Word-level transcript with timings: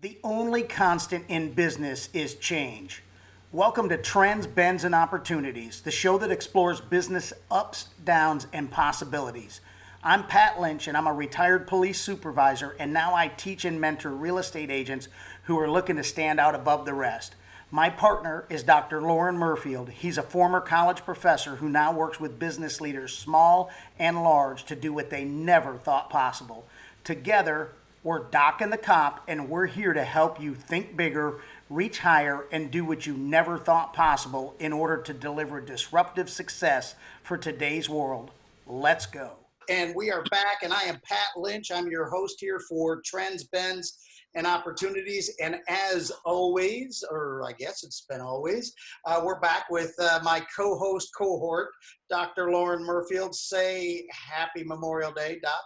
The 0.00 0.16
only 0.22 0.62
constant 0.62 1.24
in 1.26 1.54
business 1.54 2.08
is 2.12 2.36
change. 2.36 3.02
Welcome 3.50 3.88
to 3.88 3.98
Trends, 3.98 4.46
Bends, 4.46 4.84
and 4.84 4.94
Opportunities, 4.94 5.80
the 5.80 5.90
show 5.90 6.18
that 6.18 6.30
explores 6.30 6.80
business 6.80 7.32
ups, 7.50 7.88
downs, 8.04 8.46
and 8.52 8.70
possibilities. 8.70 9.60
I'm 10.04 10.22
Pat 10.28 10.60
Lynch, 10.60 10.86
and 10.86 10.96
I'm 10.96 11.08
a 11.08 11.12
retired 11.12 11.66
police 11.66 12.00
supervisor, 12.00 12.76
and 12.78 12.92
now 12.92 13.12
I 13.12 13.26
teach 13.26 13.64
and 13.64 13.80
mentor 13.80 14.10
real 14.10 14.38
estate 14.38 14.70
agents 14.70 15.08
who 15.42 15.58
are 15.58 15.68
looking 15.68 15.96
to 15.96 16.04
stand 16.04 16.38
out 16.38 16.54
above 16.54 16.86
the 16.86 16.94
rest. 16.94 17.34
My 17.72 17.90
partner 17.90 18.44
is 18.48 18.62
Dr. 18.62 19.02
Loren 19.02 19.36
Murfield. 19.36 19.88
He's 19.88 20.16
a 20.16 20.22
former 20.22 20.60
college 20.60 21.04
professor 21.04 21.56
who 21.56 21.68
now 21.68 21.92
works 21.92 22.20
with 22.20 22.38
business 22.38 22.80
leaders, 22.80 23.12
small 23.12 23.68
and 23.98 24.22
large, 24.22 24.64
to 24.66 24.76
do 24.76 24.92
what 24.92 25.10
they 25.10 25.24
never 25.24 25.76
thought 25.76 26.08
possible. 26.08 26.68
Together, 27.02 27.72
we're 28.08 28.20
Doc 28.30 28.62
and 28.62 28.72
the 28.72 28.78
Cop, 28.78 29.22
and 29.28 29.50
we're 29.50 29.66
here 29.66 29.92
to 29.92 30.02
help 30.02 30.40
you 30.40 30.54
think 30.54 30.96
bigger, 30.96 31.42
reach 31.68 31.98
higher, 31.98 32.46
and 32.50 32.70
do 32.70 32.82
what 32.82 33.04
you 33.04 33.12
never 33.12 33.58
thought 33.58 33.92
possible 33.92 34.54
in 34.60 34.72
order 34.72 34.96
to 35.02 35.12
deliver 35.12 35.60
disruptive 35.60 36.30
success 36.30 36.94
for 37.22 37.36
today's 37.36 37.86
world. 37.86 38.30
Let's 38.66 39.04
go. 39.04 39.32
And 39.68 39.94
we 39.94 40.10
are 40.10 40.24
back, 40.30 40.62
and 40.62 40.72
I 40.72 40.84
am 40.84 40.98
Pat 41.04 41.36
Lynch. 41.36 41.70
I'm 41.70 41.86
your 41.88 42.08
host 42.08 42.38
here 42.40 42.58
for 42.66 43.02
Trends, 43.04 43.44
Bends, 43.44 43.98
and 44.34 44.46
Opportunities. 44.46 45.30
And 45.38 45.56
as 45.68 46.10
always, 46.24 47.04
or 47.10 47.44
I 47.46 47.52
guess 47.52 47.84
it's 47.84 48.06
been 48.08 48.22
always, 48.22 48.72
uh, 49.04 49.20
we're 49.22 49.40
back 49.40 49.66
with 49.68 49.92
uh, 50.00 50.20
my 50.22 50.40
co 50.56 50.78
host 50.78 51.10
cohort, 51.14 51.72
Dr. 52.08 52.50
Loren 52.52 52.84
Murfield. 52.84 53.34
Say 53.34 54.06
happy 54.10 54.64
Memorial 54.64 55.12
Day, 55.12 55.40
Doc. 55.42 55.60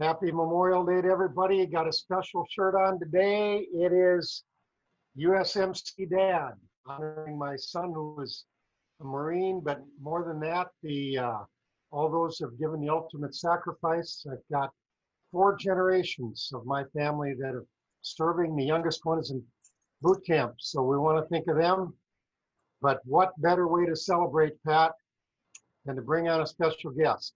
Happy 0.00 0.30
Memorial 0.30 0.84
Day 0.86 1.02
to 1.02 1.08
everybody. 1.08 1.66
Got 1.66 1.88
a 1.88 1.92
special 1.92 2.46
shirt 2.48 2.76
on 2.76 3.00
today. 3.00 3.66
It 3.74 3.92
is 3.92 4.44
USMC 5.18 6.08
Dad, 6.08 6.52
honoring 6.86 7.36
my 7.36 7.56
son 7.56 7.90
who 7.92 8.14
was 8.14 8.44
a 9.00 9.04
Marine, 9.04 9.60
but 9.60 9.82
more 10.00 10.24
than 10.24 10.38
that, 10.38 10.68
the 10.84 11.18
uh, 11.18 11.38
all 11.90 12.08
those 12.08 12.38
have 12.38 12.56
given 12.60 12.80
the 12.80 12.88
ultimate 12.88 13.34
sacrifice. 13.34 14.24
I've 14.30 14.38
got 14.52 14.70
four 15.32 15.56
generations 15.56 16.48
of 16.54 16.64
my 16.64 16.84
family 16.96 17.34
that 17.34 17.56
are 17.56 17.66
serving. 18.02 18.54
The 18.54 18.64
youngest 18.64 19.04
one 19.04 19.18
is 19.18 19.32
in 19.32 19.42
boot 20.00 20.24
camp, 20.24 20.54
so 20.58 20.80
we 20.80 20.96
want 20.96 21.18
to 21.18 21.28
think 21.28 21.48
of 21.48 21.56
them. 21.56 21.92
But 22.80 23.00
what 23.04 23.32
better 23.38 23.66
way 23.66 23.84
to 23.86 23.96
celebrate, 23.96 24.62
Pat, 24.62 24.92
than 25.84 25.96
to 25.96 26.02
bring 26.02 26.28
on 26.28 26.42
a 26.42 26.46
special 26.46 26.92
guest? 26.92 27.34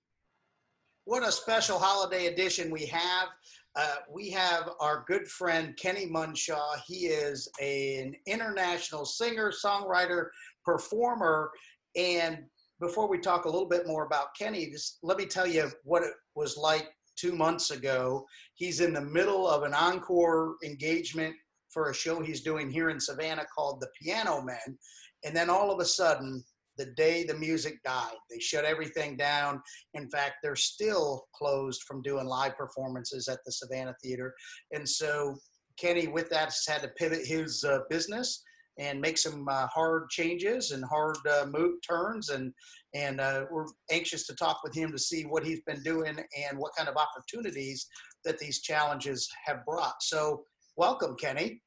What 1.05 1.27
a 1.27 1.33
special 1.33 1.79
holiday 1.79 2.27
edition 2.27 2.71
we 2.71 2.87
have. 2.87 3.29
Uh, 3.75 3.97
we 4.13 4.31
have 4.31 4.71
our 4.81 5.05
good 5.07 5.27
friend 5.27 5.77
Kenny 5.77 6.07
Munshaw. 6.07 6.77
He 6.87 7.07
is 7.07 7.49
an 7.61 8.15
international 8.27 9.05
singer, 9.05 9.51
songwriter, 9.51 10.27
performer. 10.65 11.51
And 11.97 12.45
before 12.81 13.09
we 13.09 13.19
talk 13.19 13.45
a 13.45 13.51
little 13.51 13.69
bit 13.69 13.87
more 13.87 14.05
about 14.05 14.35
Kenny, 14.39 14.71
just 14.71 14.99
let 15.03 15.17
me 15.17 15.27
tell 15.27 15.47
you 15.47 15.71
what 15.85 16.03
it 16.03 16.13
was 16.35 16.57
like 16.57 16.89
two 17.17 17.33
months 17.33 17.71
ago. 17.71 18.25
He's 18.55 18.81
in 18.81 18.93
the 18.93 19.01
middle 19.01 19.49
of 19.49 19.63
an 19.63 19.75
encore 19.75 20.57
engagement 20.65 21.35
for 21.71 21.91
a 21.91 21.95
show 21.95 22.21
he's 22.21 22.43
doing 22.43 22.71
here 22.71 22.91
in 22.91 23.01
Savannah 23.01 23.47
called 23.55 23.81
The 23.81 23.89
Piano 24.01 24.43
Men. 24.43 24.79
And 25.25 25.35
then 25.35 25.49
all 25.49 25.71
of 25.71 25.81
a 25.81 25.85
sudden, 25.85 26.45
the 26.83 26.91
day 26.93 27.25
the 27.25 27.35
music 27.35 27.83
died. 27.85 28.17
They 28.31 28.41
shut 28.41 28.65
everything 28.65 29.17
down. 29.17 29.63
In 29.95 30.09
fact, 30.11 30.37
they're 30.43 30.57
still 30.57 31.27
closed 31.35 31.83
from 31.87 32.03
doing 32.03 32.27
live 32.27 32.57
performances 32.57 33.29
at 33.29 33.39
the 33.45 33.53
Savannah 33.53 33.95
Theater. 34.03 34.35
And 34.73 34.89
so 34.89 35.37
Kenny, 35.79 36.09
with 36.09 36.29
that, 36.31 36.47
has 36.47 36.65
had 36.67 36.83
to 36.83 36.89
pivot 36.89 37.25
his 37.25 37.65
uh, 37.65 37.81
business 37.89 38.43
and 38.79 39.01
make 39.01 39.19
some 39.19 39.47
uh, 39.49 39.67
hard 39.69 40.09
changes 40.09 40.73
and 40.73 40.85
hard 40.85 41.17
uh, 41.31 41.47
move 41.47 41.77
turns. 41.89 42.31
And 42.31 42.53
and 42.95 43.21
uh, 43.21 43.45
we're 43.51 43.67
anxious 43.91 44.27
to 44.27 44.35
talk 44.35 44.61
with 44.65 44.75
him 44.75 44.91
to 44.93 44.99
see 44.99 45.23
what 45.23 45.45
he's 45.45 45.61
been 45.63 45.83
doing 45.83 46.17
and 46.17 46.59
what 46.59 46.73
kind 46.77 46.89
of 46.89 46.97
opportunities 46.97 47.87
that 48.25 48.39
these 48.39 48.61
challenges 48.61 49.29
have 49.47 49.65
brought. 49.65 50.03
So, 50.03 50.45
welcome, 50.77 51.17
Kenny. 51.17 51.63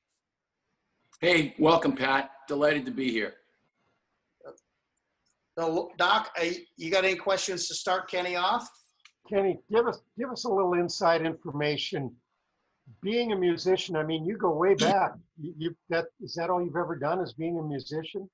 Hey, 1.22 1.56
welcome, 1.58 1.94
Pat. 1.94 2.32
Delighted 2.48 2.86
to 2.86 2.92
be 2.92 3.12
here. 3.12 3.34
So, 5.58 5.92
Doc, 5.98 6.36
you 6.78 6.92
got 6.92 7.06
any 7.06 7.16
questions 7.16 7.68
to 7.70 7.76
start 7.76 8.10
Kenny 8.10 8.36
off? 8.36 8.70
Kenny, 9.30 9.60
give 9.72 9.88
us 9.88 10.02
give 10.18 10.30
us 10.30 10.44
a 10.44 10.50
little 10.50 10.74
inside 10.74 11.26
information. 11.26 12.14
Being 13.02 13.32
a 13.32 13.36
musician, 13.36 13.96
I 13.96 14.04
mean, 14.04 14.26
you 14.26 14.38
go 14.38 14.52
way 14.52 14.76
back. 14.76 15.14
You, 15.40 15.54
you 15.58 15.76
that 15.90 16.06
is 16.22 16.36
that 16.36 16.50
all 16.50 16.64
you've 16.64 16.76
ever 16.76 16.96
done 16.96 17.20
is 17.22 17.34
being 17.34 17.58
a 17.58 17.64
musician? 17.64 18.30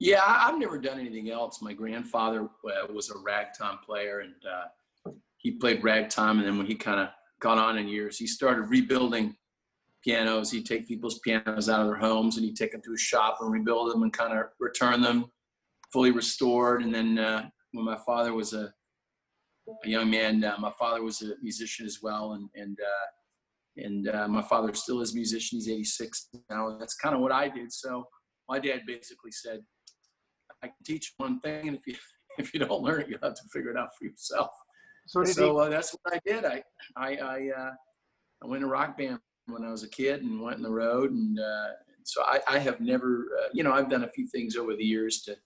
Yeah, 0.00 0.22
I've 0.26 0.58
never 0.58 0.78
done 0.78 0.98
anything 0.98 1.30
else. 1.30 1.62
My 1.62 1.72
grandfather 1.72 2.42
uh, 2.42 2.92
was 2.92 3.10
a 3.10 3.18
ragtime 3.18 3.78
player, 3.86 4.20
and 4.20 4.34
uh, 4.44 5.12
he 5.38 5.52
played 5.52 5.84
ragtime. 5.84 6.38
And 6.38 6.48
then 6.48 6.58
when 6.58 6.66
he 6.66 6.74
kind 6.74 7.00
of 7.00 7.08
got 7.40 7.58
on 7.58 7.78
in 7.78 7.86
years, 7.86 8.18
he 8.18 8.26
started 8.26 8.62
rebuilding 8.62 9.36
pianos. 10.02 10.50
He'd 10.50 10.66
take 10.66 10.88
people's 10.88 11.20
pianos 11.20 11.68
out 11.68 11.80
of 11.80 11.86
their 11.86 11.96
homes 11.96 12.36
and 12.36 12.44
he'd 12.44 12.56
take 12.56 12.72
them 12.72 12.82
to 12.82 12.92
a 12.92 12.98
shop 12.98 13.38
and 13.40 13.50
rebuild 13.50 13.92
them 13.92 14.02
and 14.02 14.12
kind 14.12 14.38
of 14.38 14.46
return 14.58 15.00
them 15.00 15.30
fully 15.94 16.10
restored. 16.10 16.82
And 16.82 16.92
then 16.92 17.18
uh, 17.18 17.48
when 17.72 17.86
my 17.86 17.96
father 18.04 18.34
was 18.34 18.52
a, 18.52 18.72
a 19.84 19.88
young 19.88 20.10
man, 20.10 20.42
uh, 20.42 20.56
my 20.58 20.72
father 20.76 21.02
was 21.02 21.22
a 21.22 21.34
musician 21.40 21.86
as 21.86 22.00
well, 22.02 22.32
and 22.32 22.50
and 22.54 22.76
uh, 22.80 23.82
and 23.86 24.08
uh, 24.08 24.28
my 24.28 24.42
father 24.42 24.74
still 24.74 25.00
is 25.00 25.12
a 25.12 25.14
musician. 25.14 25.58
He's 25.58 25.68
86 25.68 26.28
now. 26.50 26.76
That's 26.78 26.96
kind 26.96 27.14
of 27.14 27.20
what 27.22 27.32
I 27.32 27.48
did. 27.48 27.72
So 27.72 28.04
my 28.48 28.58
dad 28.58 28.82
basically 28.86 29.30
said, 29.30 29.60
"I 30.62 30.66
can 30.66 30.76
teach 30.84 31.14
one 31.16 31.40
thing, 31.40 31.68
and 31.68 31.76
if 31.76 31.86
you 31.86 31.94
if 32.38 32.52
you 32.52 32.60
don't 32.60 32.82
learn 32.82 33.02
it, 33.02 33.08
you'll 33.08 33.20
have 33.22 33.34
to 33.34 33.48
figure 33.52 33.70
it 33.70 33.78
out 33.78 33.90
for 33.96 34.04
yourself." 34.04 34.50
So, 35.06 35.22
so 35.24 35.58
uh, 35.58 35.68
that's 35.68 35.94
what 35.94 36.14
I 36.14 36.20
did. 36.26 36.44
I 36.44 36.62
I 36.96 37.16
I, 37.16 37.50
uh, 37.56 37.72
I 38.42 38.46
went 38.46 38.62
to 38.62 38.66
rock 38.66 38.98
band 38.98 39.20
when 39.46 39.64
I 39.64 39.70
was 39.70 39.84
a 39.84 39.88
kid 39.88 40.22
and 40.22 40.40
went 40.40 40.56
on 40.56 40.62
the 40.62 40.70
road, 40.70 41.12
and 41.12 41.38
so 42.06 42.22
I, 42.22 42.40
I 42.46 42.58
have 42.58 42.80
never, 42.80 43.28
you 43.54 43.62
know, 43.62 43.72
I've 43.72 43.88
done 43.88 44.04
a 44.04 44.08
few 44.08 44.26
things 44.26 44.56
over 44.56 44.76
the 44.76 44.84
years 44.84 45.22
to 45.22 45.36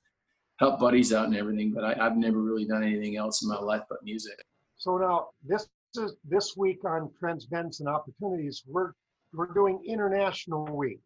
help 0.59 0.81
buddies 0.81 1.13
out 1.13 1.27
and 1.27 1.37
everything, 1.37 1.73
but 1.73 1.85
I, 1.85 1.95
have 1.95 2.17
never 2.17 2.39
really 2.39 2.65
done 2.65 2.83
anything 2.83 3.17
else 3.17 3.43
in 3.43 3.49
my 3.49 3.59
life 3.59 3.83
but 3.89 3.99
music. 4.03 4.39
So 4.77 4.99
now 4.99 5.29
this 5.45 5.69
is 5.97 6.17
this 6.25 6.57
week 6.57 6.85
on 6.85 7.11
Trends, 7.19 7.47
Bends, 7.47 7.81
and 7.81 7.89
Opportunities. 7.89 8.63
We're 8.67 8.93
we're 9.33 9.53
doing 9.53 9.83
International 9.87 10.65
Week, 10.65 11.01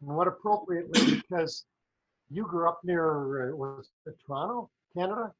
and 0.00 0.10
what 0.16 0.28
appropriately 0.28 1.22
because 1.28 1.64
you 2.30 2.44
grew 2.44 2.68
up 2.68 2.80
near 2.84 3.52
uh, 3.52 3.56
was 3.56 3.88
Toronto, 4.26 4.70
Canada? 4.96 5.32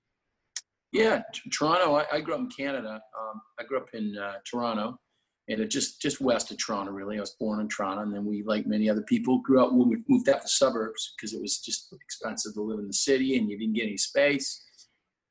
Yeah, 0.93 1.23
t- 1.33 1.51
Toronto. 1.51 1.97
I, 1.97 2.05
I, 2.13 2.21
grew 2.21 2.35
up 2.35 2.41
in 2.41 2.49
Canada. 2.49 3.01
Um, 3.21 3.41
I 3.59 3.65
grew 3.65 3.79
up 3.79 3.89
in 3.93 4.17
uh, 4.17 4.35
Toronto, 4.49 4.99
and 5.49 5.71
just 5.71 6.01
just 6.01 6.21
west 6.21 6.51
of 6.51 6.59
Toronto. 6.59 6.93
Really, 6.93 7.19
I 7.19 7.21
was 7.21 7.37
born 7.39 7.61
in 7.61 7.69
Toronto, 7.69 8.03
and 8.03 8.15
then 8.15 8.25
we, 8.25 8.43
like 8.43 8.67
many 8.67 8.91
other 8.91 9.03
people, 9.03 9.39
grew 9.39 9.65
up 9.65 9.73
when 9.73 9.89
we 9.89 9.99
moved 10.09 10.29
out 10.29 10.43
to 10.43 10.49
suburbs 10.49 11.15
because 11.17 11.35
it 11.35 11.41
was 11.41 11.59
just 11.59 11.93
expensive 11.93 12.55
to 12.55 12.63
live 12.63 12.79
in 12.79 12.87
the 12.87 12.93
city, 12.93 13.39
and 13.39 13.49
you 13.49 13.59
didn't 13.59 13.75
get 13.75 13.85
any 13.85 13.97
space. 13.97 14.63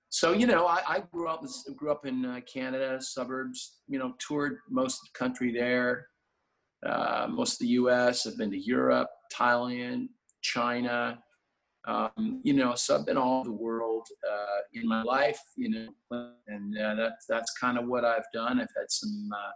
So 0.09 0.31
you 0.31 0.47
know, 0.47 0.65
I, 0.65 0.81
I 0.87 1.03
grew 1.11 1.27
up 1.27 1.43
grew 1.75 1.91
up 1.91 2.05
in 2.05 2.25
uh, 2.25 2.39
Canada, 2.51 3.01
suburbs. 3.01 3.79
You 3.87 3.99
know, 3.99 4.13
toured 4.25 4.59
most 4.69 5.01
of 5.01 5.09
the 5.13 5.19
country 5.19 5.51
there, 5.51 6.07
uh, 6.85 7.27
most 7.29 7.53
of 7.53 7.59
the 7.59 7.73
U.S. 7.73 8.25
I've 8.25 8.37
been 8.37 8.51
to 8.51 8.57
Europe, 8.57 9.09
Thailand, 9.33 10.07
China. 10.41 11.19
Um, 11.87 12.41
you 12.43 12.53
know, 12.53 12.73
so 12.73 12.95
I've 12.95 13.05
been 13.05 13.17
all 13.17 13.41
over 13.41 13.49
the 13.49 13.55
world 13.55 14.07
uh, 14.27 14.61
in 14.73 14.87
my 14.87 15.03
life. 15.03 15.39
You 15.57 15.69
know, 16.11 16.29
and 16.47 16.77
uh, 16.77 16.95
that's 16.95 17.25
that's 17.27 17.51
kind 17.59 17.77
of 17.77 17.87
what 17.87 18.05
I've 18.05 18.23
done. 18.33 18.61
I've 18.61 18.73
had 18.75 18.89
some 18.89 19.29
uh, 19.33 19.51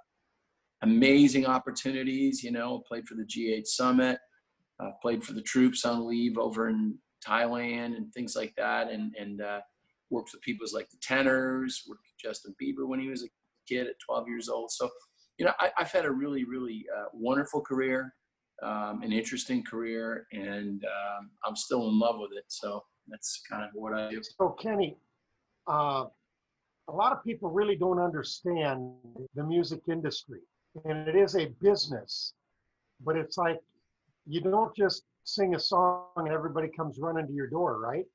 amazing 0.82 1.46
opportunities. 1.46 2.44
You 2.44 2.52
know, 2.52 2.84
played 2.88 3.08
for 3.08 3.16
the 3.16 3.24
G8 3.24 3.68
Summit, 3.68 4.20
uh, 4.80 4.92
played 5.02 5.24
for 5.24 5.34
the 5.34 5.42
troops 5.42 5.86
on 5.86 6.08
leave 6.08 6.38
over 6.38 6.70
in 6.70 6.98
Thailand 7.26 7.98
and 7.98 8.14
things 8.14 8.36
like 8.36 8.54
that, 8.58 8.90
and 8.90 9.14
and 9.20 9.42
uh, 9.42 9.60
worked 10.10 10.32
with 10.34 10.42
people 10.42 10.66
like 10.74 10.90
the 10.90 10.98
Tenors, 11.02 11.84
worked 11.88 12.02
with 12.02 12.32
Justin 12.32 12.56
Bieber 12.62 12.88
when 12.88 13.00
he 13.00 13.08
was 13.08 13.24
a 13.24 13.28
kid 13.68 13.88
at 13.88 14.00
12 14.06 14.28
years 14.28 14.50
old. 14.50 14.72
So, 14.72 14.90
you 15.38 15.46
know, 15.46 15.54
I, 15.60 15.72
have 15.78 15.92
had 15.92 16.06
a 16.06 16.12
really, 16.12 16.44
really 16.44 16.86
uh, 16.96 17.06
wonderful 17.14 17.62
career, 17.62 18.14
um, 18.64 19.02
an 19.04 19.12
interesting 19.12 19.64
career, 19.64 20.26
and 20.32 20.84
um, 20.84 21.30
I'm 21.46 21.56
still 21.56 21.88
in 21.90 22.00
love 22.00 22.16
with 22.20 22.32
it. 22.36 22.46
So 22.48 22.84
that's 23.08 23.42
kind 23.50 23.64
of 23.64 23.70
what 23.74 23.94
I 23.94 24.10
do. 24.10 24.22
So, 24.24 24.50
Kenny, 24.50 24.98
uh, 25.68 26.06
a 26.88 26.92
lot 26.94 27.12
of 27.12 27.24
people 27.24 27.50
really 27.50 27.76
don't 27.76 28.00
understand 28.00 28.92
the 29.36 29.44
music 29.44 29.82
industry 29.88 30.40
and 30.86 31.08
it 31.08 31.16
is 31.16 31.36
a 31.36 31.48
business, 31.62 32.34
but 33.04 33.16
it's 33.16 33.38
like 33.38 33.60
you 34.28 34.42
don't 34.42 34.76
just 34.76 35.04
sing 35.24 35.56
a 35.56 35.60
song 35.60 36.06
and 36.18 36.30
everybody 36.30 36.68
comes 36.76 37.00
running 37.00 37.28
to 37.28 37.34
your 37.34 37.48
door, 37.48 37.80
right? 37.80 38.06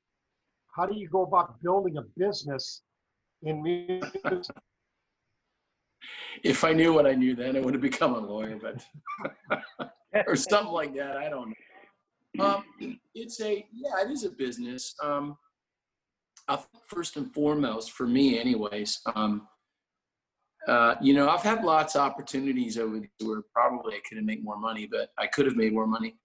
How 0.75 0.85
do 0.85 0.95
you 0.95 1.07
go 1.07 1.23
about 1.23 1.61
building 1.61 1.97
a 1.97 2.01
business 2.17 2.81
in 3.43 3.63
music? 3.63 4.11
If 6.43 6.63
I 6.63 6.73
knew 6.73 6.93
what 6.93 7.07
I 7.07 7.13
knew 7.13 7.35
then, 7.35 7.55
I 7.55 7.61
would 7.61 7.73
have 7.73 7.81
become 7.81 8.13
a 8.13 8.19
lawyer. 8.19 8.59
But 8.61 8.85
or 10.27 10.35
something 10.35 10.73
like 10.73 10.95
that. 10.95 11.17
I 11.17 11.29
don't 11.29 11.53
know. 12.37 12.45
Um, 12.45 12.63
it's 13.13 13.39
a 13.41 13.65
yeah, 13.73 14.05
it 14.05 14.11
is 14.11 14.25
a 14.25 14.29
business. 14.29 14.93
Um, 15.01 15.37
first 16.87 17.17
and 17.17 17.33
foremost, 17.33 17.91
for 17.91 18.05
me, 18.05 18.39
anyways. 18.39 18.99
Um, 19.15 19.47
uh, 20.67 20.95
you 21.01 21.13
know, 21.13 21.29
I've 21.29 21.41
had 21.41 21.63
lots 21.63 21.95
of 21.95 22.01
opportunities 22.01 22.77
over 22.77 23.01
where 23.21 23.41
probably 23.53 23.95
I 23.95 23.99
could 24.07 24.17
have 24.17 24.25
made 24.25 24.43
more 24.43 24.57
money, 24.57 24.87
but 24.89 25.09
I 25.17 25.27
could 25.27 25.45
have 25.45 25.55
made 25.55 25.73
more 25.73 25.87
money. 25.87 26.15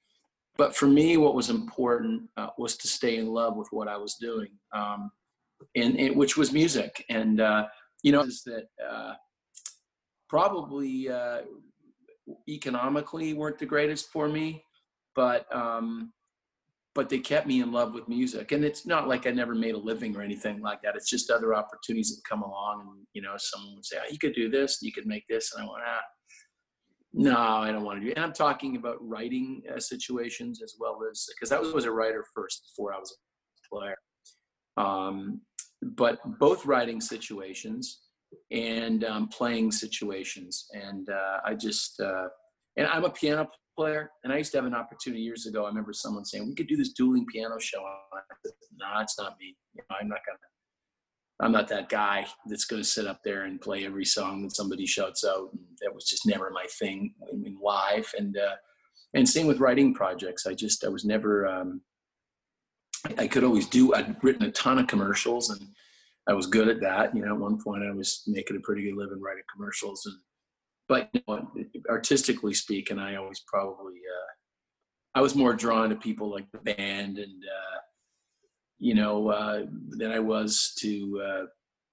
But 0.57 0.75
for 0.75 0.87
me, 0.87 1.17
what 1.17 1.35
was 1.35 1.51
important 1.51 2.29
uh, 2.37 2.49
was 2.59 2.77
to 2.79 2.89
stay 2.89 3.17
in 3.17 3.29
love 3.29 3.57
with 3.57 3.69
what 3.71 3.89
I 3.89 3.97
was 3.97 4.15
doing, 4.15 4.51
um, 4.75 5.11
and, 5.77 5.99
and, 5.99 6.17
which 6.17 6.37
was 6.37 6.53
music. 6.53 7.05
And 7.09 7.41
uh, 7.41 7.67
you 8.03 8.13
know, 8.13 8.23
is 8.23 8.43
that 8.45 8.65
uh, 8.87 9.15
probably 10.29 11.09
uh, 11.09 11.43
economically 12.49 13.35
weren't 13.35 13.59
the 13.59 13.67
greatest 13.67 14.11
for 14.11 14.29
me, 14.29 14.65
but 15.15 15.47
um, 15.55 16.13
but 16.95 17.09
they 17.09 17.19
kept 17.19 17.47
me 17.47 17.61
in 17.61 17.73
love 17.73 17.95
with 17.95 18.09
music. 18.09 18.53
And 18.53 18.65
it's 18.65 18.87
not 18.87 19.07
like 19.07 19.27
I 19.27 19.31
never 19.31 19.55
made 19.55 19.75
a 19.75 19.79
living 19.79 20.17
or 20.17 20.23
anything 20.23 20.61
like 20.61 20.83
that. 20.83 20.97
It's 20.97 21.09
just 21.09 21.31
other 21.31 21.55
opportunities 21.55 22.15
that 22.15 22.29
come 22.29 22.43
along, 22.43 22.81
and 22.81 23.07
you 23.13 23.23
know, 23.23 23.35
someone 23.39 23.77
would 23.77 23.87
say, 23.87 23.99
oh, 24.01 24.09
"You 24.11 24.19
could 24.19 24.35
do 24.35 24.51
this, 24.51 24.79
you 24.83 24.93
could 24.93 25.07
make 25.07 25.25
this," 25.29 25.53
and 25.55 25.65
I 25.65 25.67
went, 25.71 25.85
"Ah." 25.87 26.01
No, 27.13 27.37
I 27.37 27.73
don't 27.73 27.83
want 27.83 27.99
to 27.99 28.05
do. 28.05 28.11
It. 28.13 28.17
And 28.17 28.25
I'm 28.25 28.33
talking 28.33 28.77
about 28.77 28.97
writing 29.01 29.63
uh, 29.75 29.81
situations 29.81 30.63
as 30.63 30.77
well 30.79 31.01
as 31.11 31.27
because 31.35 31.51
I 31.51 31.59
was, 31.59 31.73
was 31.73 31.85
a 31.85 31.91
writer 31.91 32.25
first 32.33 32.71
before 32.71 32.95
I 32.95 32.99
was 32.99 33.13
a 33.13 33.75
player. 33.75 33.97
Um, 34.77 35.41
but 35.83 36.19
both 36.39 36.67
writing 36.67 37.01
situations 37.01 38.03
and 38.51 39.05
um, 39.05 39.29
playing 39.29 39.73
situations. 39.73 40.67
And 40.73 41.09
uh, 41.09 41.39
I 41.45 41.55
just, 41.55 42.01
uh, 42.01 42.29
and 42.77 42.87
I'm 42.87 43.05
a 43.05 43.11
piano 43.11 43.49
player. 43.81 44.11
And 44.25 44.33
I 44.33 44.37
used 44.37 44.53
to 44.53 44.59
have 44.59 44.67
an 44.67 44.75
opportunity 44.75 45.23
years 45.23 45.47
ago. 45.47 45.65
I 45.65 45.69
remember 45.69 45.95
someone 45.95 46.27
saying, 46.27 46.47
we 46.47 46.55
could 46.55 46.67
do 46.67 46.77
this 46.77 46.93
dueling 46.93 47.25
piano 47.33 47.59
show. 47.59 47.81
no, 48.79 48.87
nah, 48.87 49.01
it's 49.01 49.19
not 49.19 49.37
me. 49.41 49.57
You 49.75 49.83
know, 49.89 49.97
I'm 49.99 50.09
not 50.09 50.19
to, 50.27 51.45
I'm 51.45 51.53
not 51.53 51.69
that 51.69 51.89
guy 51.89 52.27
that's 52.47 52.67
going 52.67 52.83
to 52.83 52.89
sit 52.89 53.07
up 53.07 53.21
there 53.25 53.45
and 53.45 53.59
play 53.59 53.87
every 53.87 54.05
song 54.05 54.43
that 54.43 54.55
somebody 54.55 54.85
shouts 54.85 55.25
out. 55.25 55.49
And 55.53 55.63
that 55.81 55.95
was 55.95 56.05
just 56.05 56.27
never 56.27 56.51
my 56.51 56.67
thing 56.79 57.15
in 57.33 57.57
live. 57.63 58.13
And, 58.19 58.37
uh, 58.37 58.57
and 59.15 59.27
same 59.27 59.47
with 59.47 59.61
writing 59.61 59.95
projects. 59.95 60.47
I 60.47 60.53
just, 60.53 60.85
I 60.85 60.89
was 60.89 61.07
never, 61.07 61.47
um, 61.47 61.81
I 63.17 63.27
could 63.29 63.45
always 63.45 63.67
do, 63.67 63.95
I'd 63.95 64.23
written 64.23 64.43
a 64.43 64.53
ton 64.53 64.79
of 64.79 64.89
commercials 64.89 65.49
and 65.49 65.67
I 66.29 66.35
was 66.35 66.47
good 66.47 66.69
at 66.69 66.81
that. 66.81 67.17
You 67.17 67.25
know, 67.25 67.35
at 67.35 67.41
one 67.41 67.59
point 67.63 67.83
I 67.83 67.93
was 67.93 68.23
making 68.27 68.57
a 68.57 68.61
pretty 68.61 68.83
good 68.83 68.97
living 68.97 69.21
writing 69.21 69.43
commercials, 69.53 70.05
and 70.07 70.17
but 70.91 71.09
you 71.13 71.23
know, 71.29 71.49
artistically 71.89 72.53
speaking, 72.53 72.99
I 72.99 73.15
always 73.15 73.41
probably 73.47 73.95
uh, 73.95 75.19
I 75.19 75.21
was 75.21 75.37
more 75.37 75.55
drawn 75.55 75.89
to 75.91 75.95
people 75.95 76.29
like 76.29 76.51
the 76.51 76.59
band 76.59 77.17
and 77.17 77.45
uh, 77.45 77.79
you 78.81 78.95
know 78.95 79.29
uh, 79.29 79.67
than 79.91 80.11
I 80.11 80.19
was 80.19 80.75
to 80.81 81.23
uh, 81.25 81.45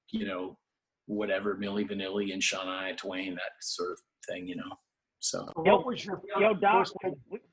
you 0.10 0.26
know 0.26 0.58
whatever 1.06 1.56
Milli 1.56 1.88
Vanilli 1.88 2.34
and 2.34 2.42
Shania 2.42 2.98
Twain 2.98 3.36
that 3.36 3.52
sort 3.62 3.92
of 3.92 4.00
thing. 4.28 4.48
You 4.48 4.56
know. 4.56 4.74
So 5.20 5.48
what 5.54 5.86
was 5.86 6.04
your 6.04 6.20
yo 6.40 6.56
doc? 6.56 6.88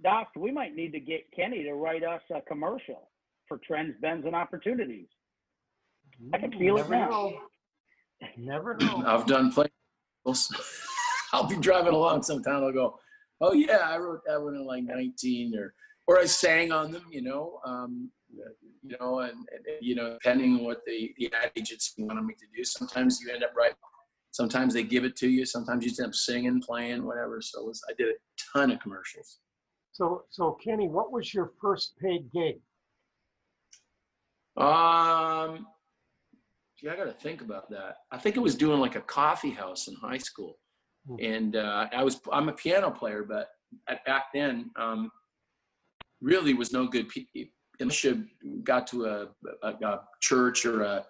Doc, 0.02 0.28
we 0.36 0.50
might 0.50 0.74
need 0.74 0.92
to 0.92 1.00
get 1.00 1.30
Kenny 1.36 1.62
to 1.64 1.74
write 1.74 2.04
us 2.04 2.22
a 2.34 2.40
commercial 2.40 3.10
for 3.48 3.58
Trends, 3.58 3.94
Bends, 4.00 4.24
and 4.24 4.34
Opportunities. 4.34 5.08
I 6.32 6.38
can 6.38 6.52
feel 6.52 6.76
Never 6.76 6.94
it 6.94 6.98
now. 6.98 7.08
know. 7.10 7.38
Never 8.38 8.76
know. 8.78 9.02
I've 9.06 9.26
done 9.26 9.52
play. 9.52 9.66
I'll 11.32 11.46
be 11.46 11.56
driving 11.56 11.94
along 11.94 12.22
sometime. 12.22 12.62
I'll 12.62 12.72
go, 12.72 12.98
oh 13.40 13.52
yeah, 13.52 13.78
I 13.78 13.98
wrote 13.98 14.20
that 14.26 14.42
one 14.42 14.54
in 14.54 14.66
like 14.66 14.84
19 14.84 15.56
or 15.56 15.74
or 16.06 16.18
I 16.18 16.26
sang 16.26 16.70
on 16.70 16.92
them, 16.92 17.04
you 17.10 17.22
know, 17.22 17.60
um, 17.64 18.10
you 18.82 18.96
know, 19.00 19.20
and, 19.20 19.32
and, 19.32 19.64
you 19.80 19.94
know, 19.94 20.12
depending 20.12 20.56
on 20.56 20.64
what 20.64 20.82
the 20.84 21.14
the 21.16 21.32
ad 21.32 21.50
agency 21.56 22.02
wanted 22.02 22.24
me 22.24 22.34
to 22.34 22.46
do. 22.54 22.64
Sometimes 22.64 23.20
you 23.20 23.32
end 23.32 23.44
up 23.44 23.54
writing. 23.56 23.76
Sometimes 24.32 24.74
they 24.74 24.82
give 24.82 25.04
it 25.04 25.16
to 25.16 25.28
you. 25.28 25.46
Sometimes 25.46 25.84
you 25.84 25.92
end 25.98 26.08
up 26.08 26.14
singing, 26.14 26.60
playing, 26.60 27.06
whatever. 27.06 27.40
So 27.40 27.62
was, 27.62 27.80
I 27.88 27.94
did 27.96 28.08
a 28.08 28.18
ton 28.52 28.72
of 28.72 28.80
commercials. 28.80 29.38
So, 29.92 30.24
so 30.28 30.58
Kenny, 30.62 30.88
what 30.88 31.12
was 31.12 31.32
your 31.32 31.52
first 31.60 31.94
paid 32.02 32.28
gig? 32.32 32.56
Um, 34.56 35.66
gee, 36.78 36.88
I 36.88 36.96
got 36.96 37.04
to 37.04 37.12
think 37.12 37.42
about 37.42 37.70
that. 37.70 37.98
I 38.10 38.18
think 38.18 38.36
it 38.36 38.40
was 38.40 38.56
doing 38.56 38.80
like 38.80 38.96
a 38.96 39.00
coffee 39.00 39.52
house 39.52 39.86
in 39.86 39.94
high 39.94 40.18
school. 40.18 40.58
And 41.20 41.56
uh, 41.56 41.86
I 41.92 42.02
was 42.02 42.20
I'm 42.32 42.48
a 42.48 42.52
piano 42.52 42.90
player, 42.90 43.24
but 43.28 43.48
back 44.06 44.26
then, 44.32 44.70
um, 44.76 45.10
really 46.20 46.54
was 46.54 46.72
no 46.72 46.86
good. 46.86 47.10
Unless 47.80 48.04
you 48.04 48.26
got 48.62 48.86
to 48.88 49.06
a, 49.06 49.28
a, 49.62 49.68
a 49.68 50.00
church 50.20 50.64
or 50.64 50.82
a 50.82 51.04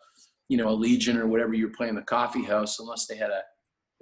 you 0.48 0.56
know 0.56 0.68
a 0.68 0.70
legion 0.70 1.16
or 1.16 1.26
whatever 1.26 1.54
you 1.54 1.66
were 1.66 1.74
playing 1.76 1.94
the 1.94 2.02
coffee 2.02 2.44
house, 2.44 2.80
unless 2.80 3.06
they 3.06 3.16
had 3.16 3.30
a, 3.30 3.42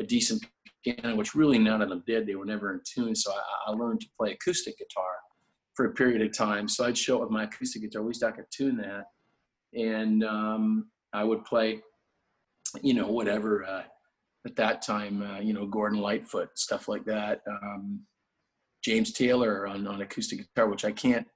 a 0.00 0.04
decent 0.04 0.44
piano, 0.84 1.14
which 1.16 1.34
really 1.34 1.58
none 1.58 1.82
of 1.82 1.88
them 1.88 2.02
did. 2.06 2.26
They 2.26 2.34
were 2.34 2.44
never 2.44 2.72
in 2.72 2.80
tune. 2.84 3.14
So 3.14 3.32
I, 3.32 3.70
I 3.70 3.72
learned 3.72 4.00
to 4.00 4.06
play 4.18 4.32
acoustic 4.32 4.78
guitar 4.78 5.12
for 5.74 5.86
a 5.86 5.92
period 5.92 6.22
of 6.22 6.36
time. 6.36 6.68
So 6.68 6.84
I'd 6.84 6.98
show 6.98 7.16
up 7.16 7.22
with 7.22 7.30
my 7.30 7.44
acoustic 7.44 7.82
guitar. 7.82 8.02
At 8.02 8.08
least 8.08 8.24
I 8.24 8.30
could 8.30 8.46
tune 8.50 8.76
that 8.78 9.06
and 9.74 10.24
um, 10.24 10.90
I 11.12 11.24
would 11.24 11.44
play, 11.44 11.80
you 12.82 12.94
know, 12.94 13.08
whatever 13.08 13.64
uh, 13.64 13.82
at 14.46 14.56
that 14.56 14.82
time, 14.82 15.22
uh, 15.22 15.40
you 15.40 15.52
know, 15.52 15.66
Gordon 15.66 16.00
Lightfoot, 16.00 16.50
stuff 16.58 16.88
like 16.88 17.04
that. 17.04 17.42
Um, 17.48 18.00
James 18.84 19.12
Taylor 19.12 19.66
on, 19.68 19.86
on 19.86 20.02
acoustic 20.02 20.38
guitar, 20.38 20.68
which 20.68 20.84
I 20.84 20.92
can't 20.92 21.26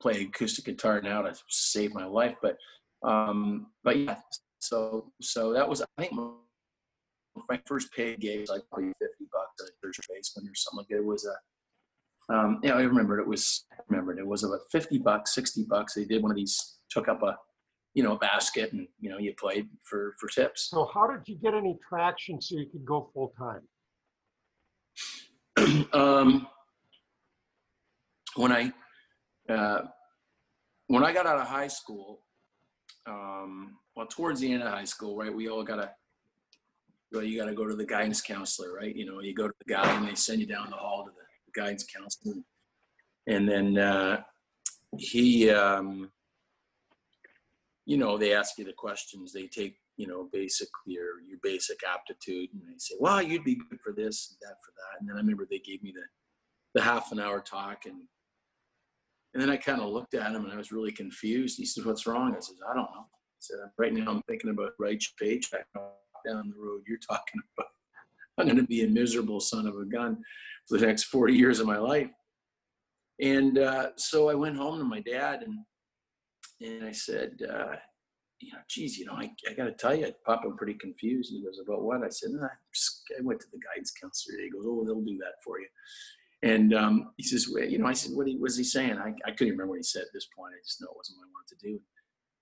play 0.00 0.22
acoustic 0.22 0.64
guitar 0.64 1.00
now 1.00 1.22
to 1.22 1.34
save 1.48 1.92
my 1.94 2.04
life, 2.04 2.36
but 2.40 2.56
um, 3.02 3.66
but 3.82 3.98
yeah, 3.98 4.16
so 4.60 5.12
so 5.20 5.52
that 5.52 5.68
was 5.68 5.82
I 5.82 5.86
think 5.98 6.12
my 6.14 7.60
first 7.66 7.92
paid 7.92 8.20
gig 8.20 8.40
was 8.40 8.50
like 8.50 8.62
probably 8.70 8.92
fifty 9.00 9.26
bucks 9.32 9.52
at 9.60 9.68
a 9.68 9.72
church 9.82 9.98
basement 10.08 10.48
or 10.48 10.54
something 10.54 10.78
like 10.78 10.88
that. 10.88 10.98
It 10.98 11.04
was 11.04 11.26
a 11.26 12.34
um, 12.34 12.60
yeah, 12.62 12.72
I 12.72 12.82
remember 12.82 13.18
it 13.18 13.26
was 13.26 13.66
I 13.72 13.82
remembered 13.88 14.18
it 14.18 14.26
was 14.26 14.44
about 14.44 14.60
fifty 14.70 14.98
bucks, 14.98 15.34
sixty 15.34 15.64
bucks. 15.68 15.94
They 15.94 16.04
did 16.04 16.22
one 16.22 16.30
of 16.30 16.36
these, 16.36 16.78
took 16.90 17.08
up 17.08 17.22
a 17.22 17.36
you 17.94 18.02
know, 18.02 18.12
a 18.12 18.18
basket 18.18 18.72
and, 18.72 18.88
you 19.00 19.08
know, 19.08 19.18
you 19.18 19.32
played 19.38 19.68
for, 19.82 20.14
for 20.18 20.28
tips. 20.28 20.68
So 20.70 20.90
how 20.92 21.06
did 21.06 21.20
you 21.26 21.36
get 21.36 21.54
any 21.54 21.78
traction 21.88 22.40
so 22.40 22.56
you 22.56 22.66
could 22.66 22.84
go 22.84 23.08
full 23.14 23.32
time? 23.38 23.62
um, 25.92 26.48
when 28.34 28.50
I, 28.50 28.72
uh, 29.48 29.82
when 30.88 31.04
I 31.04 31.12
got 31.12 31.26
out 31.26 31.38
of 31.38 31.46
high 31.46 31.68
school, 31.68 32.20
um, 33.06 33.76
well, 33.94 34.06
towards 34.06 34.40
the 34.40 34.52
end 34.52 34.64
of 34.64 34.72
high 34.72 34.84
school, 34.84 35.16
right, 35.16 35.32
we 35.32 35.48
all 35.48 35.62
got 35.62 35.76
to, 35.76 35.90
well, 37.12 37.22
you 37.22 37.38
got 37.38 37.46
to 37.46 37.54
go 37.54 37.66
to 37.66 37.76
the 37.76 37.86
guidance 37.86 38.20
counselor, 38.20 38.74
right? 38.74 38.94
You 38.94 39.06
know, 39.06 39.20
you 39.20 39.34
go 39.34 39.46
to 39.46 39.54
the 39.64 39.72
guy 39.72 39.96
and 39.96 40.08
they 40.08 40.16
send 40.16 40.40
you 40.40 40.46
down 40.46 40.68
the 40.70 40.76
hall 40.76 41.04
to 41.04 41.12
the 41.12 41.60
guidance 41.60 41.84
counselor. 41.84 42.34
And 43.28 43.48
then 43.48 43.78
uh, 43.78 44.22
he, 44.98 45.48
um, 45.50 46.10
you 47.86 47.98
know, 47.98 48.16
they 48.16 48.34
ask 48.34 48.58
you 48.58 48.64
the 48.64 48.72
questions. 48.72 49.32
They 49.32 49.46
take, 49.46 49.76
you 49.96 50.06
know, 50.06 50.28
basically 50.32 50.94
your 50.94 51.20
your 51.28 51.38
basic 51.42 51.80
aptitude, 51.84 52.50
and 52.52 52.62
they 52.62 52.78
say, 52.78 52.94
"Well, 52.98 53.22
you'd 53.22 53.44
be 53.44 53.56
good 53.56 53.80
for 53.82 53.92
this, 53.92 54.30
and 54.30 54.38
that 54.42 54.56
for 54.64 54.72
that." 54.72 55.00
And 55.00 55.08
then 55.08 55.16
I 55.16 55.20
remember 55.20 55.46
they 55.48 55.58
gave 55.58 55.82
me 55.82 55.92
the 55.92 56.04
the 56.74 56.82
half 56.82 57.12
an 57.12 57.20
hour 57.20 57.40
talk, 57.40 57.86
and 57.86 58.02
and 59.34 59.42
then 59.42 59.50
I 59.50 59.56
kind 59.56 59.80
of 59.80 59.90
looked 59.90 60.14
at 60.14 60.32
him, 60.32 60.44
and 60.44 60.52
I 60.52 60.56
was 60.56 60.72
really 60.72 60.92
confused. 60.92 61.58
He 61.58 61.66
said, 61.66 61.84
"What's 61.84 62.06
wrong?" 62.06 62.34
I 62.34 62.40
said, 62.40 62.56
"I 62.68 62.74
don't 62.74 62.90
know." 62.90 63.06
I 63.06 63.40
said, 63.40 63.58
"Right 63.78 63.92
now, 63.92 64.10
I'm 64.10 64.22
thinking 64.22 64.50
about 64.50 64.72
right 64.78 65.02
paycheck 65.20 65.66
down 65.74 66.50
the 66.50 66.62
road. 66.62 66.82
You're 66.88 66.98
talking 66.98 67.42
about 67.58 67.70
I'm 68.38 68.46
going 68.46 68.56
to 68.56 68.66
be 68.66 68.82
a 68.82 68.88
miserable 68.88 69.40
son 69.40 69.66
of 69.66 69.76
a 69.76 69.84
gun 69.84 70.22
for 70.66 70.78
the 70.78 70.86
next 70.86 71.04
40 71.04 71.34
years 71.34 71.60
of 71.60 71.66
my 71.66 71.78
life." 71.78 72.10
And 73.20 73.58
uh, 73.58 73.90
so 73.96 74.28
I 74.28 74.34
went 74.34 74.56
home 74.56 74.78
to 74.78 74.84
my 74.84 75.00
dad 75.00 75.42
and 75.42 75.58
and 76.64 76.84
I 76.84 76.92
said, 76.92 77.40
uh, 77.48 77.76
you 78.40 78.52
know, 78.52 78.58
geez, 78.68 78.98
you 78.98 79.06
know, 79.06 79.14
I, 79.14 79.30
I 79.48 79.54
got 79.54 79.64
to 79.64 79.72
tell 79.72 79.94
you, 79.94 80.12
Pop, 80.26 80.42
I'm 80.44 80.56
pretty 80.56 80.74
confused. 80.74 81.32
And 81.32 81.38
he 81.38 81.44
goes, 81.44 81.60
about 81.64 81.82
what? 81.82 82.02
I 82.02 82.08
said, 82.08 82.30
nah, 82.32 82.46
I 82.46 83.22
went 83.22 83.40
to 83.40 83.46
the 83.52 83.58
guidance 83.58 83.92
counselor. 83.92 84.38
He 84.40 84.50
goes, 84.50 84.64
oh, 84.66 84.84
they'll 84.84 85.00
do 85.00 85.18
that 85.18 85.42
for 85.44 85.60
you. 85.60 85.66
And 86.42 86.74
um, 86.74 87.12
he 87.16 87.22
says, 87.22 87.48
well, 87.52 87.64
you 87.64 87.78
know, 87.78 87.86
I 87.86 87.94
said, 87.94 88.12
what 88.14 88.26
was 88.38 88.56
he 88.56 88.64
saying? 88.64 88.98
I, 88.98 89.14
I 89.26 89.30
couldn't 89.30 89.52
remember 89.52 89.70
what 89.70 89.78
he 89.78 89.82
said 89.82 90.02
at 90.02 90.08
this 90.12 90.28
point. 90.36 90.52
I 90.54 90.60
just 90.64 90.80
know 90.80 90.88
it 90.90 90.96
wasn't 90.96 91.18
what 91.18 91.28
I 91.28 91.32
wanted 91.32 91.58
to 91.58 91.66
do. 91.66 91.80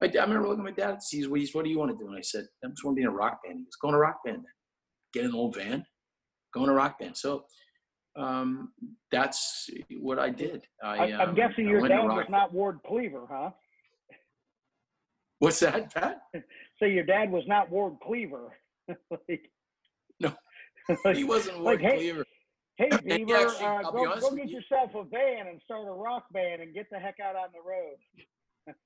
I, 0.02 0.20
I 0.20 0.24
remember 0.24 0.48
looking 0.48 0.66
at 0.66 0.76
my 0.76 0.76
dad 0.76 0.94
and 0.94 1.02
says, 1.02 1.28
what, 1.28 1.40
what 1.52 1.64
do 1.64 1.70
you 1.70 1.78
want 1.78 1.92
to 1.92 1.96
do? 1.96 2.08
And 2.08 2.18
I 2.18 2.22
said, 2.22 2.46
I 2.64 2.68
just 2.68 2.84
want 2.84 2.96
to 2.96 3.00
be 3.00 3.02
in 3.02 3.08
a 3.08 3.12
rock 3.12 3.40
band. 3.44 3.58
He 3.58 3.64
was 3.64 3.76
going 3.80 3.92
to 3.92 3.98
rock 3.98 4.24
band 4.24 4.38
then. 4.38 4.44
Get 5.12 5.24
an 5.24 5.34
old 5.34 5.54
van, 5.54 5.84
go 6.54 6.64
in 6.64 6.70
a 6.70 6.74
rock 6.74 6.98
band. 6.98 7.16
So 7.16 7.44
um, 8.16 8.72
that's 9.10 9.68
what 10.00 10.18
I 10.18 10.30
did. 10.30 10.66
I, 10.82 11.08
am 11.08 11.28
um, 11.28 11.34
guessing 11.34 11.68
I 11.68 11.70
your 11.70 11.88
dad 11.88 12.04
was 12.04 12.26
not 12.28 12.52
Ward 12.52 12.80
Cleaver, 12.86 13.26
huh? 13.30 13.50
What's 15.42 15.58
that, 15.58 15.92
Pat? 15.92 16.22
So 16.78 16.84
your 16.84 17.02
dad 17.02 17.32
was 17.32 17.42
not 17.48 17.68
Ward 17.68 17.94
Cleaver. 18.00 18.56
like, 19.10 19.50
No. 20.20 20.32
like, 21.04 21.16
He 21.16 21.24
wasn't 21.24 21.56
like, 21.56 21.80
Ward 21.80 21.80
hey, 21.80 21.96
Cleaver. 21.96 22.24
Hey, 22.76 22.88
And 22.92 23.26
Beaver, 23.26 23.48
actually, 23.48 23.66
uh, 23.66 23.90
go, 23.90 24.20
go 24.20 24.36
get 24.36 24.48
you- 24.48 24.60
yourself 24.60 24.92
a 24.94 25.02
van 25.02 25.48
and 25.48 25.60
start 25.64 25.88
a 25.88 25.90
rock 25.90 26.26
band 26.32 26.62
and 26.62 26.72
get 26.72 26.86
the 26.92 26.98
heck 27.00 27.16
out 27.18 27.34
on 27.34 27.48
the 27.52 27.58
road. 27.60 28.76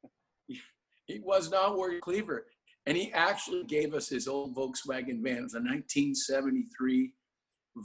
He 1.04 1.20
was 1.20 1.50
not 1.50 1.76
Ward 1.76 2.00
Cleaver. 2.00 2.46
And 2.86 2.96
he 2.96 3.12
actually 3.12 3.64
gave 3.64 3.92
us 3.92 4.08
his 4.08 4.26
old 4.26 4.56
Volkswagen 4.56 5.22
van. 5.22 5.36
It 5.36 5.42
was 5.42 5.54
a 5.54 5.58
1973 5.58 7.12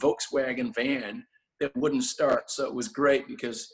Volkswagen 0.01 0.73
van 0.73 1.25
that 1.59 1.75
wouldn't 1.75 2.05
start. 2.05 2.49
So 2.49 2.67
it 2.67 2.73
was 2.73 2.87
great 2.87 3.27
because 3.27 3.69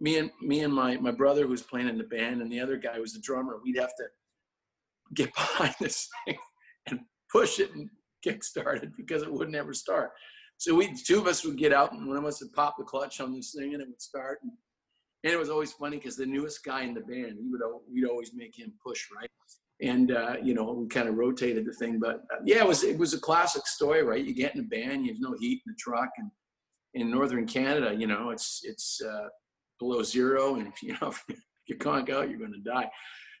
me 0.00 0.16
and 0.16 0.30
me 0.40 0.60
and 0.60 0.72
my, 0.72 0.96
my 0.96 1.10
brother 1.10 1.42
who 1.42 1.48
was 1.48 1.62
playing 1.62 1.88
in 1.88 1.98
the 1.98 2.04
band 2.04 2.40
and 2.40 2.50
the 2.50 2.60
other 2.60 2.78
guy 2.78 2.98
was 2.98 3.12
the 3.12 3.20
drummer, 3.20 3.58
we'd 3.62 3.76
have 3.76 3.94
to 3.98 4.04
get 5.14 5.34
behind 5.34 5.74
this 5.80 6.08
thing 6.24 6.38
and 6.86 7.00
push 7.30 7.58
it 7.58 7.74
and 7.74 7.88
kick 8.22 8.42
start 8.42 8.82
it 8.82 8.90
because 8.96 9.22
it 9.22 9.32
would 9.32 9.50
never 9.50 9.72
start. 9.72 10.10
So 10.58 10.74
we 10.74 10.92
two 10.92 11.18
of 11.18 11.26
us 11.26 11.44
would 11.44 11.56
get 11.56 11.72
out 11.72 11.92
and 11.92 12.06
one 12.06 12.16
of 12.16 12.24
us 12.24 12.40
would 12.42 12.52
pop 12.52 12.76
the 12.78 12.84
clutch 12.84 13.20
on 13.20 13.32
this 13.32 13.54
thing 13.56 13.74
and 13.74 13.82
it 13.82 13.88
would 13.88 14.02
start. 14.02 14.38
And, 14.42 14.52
and 15.24 15.32
it 15.32 15.38
was 15.38 15.50
always 15.50 15.72
funny 15.72 15.96
because 15.96 16.16
the 16.16 16.26
newest 16.26 16.64
guy 16.64 16.82
in 16.82 16.94
the 16.94 17.00
band, 17.00 17.38
we 17.40 17.48
would 17.50 17.60
we'd 17.92 18.08
always 18.08 18.32
make 18.34 18.58
him 18.58 18.72
push, 18.84 19.06
right? 19.16 19.30
And 19.80 20.10
uh, 20.10 20.36
you 20.42 20.54
know, 20.54 20.72
we 20.72 20.88
kind 20.88 21.08
of 21.08 21.14
rotated 21.14 21.64
the 21.64 21.72
thing, 21.72 22.00
but 22.00 22.24
uh, 22.32 22.40
yeah, 22.44 22.58
it 22.58 22.66
was 22.66 22.82
it 22.82 22.98
was 22.98 23.14
a 23.14 23.20
classic 23.20 23.66
story, 23.66 24.02
right? 24.02 24.24
You 24.24 24.34
get 24.34 24.54
in 24.54 24.60
a 24.60 24.64
band, 24.64 25.06
you 25.06 25.12
have 25.12 25.20
no 25.20 25.36
heat 25.38 25.62
in 25.64 25.72
the 25.72 25.76
truck, 25.78 26.10
and 26.18 26.30
in 26.94 27.10
northern 27.10 27.46
Canada, 27.46 27.94
you 27.96 28.08
know, 28.08 28.30
it's 28.30 28.60
it's 28.64 29.00
uh, 29.00 29.28
below 29.78 30.02
zero, 30.02 30.56
and 30.56 30.66
if 30.66 30.82
you 30.82 30.96
know 31.00 31.08
if 31.28 31.36
you 31.66 31.76
conk 31.76 32.10
out, 32.10 32.28
you're 32.28 32.38
going 32.38 32.52
to 32.52 32.70
die. 32.70 32.90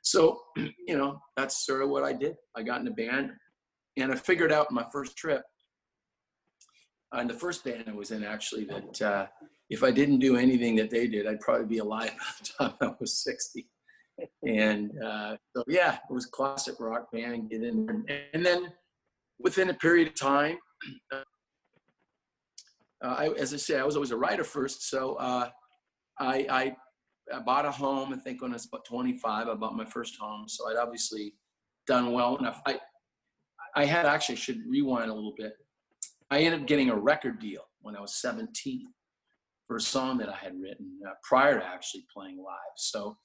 So, 0.08 0.40
you 0.56 0.96
know, 0.96 1.20
that's 1.36 1.66
sort 1.66 1.82
of 1.82 1.90
what 1.90 2.02
I 2.02 2.12
did. 2.12 2.36
I 2.56 2.62
got 2.62 2.80
in 2.80 2.88
a 2.88 2.92
band, 2.92 3.32
and 3.96 4.10
I 4.10 4.16
figured 4.16 4.52
out 4.52 4.70
my 4.70 4.86
first 4.90 5.16
trip, 5.16 5.42
uh, 7.14 7.20
in 7.20 7.28
the 7.28 7.34
first 7.34 7.62
band 7.64 7.84
I 7.86 7.92
was 7.92 8.10
in, 8.10 8.24
actually, 8.24 8.64
that 8.64 9.02
uh, 9.02 9.26
if 9.68 9.82
I 9.82 9.90
didn't 9.90 10.18
do 10.18 10.36
anything 10.36 10.76
that 10.76 10.90
they 10.90 11.06
did, 11.06 11.26
I'd 11.26 11.40
probably 11.40 11.66
be 11.66 11.78
alive 11.78 12.10
by 12.18 12.24
the 12.40 12.70
time 12.70 12.76
I 12.80 12.94
was 12.98 13.22
60. 13.22 13.66
And 14.46 14.90
uh, 15.02 15.36
so, 15.54 15.62
yeah, 15.68 15.98
it 16.08 16.12
was 16.12 16.26
classic 16.26 16.80
rock 16.80 17.12
band. 17.12 17.50
Get 17.50 17.62
in, 17.62 17.86
there. 17.86 18.22
and 18.32 18.44
then 18.44 18.72
within 19.38 19.70
a 19.70 19.74
period 19.74 20.08
of 20.08 20.14
time, 20.14 20.56
uh, 21.12 21.22
I, 23.02 23.28
as 23.38 23.54
I 23.54 23.58
say, 23.58 23.78
I 23.78 23.84
was 23.84 23.94
always 23.94 24.10
a 24.10 24.16
writer 24.16 24.42
first. 24.42 24.88
So 24.88 25.14
uh, 25.16 25.50
I, 26.18 26.46
I, 26.50 26.76
I 27.34 27.40
bought 27.40 27.66
a 27.66 27.70
home. 27.70 28.12
I 28.12 28.16
think 28.16 28.42
when 28.42 28.52
I 28.52 28.54
was 28.54 28.66
about 28.66 28.84
25, 28.84 29.48
I 29.48 29.54
bought 29.54 29.76
my 29.76 29.84
first 29.84 30.16
home. 30.18 30.48
So 30.48 30.70
I'd 30.70 30.76
obviously 30.76 31.34
done 31.86 32.12
well 32.12 32.36
enough. 32.36 32.60
I, 32.66 32.78
I 33.74 33.84
had 33.84 34.06
actually 34.06 34.36
should 34.36 34.60
rewind 34.68 35.10
a 35.10 35.14
little 35.14 35.34
bit. 35.36 35.52
I 36.30 36.40
ended 36.40 36.60
up 36.60 36.66
getting 36.66 36.90
a 36.90 36.96
record 36.96 37.40
deal 37.40 37.62
when 37.80 37.96
I 37.96 38.00
was 38.00 38.14
17 38.16 38.86
for 39.66 39.76
a 39.76 39.80
song 39.80 40.18
that 40.18 40.28
I 40.28 40.36
had 40.36 40.60
written 40.60 40.98
uh, 41.06 41.12
prior 41.22 41.58
to 41.58 41.64
actually 41.64 42.04
playing 42.12 42.38
live. 42.38 42.76
So 42.76 43.16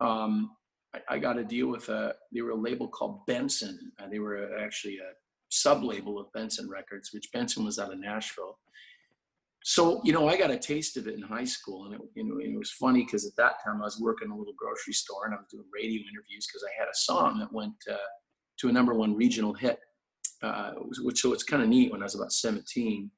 um, 0.00 0.50
I, 0.94 1.16
I, 1.16 1.18
got 1.18 1.38
a 1.38 1.44
deal 1.44 1.66
with 1.66 1.88
a, 1.88 2.14
they 2.32 2.40
were 2.40 2.50
a 2.50 2.56
label 2.56 2.88
called 2.88 3.26
Benson. 3.26 3.92
Uh, 4.00 4.08
they 4.08 4.20
were 4.20 4.58
actually 4.58 4.98
a 4.98 5.12
sub 5.50 5.82
label 5.82 6.18
of 6.18 6.32
Benson 6.32 6.68
Records, 6.68 7.10
which 7.12 7.30
Benson 7.32 7.64
was 7.64 7.78
out 7.78 7.92
of 7.92 7.98
Nashville. 7.98 8.58
So, 9.64 10.00
you 10.04 10.12
know, 10.12 10.28
I 10.28 10.36
got 10.36 10.50
a 10.50 10.58
taste 10.58 10.96
of 10.96 11.08
it 11.08 11.14
in 11.14 11.22
high 11.22 11.44
school. 11.44 11.86
And 11.86 11.94
it, 11.94 12.00
you 12.14 12.24
know, 12.24 12.38
it 12.38 12.56
was 12.56 12.70
funny 12.70 13.04
because 13.04 13.26
at 13.26 13.36
that 13.36 13.62
time 13.64 13.80
I 13.82 13.84
was 13.84 14.00
working 14.00 14.26
in 14.26 14.32
a 14.32 14.36
little 14.36 14.54
grocery 14.56 14.94
store 14.94 15.26
and 15.26 15.34
I 15.34 15.38
was 15.38 15.46
doing 15.50 15.64
radio 15.74 16.00
interviews 16.00 16.46
because 16.46 16.64
I 16.64 16.72
had 16.78 16.88
a 16.88 16.94
song 16.94 17.38
that 17.40 17.52
went 17.52 17.74
uh, 17.90 17.96
to 18.60 18.68
a 18.68 18.72
number 18.72 18.94
one 18.94 19.14
regional 19.14 19.52
hit. 19.52 19.78
Uh, 20.40 20.74
which 21.02 21.20
so 21.20 21.32
it's 21.32 21.42
kind 21.42 21.64
of 21.64 21.68
neat 21.68 21.90
when 21.90 22.00
I 22.00 22.04
was 22.04 22.14
about 22.14 22.32
17. 22.32 23.10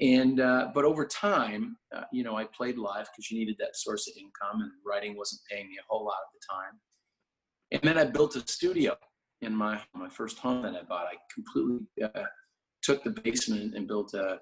And 0.00 0.40
uh, 0.40 0.70
but 0.74 0.84
over 0.84 1.06
time, 1.06 1.76
uh, 1.94 2.02
you 2.12 2.24
know, 2.24 2.36
I 2.36 2.44
played 2.44 2.76
live 2.76 3.06
because 3.06 3.30
you 3.30 3.38
needed 3.38 3.56
that 3.60 3.76
source 3.76 4.08
of 4.08 4.14
income, 4.16 4.60
and 4.60 4.70
writing 4.84 5.16
wasn't 5.16 5.42
paying 5.48 5.68
me 5.68 5.76
a 5.78 5.84
whole 5.88 6.04
lot 6.04 6.16
at 6.16 6.32
the 6.34 6.52
time. 6.52 6.80
And 7.70 7.82
then 7.82 7.98
I 7.98 8.10
built 8.10 8.34
a 8.34 8.40
studio 8.40 8.96
in 9.42 9.54
my 9.54 9.80
my 9.94 10.08
first 10.08 10.38
home 10.38 10.62
that 10.62 10.74
I 10.74 10.82
bought. 10.82 11.06
I 11.06 11.16
completely 11.32 11.86
uh, 12.02 12.24
took 12.82 13.04
the 13.04 13.10
basement 13.10 13.76
and 13.76 13.86
built 13.86 14.14
a, 14.14 14.38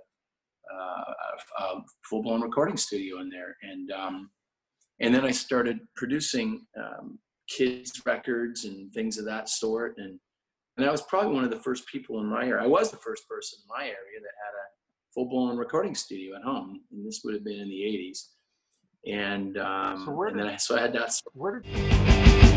a, 0.78 1.62
a 1.62 1.82
full 2.08 2.22
blown 2.22 2.40
recording 2.42 2.76
studio 2.76 3.20
in 3.20 3.28
there, 3.28 3.56
and 3.62 3.90
um, 3.92 4.30
and 5.00 5.14
then 5.14 5.24
I 5.24 5.30
started 5.30 5.80
producing 5.96 6.66
um, 6.78 7.18
kids 7.48 8.02
records 8.06 8.64
and 8.64 8.92
things 8.92 9.18
of 9.18 9.24
that 9.26 9.48
sort, 9.48 9.94
and 9.98 10.18
and 10.76 10.86
I 10.86 10.90
was 10.90 11.02
probably 11.02 11.34
one 11.34 11.44
of 11.44 11.50
the 11.50 11.60
first 11.60 11.86
people 11.88 12.20
in 12.20 12.26
my 12.26 12.44
area. 12.46 12.62
I 12.62 12.66
was 12.66 12.90
the 12.90 12.96
first 12.98 13.28
person 13.28 13.58
in 13.62 13.68
my 13.68 13.84
area 13.84 14.20
that 14.20 14.34
had 14.44 14.54
a 14.54 14.66
full 15.14 15.28
blown 15.28 15.56
recording 15.56 15.94
studio 15.94 16.36
at 16.36 16.42
home, 16.42 16.80
and 16.92 17.06
this 17.06 17.20
would 17.24 17.34
have 17.34 17.44
been 17.44 17.60
in 17.60 17.68
the 17.68 17.82
'80s. 17.82 18.18
And 19.06 19.56
um, 19.58 20.04
So 20.06 20.12
where 20.12 20.28
and 20.28 20.38
then 20.38 20.46
did- 20.46 20.54
I, 20.54 20.58
so 20.58 20.76
I 20.76 20.80
had 20.80 20.92
that. 20.94 21.12
Where 21.32 21.60
did 21.60 22.49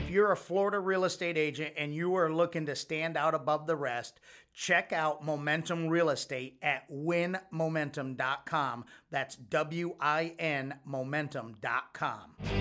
If 0.00 0.08
you're 0.10 0.32
a 0.32 0.36
Florida 0.36 0.80
real 0.80 1.04
estate 1.04 1.36
agent 1.36 1.74
and 1.76 1.94
you 1.94 2.16
are 2.16 2.32
looking 2.32 2.64
to 2.66 2.74
stand 2.74 3.18
out 3.18 3.34
above 3.34 3.66
the 3.66 3.76
rest, 3.76 4.18
check 4.54 4.92
out 4.92 5.22
Momentum 5.24 5.88
Real 5.88 6.08
Estate 6.08 6.58
at 6.62 6.90
winmomentum.com. 6.90 8.86
That's 9.10 9.36
W 9.36 9.94
I 10.00 10.34
N 10.38 10.74
momentum.com. 10.86 12.34
Where 12.38 12.56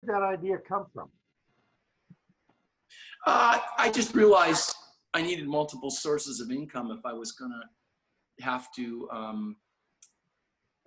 did 0.00 0.08
that 0.08 0.22
idea 0.22 0.56
come 0.66 0.86
from? 0.94 1.10
Uh, 3.26 3.58
I 3.76 3.90
just 3.92 4.14
realized 4.14 4.74
I 5.12 5.20
needed 5.20 5.46
multiple 5.46 5.90
sources 5.90 6.40
of 6.40 6.50
income 6.50 6.90
if 6.90 7.04
I 7.04 7.12
was 7.12 7.32
gonna 7.32 7.60
have 8.40 8.72
to 8.76 9.08
um, 9.12 9.56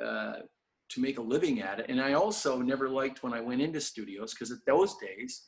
uh, 0.04 0.34
to 0.90 1.02
make 1.02 1.18
a 1.18 1.22
living 1.22 1.62
at 1.62 1.80
it. 1.80 1.86
And 1.90 2.02
I 2.02 2.14
also 2.14 2.60
never 2.62 2.90
liked 2.90 3.24
when 3.24 3.34
I 3.34 3.40
went 3.40 3.62
into 3.62 3.80
studios 3.80 4.34
because 4.34 4.52
at 4.52 4.60
those 4.68 4.96
days, 4.98 5.48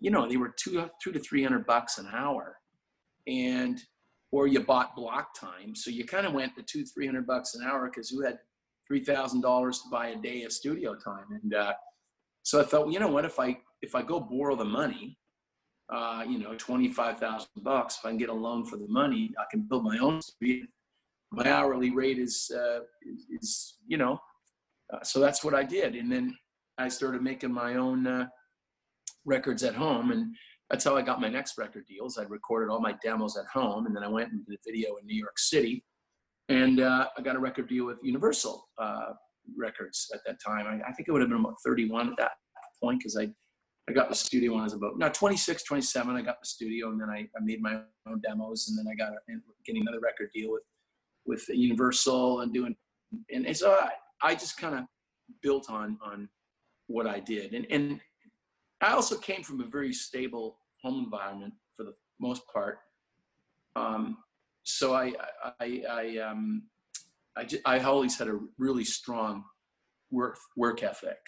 you 0.00 0.10
know, 0.10 0.28
they 0.28 0.36
were 0.36 0.54
two 0.56 0.88
two 1.02 1.12
to 1.12 1.18
three 1.18 1.42
hundred 1.42 1.66
bucks 1.66 1.98
an 1.98 2.08
hour, 2.12 2.56
and 3.26 3.78
or 4.30 4.46
you 4.46 4.60
bought 4.60 4.94
block 4.94 5.34
time, 5.38 5.74
so 5.74 5.90
you 5.90 6.04
kind 6.04 6.26
of 6.26 6.32
went 6.32 6.54
to 6.54 6.62
two 6.62 6.84
three 6.84 7.06
hundred 7.06 7.26
bucks 7.26 7.54
an 7.54 7.66
hour 7.66 7.90
because 7.90 8.10
you 8.12 8.20
had 8.20 8.38
three 8.86 9.02
thousand 9.04 9.40
dollars 9.40 9.80
to 9.80 9.88
buy 9.90 10.08
a 10.08 10.16
day 10.16 10.44
of 10.44 10.52
studio 10.52 10.94
time, 10.94 11.26
and 11.42 11.54
uh, 11.54 11.72
so 12.44 12.60
I 12.60 12.64
thought, 12.64 12.82
well, 12.82 12.92
you 12.92 13.00
know 13.00 13.08
what, 13.08 13.24
if 13.24 13.40
I 13.40 13.58
if 13.82 13.94
I 13.96 14.02
go 14.02 14.20
borrow 14.20 14.54
the 14.54 14.64
money 14.64 15.18
uh, 15.90 16.24
you 16.28 16.38
know, 16.38 16.54
25,000 16.54 17.48
bucks. 17.62 17.98
If 17.98 18.04
I 18.04 18.10
can 18.10 18.18
get 18.18 18.28
a 18.28 18.34
loan 18.34 18.64
for 18.66 18.76
the 18.76 18.88
money, 18.88 19.32
I 19.38 19.44
can 19.50 19.62
build 19.62 19.84
my 19.84 19.98
own 19.98 20.20
studio. 20.20 20.66
My 21.30 21.50
hourly 21.50 21.90
rate 21.90 22.18
is, 22.18 22.50
uh, 22.54 22.80
is, 23.30 23.78
you 23.86 23.96
know, 23.96 24.18
uh, 24.92 25.02
so 25.02 25.20
that's 25.20 25.44
what 25.44 25.54
I 25.54 25.62
did. 25.62 25.94
And 25.94 26.10
then 26.10 26.36
I 26.78 26.88
started 26.88 27.22
making 27.22 27.52
my 27.52 27.74
own 27.74 28.06
uh, 28.06 28.26
records 29.24 29.62
at 29.62 29.74
home. 29.74 30.10
And 30.10 30.34
that's 30.70 30.84
how 30.84 30.96
I 30.96 31.02
got 31.02 31.20
my 31.20 31.28
next 31.28 31.58
record 31.58 31.84
deals. 31.86 32.18
I 32.18 32.22
recorded 32.24 32.70
all 32.72 32.80
my 32.80 32.94
demos 33.02 33.36
at 33.36 33.46
home. 33.46 33.86
And 33.86 33.94
then 33.94 34.02
I 34.02 34.08
went 34.08 34.32
and 34.32 34.44
did 34.46 34.54
a 34.54 34.58
video 34.64 34.96
in 34.96 35.06
New 35.06 35.16
York 35.16 35.38
City. 35.38 35.84
And 36.48 36.80
uh, 36.80 37.08
I 37.16 37.22
got 37.22 37.36
a 37.36 37.40
record 37.40 37.68
deal 37.68 37.84
with 37.84 37.98
Universal 38.02 38.66
uh, 38.78 39.12
Records 39.56 40.10
at 40.14 40.20
that 40.26 40.38
time. 40.44 40.66
I, 40.66 40.88
I 40.88 40.92
think 40.92 41.08
it 41.08 41.12
would 41.12 41.20
have 41.20 41.30
been 41.30 41.40
about 41.40 41.56
31 41.64 42.08
at 42.08 42.16
that 42.16 42.32
point 42.82 43.00
because 43.00 43.16
I 43.16 43.28
I 43.88 43.92
got 43.92 44.10
the 44.10 44.14
studio 44.14 44.52
when 44.52 44.60
I 44.60 44.64
was 44.64 44.74
about 44.74 44.98
no 44.98 45.08
26, 45.08 45.62
27. 45.62 46.14
I 46.14 46.20
got 46.20 46.36
the 46.42 46.46
studio, 46.46 46.90
and 46.90 47.00
then 47.00 47.08
I, 47.08 47.20
I 47.20 47.40
made 47.42 47.62
my 47.62 47.80
own 48.06 48.20
demos, 48.20 48.68
and 48.68 48.76
then 48.76 48.84
I 48.92 48.94
got 48.94 49.12
a, 49.14 49.18
getting 49.64 49.80
another 49.80 50.00
record 50.00 50.28
deal 50.34 50.52
with 50.52 50.62
with 51.28 51.48
Universal 51.48 52.40
and 52.40 52.52
doing, 52.52 52.74
and, 53.30 53.46
and 53.46 53.56
so 53.56 53.70
I, 53.70 53.90
I 54.30 54.34
just 54.34 54.56
kind 54.58 54.74
of 54.74 54.84
built 55.42 55.70
on 55.70 55.98
on 56.02 56.28
what 56.88 57.06
I 57.06 57.20
did, 57.20 57.54
and 57.54 57.66
and 57.70 58.00
I 58.80 58.92
also 58.92 59.16
came 59.16 59.42
from 59.42 59.60
a 59.60 59.66
very 59.66 59.92
stable 59.92 60.58
home 60.82 61.04
environment 61.04 61.54
for 61.76 61.84
the 61.84 61.94
most 62.18 62.42
part. 62.52 62.78
Um, 63.76 64.18
so 64.64 64.94
I 64.94 65.12
I 65.60 65.82
I 65.88 66.18
um 66.18 66.64
I 67.36 67.44
just, 67.44 67.62
I 67.64 67.78
always 67.80 68.18
had 68.18 68.26
a 68.26 68.40
really 68.58 68.84
strong 68.84 69.44
work 70.10 70.38
work 70.56 70.82
ethic 70.82 71.18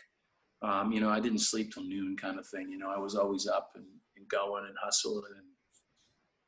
um, 0.62 0.92
you 0.92 1.00
know, 1.00 1.08
I 1.08 1.20
didn't 1.20 1.38
sleep 1.38 1.72
till 1.72 1.84
noon 1.84 2.16
kind 2.16 2.38
of 2.38 2.46
thing. 2.46 2.70
You 2.70 2.78
know, 2.78 2.90
I 2.90 2.98
was 2.98 3.14
always 3.14 3.46
up 3.46 3.72
and, 3.76 3.86
and 4.16 4.28
going 4.28 4.66
and 4.66 4.74
hustling 4.82 5.22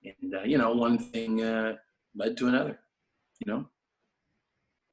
and, 0.05 0.15
and 0.23 0.35
uh, 0.35 0.43
you 0.43 0.59
know, 0.59 0.73
one 0.73 0.99
thing 0.99 1.43
uh, 1.43 1.77
led 2.15 2.37
to 2.39 2.49
another, 2.49 2.81
you 3.45 3.53
know? 3.53 3.69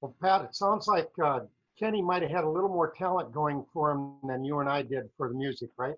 Well, 0.01 0.15
Pat, 0.21 0.41
it 0.43 0.55
sounds 0.55 0.87
like 0.87 1.09
uh, 1.23 1.41
Kenny 1.77 2.01
might 2.01 2.21
have 2.21 2.31
had 2.31 2.43
a 2.43 2.49
little 2.49 2.69
more 2.69 2.93
talent 2.97 3.31
going 3.33 3.65
for 3.73 3.91
him 3.91 4.13
than 4.23 4.43
you 4.43 4.59
and 4.59 4.69
I 4.69 4.81
did 4.81 5.09
for 5.17 5.27
the 5.27 5.35
music, 5.35 5.69
right? 5.77 5.95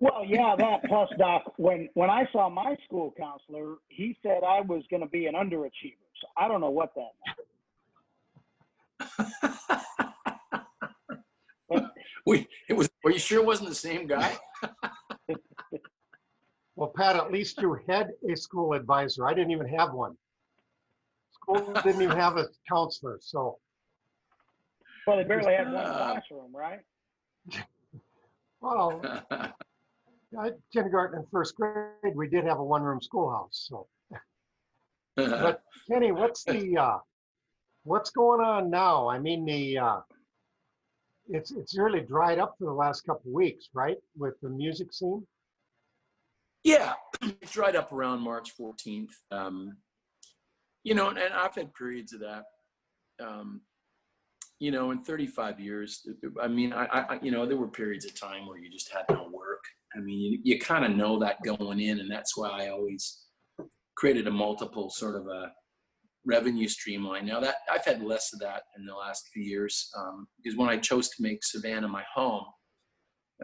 Well, 0.00 0.24
yeah, 0.26 0.54
that 0.58 0.84
plus 0.84 1.08
Doc. 1.18 1.54
When 1.56 1.88
when 1.94 2.10
I 2.10 2.26
saw 2.32 2.48
my 2.48 2.76
school 2.84 3.14
counselor, 3.16 3.76
he 3.88 4.16
said 4.22 4.42
I 4.46 4.60
was 4.60 4.82
going 4.90 5.02
to 5.02 5.08
be 5.08 5.26
an 5.26 5.34
underachiever. 5.34 5.96
So 6.20 6.28
I 6.36 6.48
don't 6.48 6.60
know 6.60 6.70
what 6.70 6.92
that 6.96 7.12
meant. 11.70 11.84
Wait, 12.26 12.48
it 12.68 12.74
was. 12.74 12.88
Are 13.04 13.10
you 13.10 13.18
sure 13.18 13.40
it 13.40 13.46
wasn't 13.46 13.68
the 13.68 13.74
same 13.74 14.06
guy? 14.06 14.36
Well, 16.78 16.92
Pat, 16.96 17.16
at 17.16 17.32
least 17.32 17.60
you 17.60 17.76
had 17.88 18.10
a 18.30 18.36
school 18.36 18.72
advisor. 18.72 19.26
I 19.26 19.34
didn't 19.34 19.50
even 19.50 19.66
have 19.66 19.92
one. 19.92 20.16
School 21.48 21.72
didn't 21.82 22.02
even 22.02 22.16
have 22.16 22.36
a 22.36 22.46
counselor, 22.68 23.18
so, 23.20 23.58
Well, 25.06 25.16
they 25.16 25.24
barely 25.24 25.54
had 25.54 25.72
one 25.72 25.84
classroom, 25.96 26.54
right? 26.54 26.80
well, 28.60 29.02
I- 30.38 30.50
kindergarten 30.72 31.18
and 31.20 31.28
first 31.30 31.54
grade, 31.56 32.14
we 32.14 32.28
did 32.28 32.44
have 32.44 32.58
a 32.58 32.64
one-room 32.64 33.00
schoolhouse, 33.00 33.66
so. 33.68 33.86
But 35.16 35.62
Kenny, 35.90 36.12
what's 36.12 36.44
the, 36.44 36.76
uh, 36.76 36.98
what's 37.84 38.10
going 38.10 38.40
on 38.40 38.70
now? 38.70 39.08
I 39.08 39.18
mean, 39.18 39.44
the, 39.44 39.78
uh, 39.78 40.00
it's, 41.28 41.50
it's 41.50 41.76
really 41.76 42.00
dried 42.00 42.38
up 42.38 42.54
for 42.58 42.66
the 42.66 42.72
last 42.72 43.00
couple 43.02 43.30
of 43.30 43.34
weeks, 43.34 43.68
right? 43.74 43.96
With 44.16 44.34
the 44.42 44.48
music 44.48 44.92
scene? 44.92 45.26
Yeah, 46.62 46.94
it's 47.22 47.52
dried 47.52 47.74
up 47.74 47.92
around 47.92 48.20
March 48.20 48.56
14th. 48.56 49.08
Um, 49.32 49.76
you 50.84 50.94
know, 50.94 51.08
and, 51.08 51.18
I've 51.18 51.54
had 51.54 51.74
periods 51.74 52.12
of 52.12 52.20
that. 52.20 52.44
Um, 53.20 53.62
you 54.60 54.70
know, 54.70 54.90
in 54.90 55.04
35 55.04 55.60
years, 55.60 56.06
I 56.40 56.48
mean, 56.48 56.72
I, 56.72 56.86
I, 56.86 57.18
you 57.22 57.30
know, 57.30 57.46
there 57.46 57.56
were 57.56 57.68
periods 57.68 58.04
of 58.04 58.18
time 58.18 58.46
where 58.46 58.58
you 58.58 58.70
just 58.70 58.92
had 58.92 59.04
no 59.10 59.28
work. 59.32 59.62
I 59.96 60.00
mean, 60.00 60.18
you, 60.18 60.40
you 60.42 60.58
kind 60.58 60.84
of 60.84 60.96
know 60.96 61.18
that 61.20 61.42
going 61.44 61.80
in, 61.80 62.00
and 62.00 62.10
that's 62.10 62.36
why 62.36 62.64
I 62.64 62.68
always 62.70 63.24
created 63.96 64.26
a 64.26 64.30
multiple 64.30 64.90
sort 64.90 65.16
of 65.16 65.26
a 65.28 65.52
revenue 66.24 66.68
streamline. 66.68 67.26
Now 67.26 67.40
that 67.40 67.56
I've 67.70 67.84
had 67.84 68.02
less 68.02 68.32
of 68.32 68.40
that 68.40 68.62
in 68.76 68.84
the 68.84 68.94
last 68.94 69.28
few 69.32 69.42
years, 69.42 69.90
um, 69.96 70.26
because 70.36 70.58
when 70.58 70.68
I 70.68 70.76
chose 70.76 71.08
to 71.10 71.22
make 71.22 71.44
Savannah 71.44 71.88
my 71.88 72.04
home, 72.14 72.44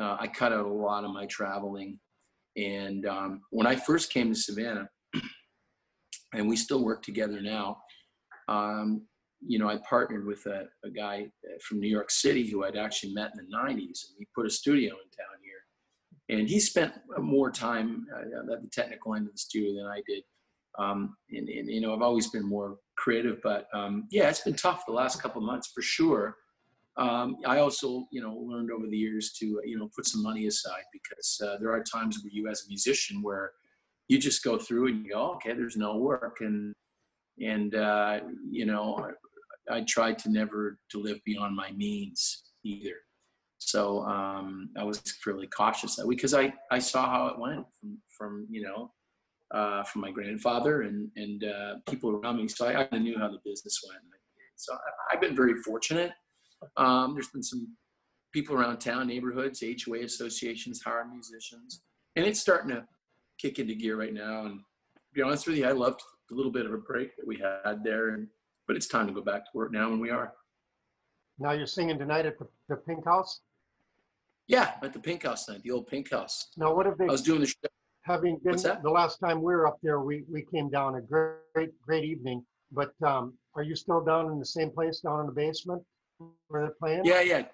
uh, 0.01 0.17
I 0.19 0.29
cut 0.29 0.53
out 0.53 0.67
a 0.67 0.69
lot 0.69 1.05
of 1.05 1.13
my 1.13 1.27
traveling. 1.27 1.99
And 2.57 3.07
um, 3.07 3.41
when 3.51 3.67
I 3.67 3.77
first 3.77 4.13
came 4.13 4.33
to 4.33 4.39
Savannah, 4.39 4.89
and 6.35 6.49
we 6.49 6.57
still 6.57 6.85
work 6.85 7.03
together 7.03 7.41
now, 7.41 7.79
um, 8.49 9.03
you 9.47 9.59
know, 9.59 9.69
I 9.69 9.79
partnered 9.89 10.27
with 10.27 10.47
a, 10.47 10.67
a 10.85 10.91
guy 10.91 11.27
from 11.67 11.81
New 11.81 11.89
York 11.89 12.11
City 12.11 12.49
who 12.49 12.65
I'd 12.65 12.77
actually 12.77 13.13
met 13.13 13.33
in 13.39 13.47
the 13.47 13.57
90s, 13.57 14.09
and 14.09 14.17
he 14.19 14.27
put 14.35 14.47
a 14.47 14.51
studio 14.51 14.93
in 14.93 15.11
town 15.11 15.37
here. 15.43 16.39
And 16.39 16.49
he 16.49 16.59
spent 16.61 16.93
more 17.19 17.51
time 17.51 18.07
uh, 18.15 18.53
at 18.53 18.63
the 18.63 18.69
technical 18.73 19.15
end 19.15 19.27
of 19.27 19.33
the 19.33 19.39
studio 19.39 19.75
than 19.75 19.91
I 19.91 20.03
did. 20.07 20.23
Um, 20.79 21.17
and, 21.31 21.49
and, 21.49 21.69
you 21.69 21.81
know, 21.81 21.95
I've 21.95 22.03
always 22.03 22.31
been 22.31 22.49
more 22.49 22.79
creative, 22.97 23.41
but 23.43 23.69
um, 23.75 24.09
yeah, 24.11 24.29
it's 24.29 24.41
been 24.41 24.57
tough 24.57 24.85
the 24.87 24.93
last 24.93 25.23
couple 25.23 25.41
months 25.43 25.71
for 25.73 25.83
sure. 25.83 26.37
Um, 26.97 27.37
I 27.47 27.59
also, 27.59 28.07
you 28.11 28.23
know, 28.23 28.35
learned 28.35 28.71
over 28.71 28.87
the 28.87 28.97
years 28.97 29.33
to, 29.41 29.61
you 29.65 29.79
know, 29.79 29.91
put 29.95 30.07
some 30.07 30.23
money 30.23 30.47
aside 30.47 30.85
because 30.93 31.41
uh, 31.45 31.59
there 31.61 31.73
are 31.73 31.83
times 31.83 32.19
where 32.23 32.31
you, 32.33 32.49
as 32.49 32.65
a 32.65 32.69
musician, 32.69 33.23
where 33.23 33.53
you 34.09 34.19
just 34.19 34.45
go 34.45 34.59
through 34.59 34.89
and 34.89 35.05
you 35.05 35.13
go, 35.13 35.33
okay, 35.35 35.55
there's 35.55 35.77
no 35.77 35.97
work, 35.97 36.39
and 36.41 36.75
and 37.41 37.75
uh, 37.75 38.21
you 38.51 38.67
know, 38.67 39.11
I, 39.71 39.79
I 39.79 39.81
tried 39.83 40.19
to 40.21 40.31
never 40.31 40.79
to 40.91 41.03
live 41.03 41.19
beyond 41.25 41.57
my 41.57 41.73
means 41.73 42.43
either. 42.65 42.97
So 43.59 44.03
um, 44.03 44.71
I 44.79 44.85
was 44.85 45.01
fairly 45.23 45.47
cautious 45.47 45.97
that 45.97 46.07
way 46.07 46.15
because 46.15 46.35
I 46.35 46.53
I 46.71 46.79
saw 46.79 47.09
how 47.09 47.27
it 47.29 47.39
went 47.39 47.67
from 47.81 47.99
from 48.17 48.47
you 48.51 48.63
know 48.63 48.93
uh, 49.55 49.83
from 49.85 50.03
my 50.03 50.11
grandfather 50.11 50.83
and 50.83 51.11
and 51.17 51.45
uh, 51.45 51.75
people 51.89 52.11
around 52.11 52.37
me. 52.37 52.49
So 52.49 52.67
I, 52.67 52.87
I 52.93 52.99
knew 52.99 53.19
how 53.19 53.29
the 53.29 53.39
business 53.45 53.81
went. 53.87 54.01
So 54.57 54.77
I've 55.11 55.21
been 55.21 55.35
very 55.35 55.57
fortunate. 55.63 56.13
Um, 56.77 57.15
there's 57.15 57.29
been 57.29 57.43
some 57.43 57.75
people 58.33 58.57
around 58.57 58.79
town, 58.79 59.09
neighborhoods, 59.09 59.63
HOA 59.63 60.01
associations, 60.01 60.81
hire 60.83 61.05
musicians, 61.05 61.83
and 62.17 62.25
it's 62.25 62.41
starting 62.41 62.71
to 62.71 62.85
kick 63.45 63.59
into 63.59 63.75
gear 63.75 63.97
right 63.97 64.15
now. 64.15 64.47
And 64.47 64.61
to 64.61 65.15
be 65.15 65.21
honest 65.21 65.47
with 65.47 65.57
you, 65.57 65.67
I 65.67 65.73
loved 65.73 66.01
the 66.31 66.35
little 66.35 66.51
bit 66.51 66.65
of 66.65 66.73
a 66.73 66.79
break 66.79 67.15
that 67.17 67.27
we 67.27 67.37
had 67.37 67.85
there, 67.85 68.11
and 68.11 68.27
but 68.67 68.77
it's 68.77 68.87
time 68.87 69.07
to 69.07 69.13
go 69.13 69.21
back 69.21 69.45
to 69.45 69.51
work 69.53 69.71
now, 69.71 69.93
and 69.93 70.01
we 70.01 70.11
are. 70.11 70.33
Now 71.39 71.53
you're 71.53 71.67
singing 71.67 71.99
tonight 71.99 72.25
at 72.25 72.39
the, 72.39 72.47
the 72.71 72.77
Pink 72.77 73.05
House? 73.05 73.41
Yeah, 74.47 74.73
at 74.83 74.95
the 74.95 74.99
Pink 74.99 75.25
House 75.25 75.49
night, 75.49 75.63
the 75.63 75.71
old 75.73 75.87
Pink 75.87 76.11
House. 76.11 76.49
Now, 76.57 76.75
what 76.75 76.87
have 76.87 76.97
they, 76.97 77.05
I 77.05 77.13
was 77.13 77.21
doing 77.21 77.41
the 77.41 77.47
show. 77.47 77.57
having 78.03 78.39
been, 78.43 78.57
the 78.57 78.91
last 78.91 79.19
time 79.19 79.39
we 79.43 79.53
were 79.55 79.67
up 79.67 79.79
there, 79.83 80.01
we, 80.01 80.25
we 80.31 80.43
came 80.43 80.71
down 80.71 80.95
a 80.95 81.03
great, 81.03 81.71
great 81.83 82.05
evening. 82.05 82.45
But, 82.73 82.93
um, 83.03 83.35
are 83.57 83.63
you 83.63 83.77
still 83.77 84.03
down 84.03 84.33
in 84.33 84.39
the 84.39 84.47
same 84.47 84.71
place, 84.71 85.01
down 85.01 85.21
in 85.21 85.27
the 85.27 85.33
basement 85.33 85.83
where 86.49 86.63
they're 86.63 86.77
playing? 86.79 87.05
Yeah, 87.05 87.21
yeah, 87.21 87.45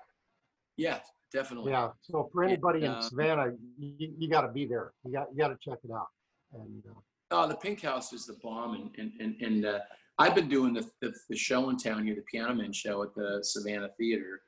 yeah, 0.77 0.99
definitely. 1.33 1.73
Yeah, 1.73 1.91
so 2.03 2.29
for 2.33 2.45
anybody 2.45 2.85
in 2.85 2.91
uh, 2.91 3.01
Savannah, 3.01 3.53
you, 3.79 4.13
you 4.19 4.29
gotta 4.29 4.49
be 4.49 4.67
there. 4.67 4.93
You 5.05 5.13
got, 5.13 5.29
you 5.33 5.39
gotta 5.39 5.57
check 5.63 5.79
it 5.85 5.91
out. 5.93 6.09
And, 6.53 6.83
uh, 6.91 7.01
Oh, 7.33 7.47
the 7.47 7.55
Pink 7.55 7.83
House 7.83 8.13
is 8.13 8.27
the 8.27 8.37
bomb, 8.43 8.75
and 8.75 8.91
and 8.99 9.13
and, 9.21 9.41
and 9.41 9.67
uh, 9.67 9.79
I've 10.19 10.35
been 10.35 10.49
doing 10.49 10.75
the, 10.75 10.85
the 11.01 11.15
the 11.29 11.37
show 11.37 11.71
in 11.71 11.77
town 11.77 12.05
here, 12.05 12.17
the 12.17 12.23
Piano 12.23 12.55
Man 12.55 12.73
show 12.73 13.03
at 13.05 13.15
the 13.15 13.39
Savannah 13.43 13.91
Theater, 13.97 14.41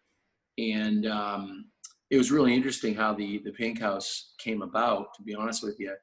and 0.59 1.07
um, 1.07 1.66
it 2.11 2.18
was 2.18 2.33
really 2.33 2.53
interesting 2.55 2.95
how 2.95 3.14
the 3.14 3.40
the 3.45 3.53
Pink 3.53 3.81
House 3.81 4.35
came 4.38 4.62
about. 4.62 5.14
To 5.14 5.23
be 5.23 5.33
honest 5.33 5.62
with 5.62 5.79
you, 5.79 5.95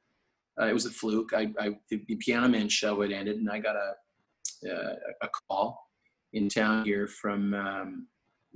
uh, 0.60 0.68
it 0.68 0.74
was 0.74 0.86
a 0.86 0.89
fluke. 0.89 1.34
I, 1.34 1.52
I 1.60 1.72
the, 1.89 2.02
the 2.08 2.15
Piano 2.15 2.48
Man 2.48 2.70
show 2.70 3.02
had 3.02 3.12
ended, 3.12 3.36
and 3.38 3.50
I 3.50 3.60
got 3.60 3.76
a 3.76 4.72
uh, 4.72 4.96
a 5.22 5.28
call 5.50 5.86
in 6.32 6.48
town 6.48 6.86
here 6.86 7.08
from 7.08 7.54
um, 7.54 8.08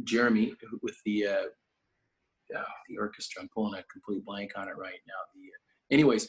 Jeremy 0.05 0.53
with 0.81 0.95
the 1.05 1.27
uh, 2.55 2.59
uh, 2.59 2.63
the 2.89 2.97
orchestra. 2.97 3.41
I'm 3.41 3.49
pulling 3.53 3.79
a 3.79 3.83
complete 3.91 4.23
blank 4.25 4.51
on 4.55 4.67
it 4.67 4.77
right 4.77 4.99
now. 5.07 5.13
The 5.33 5.95
anyways, 5.95 6.27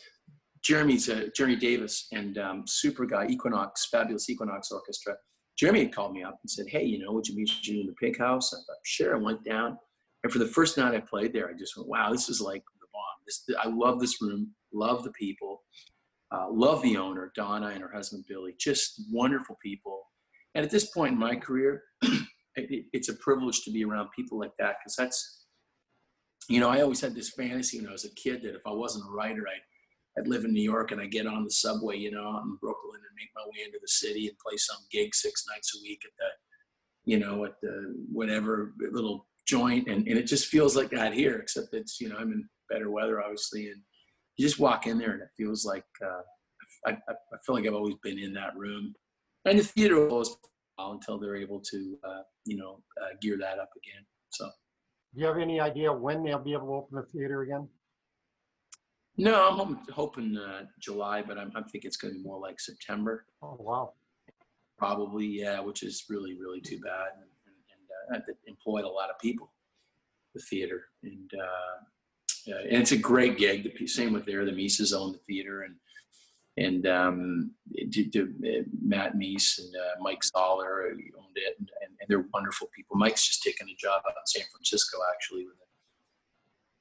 Jeremy's 0.62 1.08
uh, 1.08 1.26
Jeremy 1.36 1.56
Davis 1.56 2.06
and 2.12 2.38
um, 2.38 2.64
super 2.66 3.06
guy 3.06 3.26
Equinox, 3.28 3.88
fabulous 3.90 4.28
Equinox 4.30 4.70
Orchestra. 4.70 5.14
Jeremy 5.58 5.84
had 5.84 5.94
called 5.94 6.12
me 6.12 6.22
up 6.22 6.38
and 6.42 6.50
said, 6.50 6.66
"Hey, 6.68 6.84
you 6.84 6.98
know, 6.98 7.12
would 7.12 7.26
you 7.28 7.36
meet 7.36 7.42
interested 7.42 7.76
in 7.80 7.86
the 7.86 7.94
Pink 8.00 8.18
House?" 8.18 8.52
I 8.52 8.56
thought, 8.58 8.78
"Sure." 8.84 9.14
I 9.16 9.18
went 9.18 9.44
down, 9.44 9.78
and 10.22 10.32
for 10.32 10.38
the 10.38 10.46
first 10.46 10.76
night 10.78 10.94
I 10.94 11.00
played 11.00 11.32
there, 11.32 11.48
I 11.48 11.52
just 11.58 11.76
went, 11.76 11.88
"Wow, 11.88 12.10
this 12.12 12.28
is 12.28 12.40
like 12.40 12.62
the 12.80 12.86
bomb. 12.92 13.02
This, 13.26 13.44
I 13.62 13.68
love 13.68 14.00
this 14.00 14.20
room, 14.20 14.52
love 14.72 15.04
the 15.04 15.12
people, 15.12 15.62
uh, 16.32 16.46
love 16.50 16.82
the 16.82 16.96
owner, 16.96 17.30
Donna, 17.36 17.68
and 17.68 17.82
her 17.82 17.92
husband 17.92 18.24
Billy. 18.28 18.54
Just 18.58 19.02
wonderful 19.10 19.56
people." 19.62 20.02
And 20.56 20.64
at 20.64 20.70
this 20.70 20.90
point 20.90 21.12
in 21.12 21.18
my 21.18 21.36
career, 21.36 21.82
it- 22.56 22.86
it's 22.92 23.08
a 23.08 23.14
privilege 23.14 23.62
to 23.64 23.70
be 23.72 23.84
around 23.84 24.08
people 24.16 24.38
like 24.38 24.52
that 24.58 24.76
because 24.80 24.94
that's, 24.96 25.43
you 26.48 26.60
know, 26.60 26.68
I 26.68 26.82
always 26.82 27.00
had 27.00 27.14
this 27.14 27.30
fantasy 27.30 27.78
when 27.78 27.88
I 27.88 27.92
was 27.92 28.04
a 28.04 28.14
kid 28.14 28.42
that 28.42 28.54
if 28.54 28.62
I 28.66 28.72
wasn't 28.72 29.08
a 29.08 29.12
writer, 29.12 29.44
I'd 29.48 29.62
I'd 30.18 30.28
live 30.28 30.44
in 30.44 30.52
New 30.52 30.62
York 30.62 30.92
and 30.92 31.00
I'd 31.00 31.10
get 31.10 31.26
on 31.26 31.44
the 31.44 31.50
subway, 31.50 31.98
you 31.98 32.10
know, 32.10 32.22
out 32.22 32.44
in 32.44 32.56
Brooklyn 32.60 33.00
and 33.00 33.16
make 33.16 33.30
my 33.34 33.42
way 33.46 33.64
into 33.66 33.78
the 33.80 33.88
city 33.88 34.28
and 34.28 34.38
play 34.38 34.56
some 34.56 34.76
gig 34.90 35.14
six 35.14 35.44
nights 35.52 35.76
a 35.76 35.82
week 35.82 36.02
at 36.04 36.12
the, 36.18 37.10
you 37.12 37.18
know, 37.18 37.44
at 37.44 37.60
the 37.60 37.94
whatever 38.12 38.74
little 38.92 39.26
joint. 39.46 39.88
And, 39.88 40.06
and 40.06 40.16
it 40.16 40.26
just 40.26 40.46
feels 40.46 40.76
like 40.76 40.90
that 40.90 41.14
here, 41.14 41.36
except 41.38 41.74
it's, 41.74 42.00
you 42.00 42.08
know, 42.08 42.16
I'm 42.16 42.32
in 42.32 42.48
better 42.70 42.90
weather, 42.90 43.20
obviously. 43.20 43.70
And 43.70 43.80
you 44.36 44.46
just 44.46 44.60
walk 44.60 44.86
in 44.86 44.98
there 44.98 45.12
and 45.12 45.22
it 45.22 45.28
feels 45.36 45.64
like, 45.64 45.84
uh, 46.04 46.22
I, 46.86 46.90
I, 46.92 47.36
feel 47.44 47.56
like 47.56 47.66
I've 47.66 47.74
always 47.74 47.96
been 48.02 48.18
in 48.18 48.32
that 48.34 48.56
room. 48.56 48.94
And 49.46 49.58
the 49.58 49.64
theater 49.64 50.08
always 50.08 50.30
until 50.78 51.18
they're 51.18 51.36
able 51.36 51.60
to, 51.60 51.98
uh, 52.06 52.22
you 52.44 52.56
know, 52.56 52.80
uh, 53.02 53.16
gear 53.20 53.36
that 53.38 53.58
up 53.58 53.70
again. 53.76 54.04
So. 54.30 54.48
Do 55.14 55.20
you 55.20 55.26
have 55.26 55.38
any 55.38 55.60
idea 55.60 55.92
when 55.92 56.24
they'll 56.24 56.38
be 56.38 56.52
able 56.52 56.66
to 56.66 56.74
open 56.74 56.96
the 56.96 57.02
theater 57.02 57.42
again? 57.42 57.68
No, 59.16 59.48
I'm 59.48 59.56
hoping, 59.56 59.78
hoping 59.92 60.36
uh, 60.36 60.64
July, 60.80 61.22
but 61.22 61.38
I'm, 61.38 61.52
I'm 61.54 61.64
thinking 61.64 61.86
it's 61.86 61.96
going 61.96 62.14
to 62.14 62.18
be 62.18 62.24
more 62.24 62.40
like 62.40 62.58
September. 62.58 63.26
Oh, 63.42 63.56
wow. 63.60 63.92
Probably, 64.76 65.26
yeah, 65.26 65.60
which 65.60 65.84
is 65.84 66.04
really, 66.08 66.34
really 66.34 66.60
too 66.60 66.80
bad. 66.80 67.10
And, 67.14 68.16
and, 68.16 68.22
uh, 68.22 68.24
it 68.28 68.36
employed 68.48 68.84
a 68.84 68.88
lot 68.88 69.10
of 69.10 69.18
people, 69.20 69.52
the 70.34 70.42
theater. 70.42 70.86
And, 71.04 71.30
uh, 71.40 71.84
yeah, 72.44 72.56
and 72.56 72.82
it's 72.82 72.92
a 72.92 72.96
great 72.96 73.38
gig. 73.38 73.72
The 73.78 73.86
same 73.86 74.12
with 74.12 74.26
there. 74.26 74.44
The 74.44 74.52
Mises 74.52 74.92
own 74.92 75.12
the 75.12 75.18
theater, 75.18 75.62
and 75.62 75.76
and 76.56 76.86
um, 76.86 77.50
d- 77.88 78.04
d- 78.04 78.20
uh, 78.20 78.62
Matt 78.82 79.16
Meese 79.16 79.58
and 79.58 79.74
uh, 79.74 80.00
Mike 80.00 80.22
Zoller 80.22 80.86
uh, 80.86 80.90
owned 80.90 81.36
it, 81.36 81.56
and, 81.58 81.68
and, 81.82 81.90
they're 82.06 82.26
wonderful 82.34 82.68
people. 82.76 82.96
Mike's 82.96 83.26
just 83.26 83.42
taken 83.42 83.66
a 83.66 83.74
job 83.76 84.02
out 84.06 84.12
in 84.12 84.26
San 84.26 84.44
Francisco, 84.52 84.98
actually, 85.12 85.46
with 85.46 85.56
a, 85.56 85.66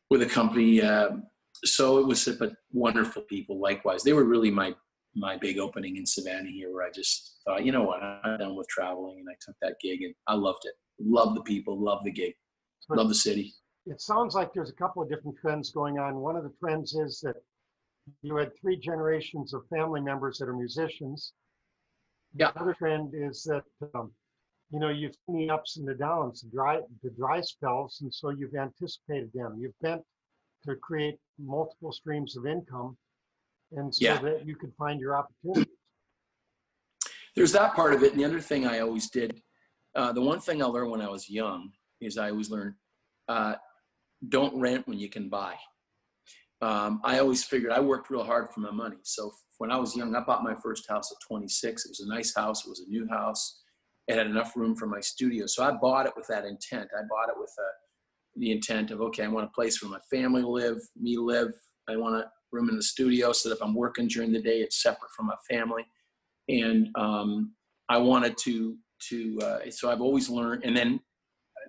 with 0.09 0.21
a 0.21 0.25
company. 0.25 0.81
Um, 0.81 1.23
so 1.63 1.97
it 1.97 2.05
was, 2.05 2.27
but 2.38 2.53
wonderful 2.73 3.21
people. 3.23 3.59
Likewise, 3.59 4.03
they 4.03 4.13
were 4.13 4.25
really 4.25 4.51
my 4.51 4.75
my 5.15 5.38
big 5.38 5.59
opening 5.59 5.97
in 5.97 6.05
Savannah 6.05 6.49
here, 6.49 6.73
where 6.73 6.86
I 6.86 6.91
just 6.91 7.39
thought, 7.45 7.63
you 7.63 7.71
know 7.71 7.83
what, 7.83 8.01
I'm 8.01 8.38
done 8.39 8.55
with 8.55 8.67
traveling, 8.67 9.19
and 9.19 9.29
I 9.29 9.36
took 9.39 9.55
that 9.62 9.75
gig, 9.81 10.01
and 10.01 10.13
I 10.27 10.33
loved 10.33 10.65
it. 10.65 10.73
Loved 10.99 11.38
the 11.38 11.43
people, 11.43 11.79
loved 11.79 12.05
the 12.05 12.12
gig, 12.12 12.33
So 12.81 12.95
loved 12.95 13.09
the 13.09 13.15
city. 13.15 13.53
it 13.86 14.01
sounds 14.01 14.36
like 14.36 14.53
there's 14.53 14.69
a 14.69 14.75
couple 14.75 15.01
of 15.01 15.09
different 15.09 15.38
trends 15.39 15.71
going 15.71 15.99
on. 15.99 16.17
One 16.17 16.36
of 16.36 16.43
the 16.43 16.53
trends 16.59 16.93
is 16.95 17.19
that 17.21 17.36
you 18.21 18.35
had 18.35 18.51
three 18.59 18.77
generations 18.77 19.53
of 19.53 19.63
family 19.67 20.01
members 20.01 20.37
that 20.37 20.49
are 20.49 20.55
musicians. 20.55 21.33
Yeah. 22.35 22.51
The 22.51 22.61
other 22.61 22.73
trend 22.73 23.13
is 23.13 23.43
that 23.43 23.63
um, 23.95 24.11
you 24.71 24.79
know, 24.79 24.89
you've 24.89 25.15
seen 25.27 25.37
the 25.47 25.53
ups 25.53 25.77
and 25.77 25.87
the 25.87 25.93
downs, 25.93 26.41
the 26.41 26.49
dry, 26.49 26.79
the 27.03 27.11
dry 27.11 27.41
spells, 27.41 27.99
and 28.01 28.11
so 28.13 28.29
you've 28.29 28.55
anticipated 28.55 29.29
them. 29.33 29.55
You've 29.59 29.77
bent 29.81 30.01
to 30.65 30.75
create 30.75 31.17
multiple 31.37 31.91
streams 31.91 32.35
of 32.35 32.47
income, 32.47 32.97
and 33.73 33.93
so 33.93 34.03
Yeah. 34.03 34.19
that 34.21 34.47
you 34.47 34.55
could 34.55 34.73
find 34.75 34.99
your 34.99 35.15
opportunity. 35.15 35.69
there's 37.35 37.51
that 37.51 37.73
part 37.73 37.93
of 37.95 38.03
it. 38.03 38.11
And 38.11 38.21
the 38.21 38.25
other 38.25 38.39
thing 38.39 38.67
I 38.67 38.79
always 38.79 39.09
did, 39.09 39.41
uh, 39.95 40.11
the 40.13 40.21
one 40.21 40.39
thing 40.39 40.61
I 40.61 40.65
learned 40.65 40.91
when 40.91 41.01
I 41.01 41.09
was 41.09 41.27
young 41.29 41.71
is 41.99 42.15
I 42.17 42.29
always 42.29 42.51
learned, 42.51 42.75
uh, 43.27 43.55
don't 44.29 44.59
rent 44.59 44.87
when 44.87 44.99
you 44.99 45.09
can 45.09 45.29
buy. 45.29 45.55
Um, 46.61 47.01
I 47.03 47.19
always 47.19 47.43
figured 47.43 47.71
I 47.71 47.79
worked 47.79 48.09
real 48.09 48.23
hard 48.23 48.53
for 48.53 48.61
my 48.61 48.71
money. 48.71 48.97
So 49.03 49.31
when 49.57 49.71
I 49.71 49.77
was 49.77 49.95
young, 49.95 50.15
I 50.15 50.21
bought 50.21 50.43
my 50.43 50.55
first 50.55 50.87
house 50.89 51.11
at 51.11 51.17
26. 51.27 51.85
It 51.85 51.89
was 51.89 51.99
a 51.99 52.07
nice 52.07 52.33
house. 52.33 52.65
It 52.65 52.69
was 52.69 52.81
a 52.81 52.89
new 52.89 53.07
house. 53.09 53.61
It 54.07 54.17
had 54.17 54.27
enough 54.27 54.55
room 54.55 54.75
for 54.75 54.87
my 54.87 54.99
studio. 54.99 55.45
So 55.45 55.63
I 55.63 55.71
bought 55.71 56.05
it 56.05 56.13
with 56.15 56.27
that 56.27 56.45
intent. 56.45 56.89
I 56.97 57.01
bought 57.09 57.29
it 57.29 57.35
with 57.37 57.53
uh, 57.59 57.71
the 58.37 58.51
intent 58.51 58.91
of, 58.91 59.01
okay, 59.01 59.23
I 59.23 59.27
want 59.27 59.45
a 59.47 59.53
place 59.53 59.81
where 59.81 59.91
my 59.91 59.99
family 60.09 60.41
live, 60.41 60.77
me 60.99 61.17
live. 61.17 61.53
I 61.89 61.97
want 61.97 62.15
a 62.15 62.29
room 62.51 62.69
in 62.69 62.77
the 62.77 62.83
studio 62.83 63.33
so 63.33 63.49
that 63.49 63.55
if 63.55 63.61
I'm 63.61 63.75
working 63.75 64.07
during 64.07 64.31
the 64.31 64.41
day, 64.41 64.59
it's 64.59 64.81
separate 64.81 65.11
from 65.15 65.27
my 65.27 65.35
family 65.49 65.85
and 66.49 66.89
um, 66.95 67.53
I 67.89 67.97
wanted 67.97 68.37
to 68.39 68.77
to 69.09 69.39
uh, 69.41 69.59
so 69.69 69.91
I've 69.91 70.01
always 70.01 70.29
learned. 70.29 70.63
And 70.63 70.75
then 70.75 70.99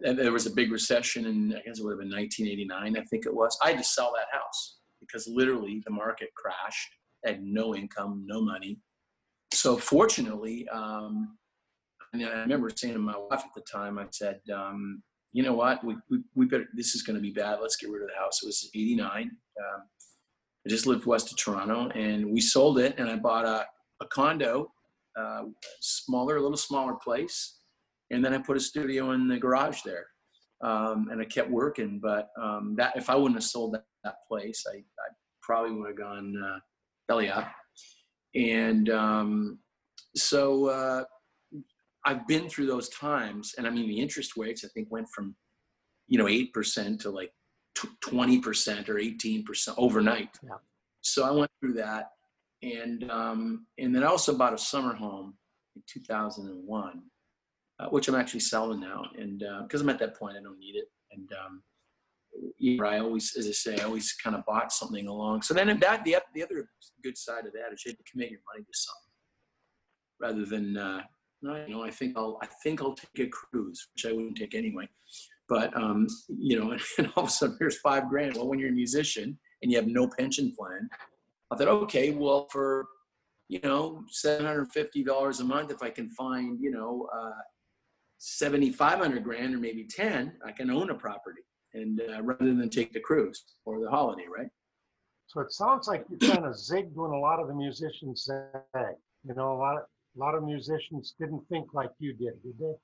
and 0.02 0.18
there 0.18 0.32
was 0.32 0.46
a 0.46 0.50
big 0.50 0.72
recession, 0.72 1.26
and 1.26 1.54
I 1.54 1.60
guess 1.60 1.78
it 1.78 1.84
would 1.84 1.92
have 1.92 2.00
been 2.00 2.10
1989, 2.10 2.96
I 2.96 3.04
think 3.04 3.26
it 3.26 3.34
was. 3.34 3.56
I 3.62 3.70
had 3.70 3.78
to 3.78 3.84
sell 3.84 4.12
that 4.16 4.36
house 4.36 4.78
because 5.00 5.26
literally 5.28 5.82
the 5.84 5.92
market 5.92 6.30
crashed. 6.36 6.90
Had 7.24 7.42
no 7.42 7.74
income, 7.74 8.24
no 8.26 8.42
money. 8.42 8.78
So 9.52 9.78
fortunately, 9.78 10.68
um, 10.68 11.38
and 12.12 12.22
I 12.24 12.40
remember 12.40 12.68
saying 12.74 12.94
to 12.94 13.00
my 13.00 13.16
wife 13.16 13.42
at 13.44 13.54
the 13.54 13.62
time, 13.62 13.98
I 13.98 14.06
said, 14.10 14.40
um, 14.54 15.02
"You 15.32 15.42
know 15.42 15.54
what? 15.54 15.82
We, 15.82 15.96
we, 16.10 16.18
we 16.34 16.46
better. 16.46 16.66
This 16.74 16.94
is 16.94 17.02
going 17.02 17.16
to 17.16 17.22
be 17.22 17.30
bad. 17.30 17.60
Let's 17.62 17.76
get 17.76 17.90
rid 17.90 18.02
of 18.02 18.08
the 18.08 18.20
house." 18.22 18.42
It 18.42 18.46
was 18.46 18.68
89. 18.74 19.22
Um, 19.22 19.82
I 20.66 20.68
just 20.68 20.86
lived 20.86 21.06
west 21.06 21.30
of 21.30 21.38
Toronto, 21.38 21.88
and 21.90 22.30
we 22.30 22.42
sold 22.42 22.78
it, 22.78 22.94
and 22.98 23.08
I 23.08 23.16
bought 23.16 23.46
a 23.46 23.66
a 24.00 24.06
condo, 24.06 24.72
uh, 25.18 25.42
smaller, 25.80 26.36
a 26.36 26.42
little 26.42 26.56
smaller 26.56 26.94
place, 26.94 27.53
and 28.10 28.24
then 28.24 28.34
I 28.34 28.38
put 28.38 28.56
a 28.56 28.60
studio 28.60 29.12
in 29.12 29.28
the 29.28 29.38
garage 29.38 29.80
there, 29.84 30.06
um, 30.62 31.08
and 31.10 31.20
I 31.20 31.24
kept 31.24 31.50
working. 31.50 32.00
But 32.02 32.28
um, 32.40 32.74
that 32.76 32.96
if 32.96 33.10
I 33.10 33.14
wouldn't 33.14 33.36
have 33.36 33.44
sold 33.44 33.74
that, 33.74 33.84
that 34.04 34.16
place, 34.28 34.64
I, 34.68 34.76
I 34.78 35.08
probably 35.42 35.72
would 35.72 35.88
have 35.88 35.98
gone 35.98 36.34
uh, 36.42 36.58
belly 37.08 37.28
up. 37.28 37.50
And 38.34 38.90
um, 38.90 39.58
so 40.16 40.66
uh, 40.66 41.04
I've 42.04 42.26
been 42.26 42.48
through 42.48 42.66
those 42.66 42.88
times, 42.90 43.54
and 43.56 43.66
I 43.66 43.70
mean 43.70 43.88
the 43.88 44.00
interest 44.00 44.36
rates 44.36 44.64
I 44.64 44.68
think 44.68 44.88
went 44.90 45.08
from 45.14 45.34
you 46.08 46.18
know 46.18 46.28
eight 46.28 46.52
percent 46.52 47.00
to 47.02 47.10
like 47.10 47.32
twenty 48.00 48.38
percent 48.38 48.88
or 48.88 48.98
eighteen 48.98 49.44
percent 49.44 49.76
overnight. 49.78 50.30
Yeah. 50.42 50.56
So 51.00 51.24
I 51.24 51.30
went 51.30 51.50
through 51.60 51.74
that 51.74 52.08
and 52.64 53.10
um, 53.10 53.66
and 53.78 53.94
then 53.94 54.02
I 54.02 54.06
also 54.06 54.36
bought 54.36 54.54
a 54.54 54.58
summer 54.58 54.94
home 54.94 55.34
in 55.76 55.82
2001, 55.86 57.02
uh, 57.80 57.88
which 57.88 58.08
I'm 58.08 58.14
actually 58.14 58.40
selling 58.40 58.80
now, 58.80 59.04
and 59.18 59.40
because 59.62 59.80
uh, 59.80 59.84
I'm 59.84 59.90
at 59.90 59.98
that 59.98 60.16
point, 60.18 60.36
I 60.38 60.42
don't 60.42 60.58
need 60.58 60.76
it, 60.76 60.86
and 61.12 61.28
um, 61.32 61.62
I 62.84 62.98
always, 62.98 63.34
as 63.36 63.46
I 63.48 63.52
say, 63.52 63.78
I 63.80 63.84
always 63.84 64.12
kind 64.12 64.36
of 64.36 64.44
bought 64.44 64.72
something 64.72 65.06
along. 65.06 65.42
So 65.42 65.54
then 65.54 65.68
in 65.68 65.80
that 65.80 66.04
the 66.04 66.16
the 66.34 66.42
other 66.42 66.68
good 67.02 67.18
side 67.18 67.46
of 67.46 67.52
that 67.52 67.72
is 67.72 67.84
you 67.84 67.90
have 67.90 67.98
to 67.98 68.10
commit 68.10 68.30
your 68.30 68.40
money 68.52 68.64
to 68.64 68.72
something 68.72 69.04
rather 70.20 70.44
than 70.44 70.76
uh, 70.76 71.02
you 71.42 71.74
know 71.74 71.82
I 71.82 71.90
think 71.90 72.16
I'll 72.16 72.38
I 72.42 72.46
think 72.62 72.80
I'll 72.80 72.94
take 72.94 73.26
a 73.26 73.30
cruise, 73.30 73.88
which 73.94 74.06
I 74.06 74.14
wouldn't 74.14 74.36
take 74.36 74.54
anyway. 74.54 74.88
But 75.48 75.76
um, 75.76 76.06
you 76.28 76.58
know, 76.58 76.76
and 76.98 77.12
all 77.16 77.24
of 77.24 77.28
a 77.28 77.32
sudden 77.32 77.56
here's 77.58 77.78
five 77.80 78.08
grand. 78.08 78.36
Well, 78.36 78.48
when 78.48 78.58
you're 78.58 78.70
a 78.70 78.72
musician 78.72 79.38
and 79.62 79.70
you 79.70 79.78
have 79.78 79.86
no 79.86 80.08
pension 80.18 80.52
plan, 80.56 80.88
I 81.50 81.56
thought, 81.56 81.68
okay, 81.68 82.10
well, 82.10 82.48
for 82.50 82.86
you 83.48 83.60
know, 83.62 84.04
seven 84.08 84.46
hundred 84.46 84.72
fifty 84.72 85.04
dollars 85.04 85.40
a 85.40 85.44
month, 85.44 85.70
if 85.70 85.82
I 85.82 85.90
can 85.90 86.10
find, 86.10 86.58
you 86.60 86.70
know, 86.70 87.08
uh, 87.14 87.30
seventy 88.28 88.70
five 88.72 88.98
hundred 88.98 89.22
grand 89.22 89.54
or 89.54 89.58
maybe 89.58 89.84
ten, 89.84 90.32
I 90.44 90.52
can 90.52 90.70
own 90.70 90.90
a 90.90 90.94
property, 90.94 91.42
and 91.74 92.00
uh, 92.00 92.22
rather 92.22 92.54
than 92.54 92.70
take 92.70 92.92
the 92.92 93.00
cruise 93.00 93.44
or 93.66 93.80
the 93.80 93.90
holiday, 93.90 94.24
right? 94.34 94.48
So 95.26 95.40
it 95.40 95.52
sounds 95.52 95.88
like 95.88 96.06
you 96.10 96.16
kind 96.18 96.44
of 96.44 96.54
zigged 96.54 96.94
when 96.94 97.10
a 97.10 97.18
lot 97.18 97.40
of 97.40 97.48
the 97.48 97.54
musicians 97.54 98.24
say, 98.24 98.44
you 99.28 99.34
know, 99.34 99.52
a 99.52 99.58
lot 99.58 99.76
of 99.76 99.82
a 100.16 100.18
lot 100.18 100.34
of 100.34 100.42
musicians 100.44 101.14
didn't 101.20 101.42
think 101.50 101.74
like 101.74 101.90
you 101.98 102.14
did, 102.14 102.42
did 102.42 102.58
they? 102.58 102.74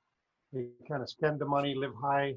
They 0.52 0.66
kind 0.88 1.02
of 1.02 1.08
spend 1.08 1.38
the 1.38 1.46
money, 1.46 1.74
live 1.74 1.94
high, 2.00 2.34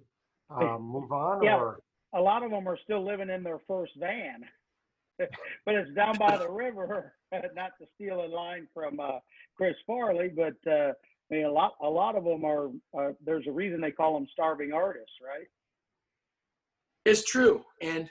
um, 0.50 0.84
move 0.84 1.12
on, 1.12 1.44
Yeah. 1.44 1.58
or 1.58 1.80
A 2.14 2.22
lot 2.22 2.44
of 2.44 2.52
them 2.52 2.68
are 2.70 2.78
still 2.78 3.04
living 3.04 3.30
in 3.30 3.42
their 3.44 3.60
first 3.68 3.94
van, 3.98 4.46
but 5.18 5.76
it's 5.76 5.92
down 5.94 6.18
by 6.18 6.38
the 6.38 6.50
river. 6.50 7.14
Not 7.56 7.72
to 7.82 7.88
steal 7.96 8.24
a 8.24 8.28
line 8.28 8.68
from 8.74 9.00
uh, 9.00 9.18
Chris 9.58 9.76
Farley, 9.88 10.30
but 10.30 10.72
uh, 10.72 10.94
I 11.34 11.36
mean 11.36 11.46
a 11.46 11.52
lot 11.52 11.74
a 11.82 11.90
lot 11.90 12.16
of 12.16 12.24
them 12.26 12.46
are. 12.46 12.68
Uh, 12.96 13.14
there's 13.26 13.48
a 13.48 13.52
reason 13.52 13.82
they 13.82 13.90
call 13.90 14.14
them 14.14 14.28
starving 14.32 14.72
artists, 14.72 15.16
right? 15.26 15.48
It's 17.06 17.26
true, 17.26 17.64
and 17.82 18.08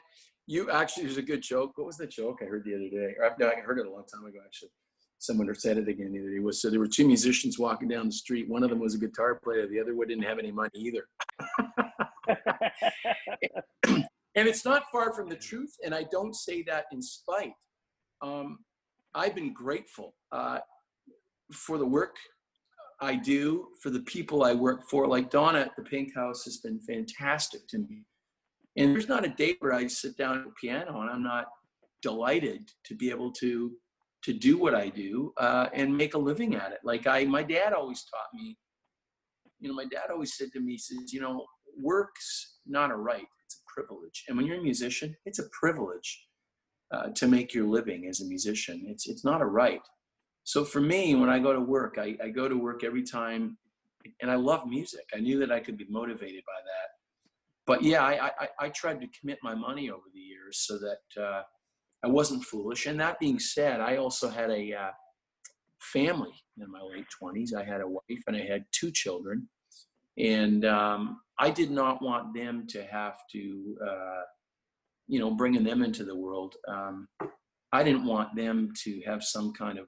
you 0.49 0.69
actually 0.73 1.05
there's 1.05 1.19
a 1.19 1.23
good 1.23 1.41
joke. 1.41 1.73
What 1.77 1.87
was 1.87 1.97
the 1.97 2.09
joke 2.09 2.41
I 2.43 2.47
heard 2.47 2.65
the 2.65 2.75
other 2.75 2.89
day? 2.89 3.15
Or 3.19 3.27
I've 3.27 3.41
I 3.41 3.61
heard 3.61 3.79
it 3.79 3.87
a 3.87 3.91
long 3.91 4.05
time 4.13 4.27
ago, 4.27 4.41
actually. 4.45 4.71
Someone 5.21 5.55
said 5.55 5.79
it 5.79 5.87
again 5.87 6.13
the 6.13 6.19
other 6.19 6.31
day. 6.31 6.41
Was 6.41 6.61
so 6.61 6.69
there 6.69 6.81
were 6.81 6.89
two 6.89 7.07
musicians 7.07 7.61
walking 7.61 7.87
down 7.87 8.07
the 8.07 8.13
street. 8.13 8.49
One 8.49 8.65
of 8.65 8.71
them 8.71 8.81
was 8.81 8.97
a 8.97 8.99
guitar 8.99 9.37
player. 9.37 9.69
The 9.69 9.79
other 9.79 9.95
one 9.95 10.09
didn't 10.09 10.25
have 10.25 10.41
any 10.41 10.51
money 10.51 10.71
either. 10.75 11.07
and 14.35 14.49
it's 14.49 14.65
not 14.65 14.83
far 14.91 15.13
from 15.13 15.29
the 15.29 15.37
truth 15.37 15.75
and 15.85 15.95
i 15.95 16.05
don't 16.11 16.35
say 16.35 16.63
that 16.63 16.87
in 16.93 17.03
spite 17.03 17.53
um, 18.23 18.59
i've 19.15 19.35
been 19.35 19.53
grateful 19.53 20.15
uh, 20.31 20.59
for 21.53 21.77
the 21.77 21.85
work 21.85 22.17
i 23.03 23.15
do 23.15 23.69
for 23.81 23.91
the 23.91 24.01
people 24.01 24.45
i 24.45 24.53
work 24.53 24.89
for 24.89 25.07
like 25.07 25.31
donna 25.31 25.61
at 25.61 25.77
the 25.77 25.83
pink 25.83 26.15
house 26.15 26.45
has 26.45 26.59
been 26.59 26.81
fantastic 26.81 27.67
to 27.69 27.79
me 27.79 28.05
and 28.77 28.93
there's 28.93 29.09
not 29.09 29.25
a 29.25 29.29
day 29.29 29.55
where 29.61 29.73
i 29.73 29.87
sit 29.87 30.17
down 30.17 30.39
at 30.39 30.45
the 30.45 30.53
piano 30.61 31.01
and 31.01 31.11
i'm 31.11 31.23
not 31.23 31.47
delighted 32.01 32.71
to 32.85 32.95
be 32.95 33.11
able 33.11 33.31
to 33.31 33.73
to 34.23 34.33
do 34.33 34.57
what 34.57 34.75
i 34.75 34.89
do 34.89 35.33
uh, 35.39 35.69
and 35.75 35.97
make 35.97 36.15
a 36.15 36.19
living 36.19 36.55
at 36.55 36.73
it 36.73 36.79
like 36.85 37.07
i 37.07 37.25
my 37.25 37.43
dad 37.43 37.73
always 37.73 38.05
taught 38.05 38.33
me 38.35 38.57
you 39.61 39.69
know 39.69 39.75
my 39.75 39.85
dad 39.85 40.11
always 40.11 40.35
said 40.37 40.53
to 40.53 40.61
me 40.61 40.73
he 40.73 40.79
says 40.79 41.13
you 41.13 41.21
know 41.21 41.45
work's 41.79 42.59
not 42.67 42.91
a 42.91 42.97
right 42.97 43.27
it's 43.53 43.61
a 43.61 43.73
privilege. 43.73 44.25
And 44.29 44.37
when 44.37 44.47
you're 44.47 44.59
a 44.59 44.63
musician, 44.63 45.17
it's 45.27 45.39
a 45.39 45.49
privilege 45.51 46.27
uh, 46.93 47.09
to 47.15 47.27
make 47.27 47.55
your 47.55 47.67
living 47.67 48.07
as 48.09 48.21
a 48.21 48.27
musician. 48.27 48.85
It's 48.87 49.09
it's 49.09 49.25
not 49.25 49.43
a 49.43 49.47
right. 49.47 49.83
So 50.45 50.65
for 50.65 50.81
me, 50.81 51.15
when 51.15 51.31
I 51.31 51.39
go 51.39 51.53
to 51.53 51.61
work, 51.61 51.97
I, 51.99 52.17
I 52.23 52.29
go 52.29 52.49
to 52.49 52.57
work 52.57 52.85
every 52.85 53.03
time, 53.03 53.57
and 54.21 54.31
I 54.31 54.35
love 54.35 54.67
music. 54.67 55.05
I 55.15 55.21
knew 55.21 55.39
that 55.39 55.53
I 55.53 55.61
could 55.61 55.77
be 55.77 55.87
motivated 55.89 56.43
by 56.47 56.61
that. 56.65 56.89
But 57.67 57.83
yeah, 57.83 58.03
I 58.03 58.27
I, 58.27 58.49
I 58.59 58.69
tried 58.71 59.01
to 59.01 59.07
commit 59.19 59.39
my 59.43 59.55
money 59.55 59.91
over 59.91 60.05
the 60.13 60.21
years 60.21 60.59
so 60.59 60.79
that 60.79 61.23
uh, 61.23 61.43
I 62.05 62.09
wasn't 62.09 62.45
foolish. 62.45 62.87
And 62.87 62.99
that 63.01 63.21
being 63.21 63.39
said, 63.39 63.81
I 63.81 63.97
also 63.97 64.29
had 64.29 64.51
a 64.51 64.75
uh, 64.75 64.91
family 65.81 66.35
in 66.59 66.71
my 66.71 66.81
late 66.81 67.07
twenties. 67.17 67.55
I 67.55 67.63
had 67.65 67.81
a 67.81 67.87
wife 67.87 68.23
and 68.27 68.37
I 68.37 68.45
had 68.45 68.65
two 68.73 68.91
children 68.91 69.49
and 70.19 70.65
um, 70.65 71.21
I 71.39 71.51
did 71.51 71.71
not 71.71 72.03
want 72.03 72.35
them 72.35 72.67
to 72.69 72.85
have 72.85 73.19
to, 73.33 73.77
uh, 73.87 74.23
you 75.09 75.19
know, 75.19 75.31
bringing 75.31 75.65
them 75.65 75.83
into 75.83 76.05
the 76.05 76.15
world. 76.15 76.55
Um, 76.69 77.09
I 77.73 77.83
didn't 77.83 78.05
want 78.05 78.37
them 78.37 78.73
to 78.85 79.01
have 79.07 79.25
some 79.25 79.53
kind 79.53 79.79
of 79.79 79.87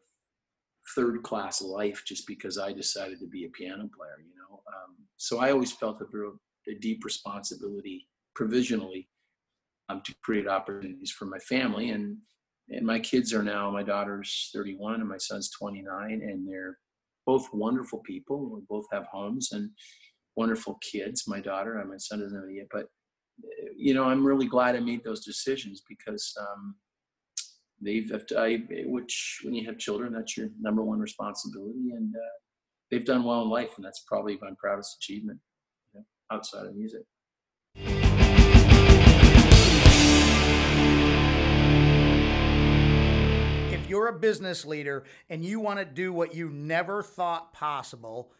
third 0.94 1.22
class 1.22 1.62
life 1.62 2.02
just 2.06 2.26
because 2.26 2.58
I 2.58 2.72
decided 2.72 3.20
to 3.20 3.26
be 3.26 3.44
a 3.44 3.48
piano 3.48 3.88
player, 3.96 4.18
you 4.20 4.34
know. 4.36 4.62
Um, 4.68 4.96
so 5.16 5.40
I 5.40 5.50
always 5.50 5.72
felt 5.72 5.98
there 5.98 6.08
was 6.12 6.38
a 6.68 6.74
deep 6.74 7.04
responsibility 7.04 8.08
provisionally 8.34 9.08
um, 9.88 10.02
to 10.04 10.14
create 10.22 10.48
opportunities 10.48 11.10
for 11.10 11.26
my 11.26 11.38
family 11.38 11.90
and 11.90 12.18
and 12.70 12.86
my 12.86 12.98
kids 12.98 13.34
are 13.34 13.42
now 13.42 13.70
my 13.70 13.82
daughter's 13.82 14.48
31 14.54 15.00
and 15.00 15.08
my 15.08 15.18
son's 15.18 15.50
29 15.50 16.10
and 16.10 16.48
they're 16.48 16.78
both 17.26 17.46
wonderful 17.52 17.98
people 17.98 18.48
we 18.48 18.62
both 18.66 18.86
have 18.90 19.04
homes 19.12 19.52
and 19.52 19.68
wonderful 20.36 20.78
kids, 20.80 21.24
my 21.26 21.40
daughter 21.40 21.78
and 21.78 21.90
my 21.90 21.96
son 21.96 22.20
doesn't 22.20 22.38
have 22.38 22.48
it 22.48 22.54
yet, 22.54 22.66
but 22.70 22.86
you 23.76 23.94
know, 23.94 24.04
I'm 24.04 24.24
really 24.24 24.46
glad 24.46 24.76
I 24.76 24.80
made 24.80 25.02
those 25.02 25.24
decisions 25.24 25.82
because 25.88 26.32
um, 26.40 26.76
they've, 27.80 28.10
I, 28.36 28.62
which 28.86 29.40
when 29.42 29.54
you 29.54 29.66
have 29.66 29.78
children, 29.78 30.12
that's 30.12 30.36
your 30.36 30.48
number 30.60 30.82
one 30.82 30.98
responsibility, 30.98 31.92
and 31.92 32.14
uh, 32.14 32.34
they've 32.90 33.04
done 33.04 33.24
well 33.24 33.42
in 33.42 33.48
life, 33.48 33.72
and 33.76 33.84
that's 33.84 34.04
probably 34.06 34.38
my 34.40 34.50
proudest 34.58 34.96
achievement 34.96 35.38
you 35.92 36.00
know, 36.00 36.06
outside 36.30 36.66
of 36.66 36.74
music. 36.74 37.02
If 43.72 43.90
you're 43.90 44.08
a 44.08 44.18
business 44.18 44.64
leader 44.64 45.04
and 45.28 45.44
you 45.44 45.60
want 45.60 45.78
to 45.78 45.84
do 45.84 46.12
what 46.12 46.34
you 46.34 46.50
never 46.50 47.02
thought 47.02 47.52
possible, 47.52 48.32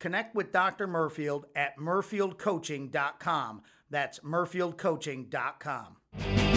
Connect 0.00 0.34
with 0.34 0.50
Dr. 0.50 0.88
Murfield 0.88 1.44
at 1.54 1.78
murfieldcoaching.com. 1.78 3.62
That's 3.90 4.18
murfieldcoaching.com. 4.20 6.49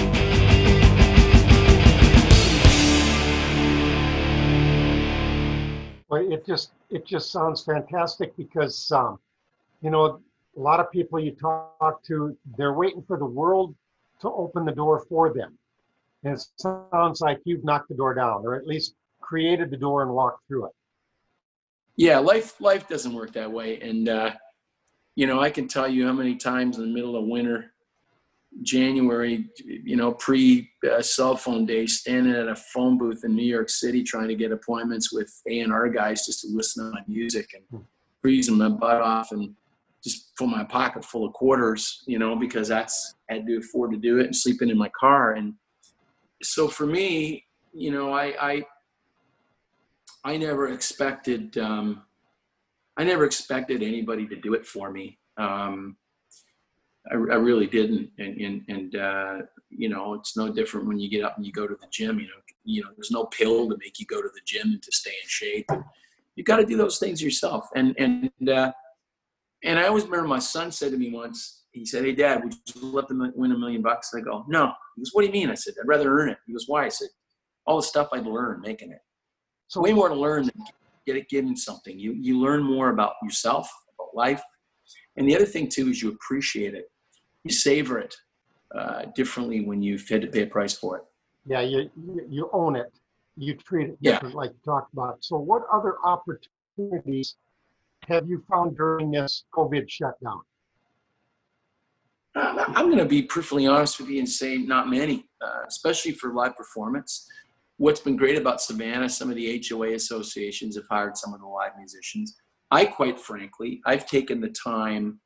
Well, 6.14 6.32
it 6.32 6.46
just 6.46 6.74
it 6.92 7.08
just 7.08 7.32
sounds 7.32 7.64
fantastic 7.64 8.38
because 8.38 8.92
um, 8.92 9.18
you 9.82 9.90
know 9.90 10.22
a 10.56 10.60
lot 10.60 10.80
of 10.80 10.92
people 10.92 11.20
you 11.20 11.32
talk 11.32 12.04
to 12.04 12.38
they're 12.56 12.74
waiting 12.74 13.02
for 13.02 13.18
the 13.18 13.26
world 13.26 13.74
to 14.22 14.30
open 14.30 14.64
the 14.64 14.74
door 14.74 15.04
for 15.10 15.34
them, 15.34 15.58
and 16.24 16.36
it 16.36 16.46
sounds 16.60 17.22
like 17.22 17.40
you've 17.46 17.64
knocked 17.64 17.90
the 17.90 17.96
door 17.96 18.14
down 18.14 18.46
or 18.46 18.54
at 18.54 18.68
least 18.68 18.94
created 19.22 19.72
the 19.72 19.78
door 19.78 20.04
and 20.04 20.12
walked 20.12 20.48
through 20.48 20.68
it. 20.68 20.74
Yeah, 21.96 22.20
life 22.20 22.62
life 22.62 22.88
doesn't 22.88 23.14
work 23.14 23.34
that 23.34 23.52
way, 23.52 23.82
and 23.82 24.08
uh, 24.08 24.34
you 25.16 25.26
know 25.26 25.40
I 25.40 25.50
can 25.50 25.68
tell 25.68 25.88
you 25.88 26.06
how 26.06 26.14
many 26.14 26.36
times 26.36 26.78
in 26.78 26.84
the 26.84 26.94
middle 26.94 27.16
of 27.16 27.26
winter, 27.26 27.73
January, 28.62 29.50
you 29.66 29.96
know, 29.96 30.14
pre 30.14 30.70
uh, 30.90 31.02
cell 31.02 31.36
phone 31.36 31.66
days, 31.66 32.00
standing 32.00 32.34
at 32.34 32.48
a 32.48 32.56
phone 32.56 32.98
booth 32.98 33.24
in 33.24 33.36
New 33.36 33.46
York 33.46 33.70
City 33.70 34.04
trying 34.04 34.28
to 34.28 34.36
get 34.36 34.52
appointments 34.52 35.12
with 35.12 35.34
A 35.50 35.62
and 35.62 35.74
R 35.74 35.90
guys 35.90 36.26
just 36.26 36.42
to 36.42 36.48
listen 36.50 36.86
to 36.86 36.92
my 36.92 37.02
music 37.08 37.54
and 37.54 37.84
freezing 38.22 38.58
my 38.58 38.70
butt 38.70 39.02
off 39.02 39.32
and 39.32 39.56
just 40.04 40.32
fill 40.38 40.48
my 40.48 40.64
pocket 40.64 41.04
full 41.04 41.26
of 41.26 41.34
quarters, 41.34 42.04
you 42.06 42.20
know, 42.20 42.36
because 42.36 42.68
that's 42.68 43.16
I 43.30 43.36
had 43.36 43.48
to 43.48 43.58
afford 43.58 43.92
to 43.92 43.98
do 43.98 44.20
it 44.20 44.26
and 44.26 44.36
sleeping 44.36 44.70
in 44.70 44.78
my 44.78 44.90
car. 44.90 45.34
And 45.34 45.54
so 46.42 46.68
for 46.68 46.86
me, 46.86 47.46
you 47.74 47.92
know, 47.92 48.14
I 48.14 48.34
I, 48.40 48.66
I 50.26 50.38
never 50.38 50.70
expected 50.70 51.58
um, 51.58 52.04
I 52.98 53.04
never 53.04 53.26
expected 53.26 53.82
anybody 53.82 54.28
to 54.28 54.36
do 54.36 54.54
it 54.54 54.66
for 54.66 54.92
me. 54.92 55.18
Um, 55.38 55.98
I, 57.12 57.16
I 57.16 57.36
really 57.36 57.68
didn't, 57.68 58.10
and 58.18 58.38
and, 58.38 58.64
and 58.70 58.96
uh, 58.96 59.38
you 59.70 59.90
know, 59.90 60.14
it's 60.14 60.38
no 60.38 60.52
different 60.52 60.88
when 60.88 61.00
you 61.00 61.10
get 61.10 61.24
up 61.24 61.38
and 61.38 61.46
you 61.46 61.52
go 61.52 61.68
to 61.68 61.76
the 61.76 61.88
gym. 61.92 62.20
You 62.20 62.28
know, 62.28 62.42
you 62.64 62.82
know, 62.82 62.90
there's 62.96 63.12
no 63.12 63.26
pill 63.26 63.70
to 63.70 63.78
make 63.78 64.00
you 64.00 64.06
go 64.06 64.22
to 64.22 64.30
the 64.34 64.42
gym 64.46 64.68
and 64.72 64.84
to 64.84 64.92
stay 64.92 65.12
in 65.12 65.28
shape. 65.28 65.70
You 66.36 66.44
got 66.44 66.58
to 66.58 66.66
do 66.66 66.78
those 66.78 67.00
things 67.00 67.22
yourself. 67.22 67.68
And 67.76 67.96
and 67.98 68.50
uh, 68.50 68.72
and 69.64 69.80
I 69.80 69.88
always 69.88 70.06
remember 70.06 70.28
my 70.28 70.40
son 70.40 70.72
said 70.72 70.92
to 70.92 70.98
me 70.98 71.12
once. 71.12 71.62
He 71.72 71.86
said, 71.86 72.06
"Hey, 72.06 72.14
Dad, 72.14 72.44
would 72.44 72.54
you 72.54 72.86
let 72.92 73.08
them 73.08 73.32
win 73.36 73.52
a 73.52 73.58
million 73.58 73.82
bucks?" 73.82 74.14
I 74.16 74.22
go, 74.22 74.46
"No." 74.48 74.72
He 74.96 75.02
goes, 75.02 75.10
"What 75.14 75.22
do 75.22 75.28
you 75.28 75.34
mean?" 75.34 75.50
I 75.50 75.56
said, 75.56 75.74
"I'd 75.82 75.88
rather 75.88 76.20
earn 76.20 76.30
it." 76.30 76.38
He 76.46 76.54
goes, 76.54 76.66
"Why?" 76.68 76.86
I 76.86 76.90
said, 76.90 77.10
"All 77.66 77.78
the 77.78 77.84
stuff 77.84 78.10
I'd 78.14 78.26
learn 78.26 78.62
making 78.62 78.92
it. 78.92 79.00
So 79.68 79.82
Way 79.82 79.94
more 79.94 80.10
to 80.10 80.16
learn 80.16 80.44
than 80.44 80.54
get 81.06 81.18
it 81.18 81.30
given 81.30 81.56
something. 81.56 81.98
You 81.98 82.14
you 82.14 82.40
learn 82.40 82.64
more 82.64 82.90
about 82.90 83.14
yourself, 83.24 83.70
about 83.98 84.16
life, 84.16 84.42
and 85.18 85.28
the 85.28 85.36
other 85.36 85.46
thing 85.46 85.68
too 85.68 85.90
is 85.90 86.02
you 86.02 86.12
appreciate 86.12 86.76
it. 86.76 86.86
You 87.44 87.52
savor 87.52 88.00
it 88.00 88.16
uh, 88.74 89.06
differently 89.16 89.62
when 89.66 89.82
you've 89.82 90.08
had 90.08 90.22
to 90.22 90.28
pay 90.28 90.44
a 90.44 90.48
price 90.48 90.74
for 90.74 90.98
it. 90.98 91.04
yeah, 91.46 91.60
you 91.62 91.90
you- 92.08 92.28
you 92.30 92.50
own 92.54 92.76
it. 92.78 92.92
You 93.36 93.56
treat 93.56 93.90
it 93.90 93.98
Yeah. 94.00 94.20
like 94.34 94.52
you 94.52 94.60
talked 94.64 94.94
about. 94.94 95.24
So, 95.24 95.38
what 95.38 95.64
other 95.72 95.98
opportunities 96.06 97.36
have 98.08 98.28
you 98.30 98.44
found 98.50 98.78
during 98.78 99.12
this 99.12 99.44
COVID 99.54 99.90
shutdown? 99.90 100.42
Uh, 102.36 102.64
I'm 102.76 102.86
going 102.86 102.98
to 103.00 103.06
be 103.06 103.24
perfectly 103.24 103.68
honest 103.68 104.00
with 104.00 104.10
you 104.10 104.20
and 104.20 104.30
say 104.30 104.58
not 104.58 104.90
many, 104.90 105.30
uh, 105.42 105.62
especially 105.68 106.14
for 106.14 106.34
live 106.34 106.56
performance. 106.56 107.30
What's 107.78 108.00
been 108.00 108.16
great 108.16 108.38
about 108.38 108.62
Savannah, 108.62 109.10
some 109.10 109.30
of 109.30 109.36
the 109.36 109.48
HOA 109.68 109.94
associations 109.94 110.76
have 110.78 110.86
hired 110.90 111.18
some 111.18 111.34
of 111.34 111.42
the 111.42 111.48
live 111.48 111.74
musicians. 111.78 112.38
I, 112.72 112.86
quite 112.86 113.20
frankly, 113.20 113.82
I've 113.86 114.06
taken 114.08 114.40
the 114.42 114.50
time 114.50 115.20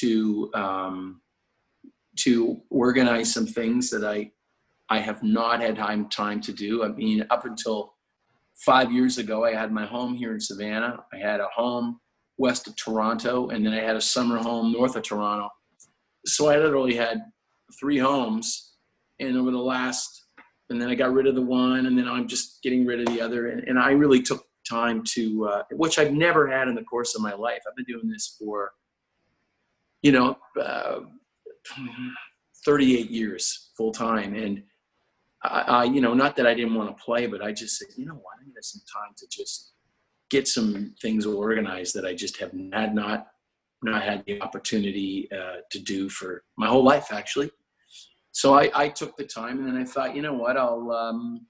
to 0.00 0.50
um, 0.54 1.20
to 2.16 2.60
organize 2.70 3.32
some 3.32 3.46
things 3.46 3.90
that 3.90 4.04
I 4.04 4.30
I 4.88 4.98
have 4.98 5.22
not 5.22 5.60
had 5.60 5.76
time 5.76 6.08
time 6.08 6.40
to 6.42 6.52
do. 6.52 6.84
I 6.84 6.88
mean, 6.88 7.24
up 7.30 7.44
until 7.44 7.94
five 8.56 8.92
years 8.92 9.18
ago, 9.18 9.44
I 9.44 9.54
had 9.54 9.72
my 9.72 9.86
home 9.86 10.14
here 10.14 10.34
in 10.34 10.40
Savannah. 10.40 11.04
I 11.12 11.16
had 11.16 11.40
a 11.40 11.48
home 11.54 12.00
west 12.36 12.66
of 12.66 12.76
Toronto, 12.76 13.48
and 13.48 13.64
then 13.64 13.72
I 13.72 13.80
had 13.80 13.96
a 13.96 14.00
summer 14.00 14.38
home 14.38 14.72
north 14.72 14.96
of 14.96 15.02
Toronto 15.02 15.48
so 16.26 16.48
I 16.48 16.56
literally 16.56 16.94
had 16.94 17.22
three 17.78 17.98
homes, 17.98 18.74
and 19.18 19.36
over 19.36 19.50
the 19.50 19.58
last, 19.58 20.26
and 20.70 20.80
then 20.80 20.88
I 20.88 20.94
got 20.94 21.12
rid 21.12 21.26
of 21.26 21.34
the 21.34 21.42
one, 21.42 21.86
and 21.86 21.98
then 21.98 22.08
I'm 22.08 22.28
just 22.28 22.62
getting 22.62 22.86
rid 22.86 23.00
of 23.00 23.06
the 23.06 23.20
other, 23.20 23.48
and, 23.48 23.66
and 23.66 23.78
I 23.78 23.92
really 23.92 24.22
took 24.22 24.44
time 24.68 25.02
to, 25.14 25.46
uh, 25.46 25.62
which 25.72 25.98
I've 25.98 26.12
never 26.12 26.46
had 26.46 26.68
in 26.68 26.74
the 26.74 26.84
course 26.84 27.14
of 27.14 27.22
my 27.22 27.34
life. 27.34 27.60
I've 27.68 27.76
been 27.76 27.84
doing 27.84 28.08
this 28.08 28.36
for, 28.38 28.72
you 30.02 30.12
know, 30.12 30.38
uh, 30.60 31.00
38 32.64 33.10
years 33.10 33.70
full 33.76 33.92
time, 33.92 34.34
and 34.34 34.62
I, 35.42 35.60
I, 35.60 35.84
you 35.84 36.00
know, 36.00 36.14
not 36.14 36.36
that 36.36 36.46
I 36.46 36.54
didn't 36.54 36.74
want 36.74 36.96
to 36.96 37.02
play, 37.02 37.26
but 37.26 37.42
I 37.42 37.52
just 37.52 37.78
said, 37.78 37.88
you 37.96 38.06
know 38.06 38.14
what, 38.14 38.36
I 38.40 38.46
need 38.46 38.54
some 38.60 38.82
time 38.92 39.14
to 39.16 39.26
just 39.28 39.72
get 40.30 40.48
some 40.48 40.94
things 41.00 41.26
organized 41.26 41.94
that 41.94 42.06
I 42.06 42.14
just 42.14 42.38
have 42.38 42.52
had 42.72 42.94
not 42.94 43.28
not 43.84 44.02
had 44.02 44.24
the 44.26 44.40
opportunity 44.40 45.28
uh, 45.32 45.56
to 45.70 45.80
do 45.80 46.08
for 46.08 46.44
my 46.56 46.68
whole 46.68 46.84
life 46.84 47.12
actually. 47.12 47.50
So 48.30 48.54
I, 48.54 48.70
I 48.74 48.88
took 48.88 49.16
the 49.16 49.24
time 49.24 49.58
and 49.58 49.66
then 49.66 49.76
i 49.76 49.84
thought 49.84 50.14
you 50.14 50.22
know 50.22 50.32
what? 50.32 50.56
I'll 50.56 50.90
um, 50.92 51.46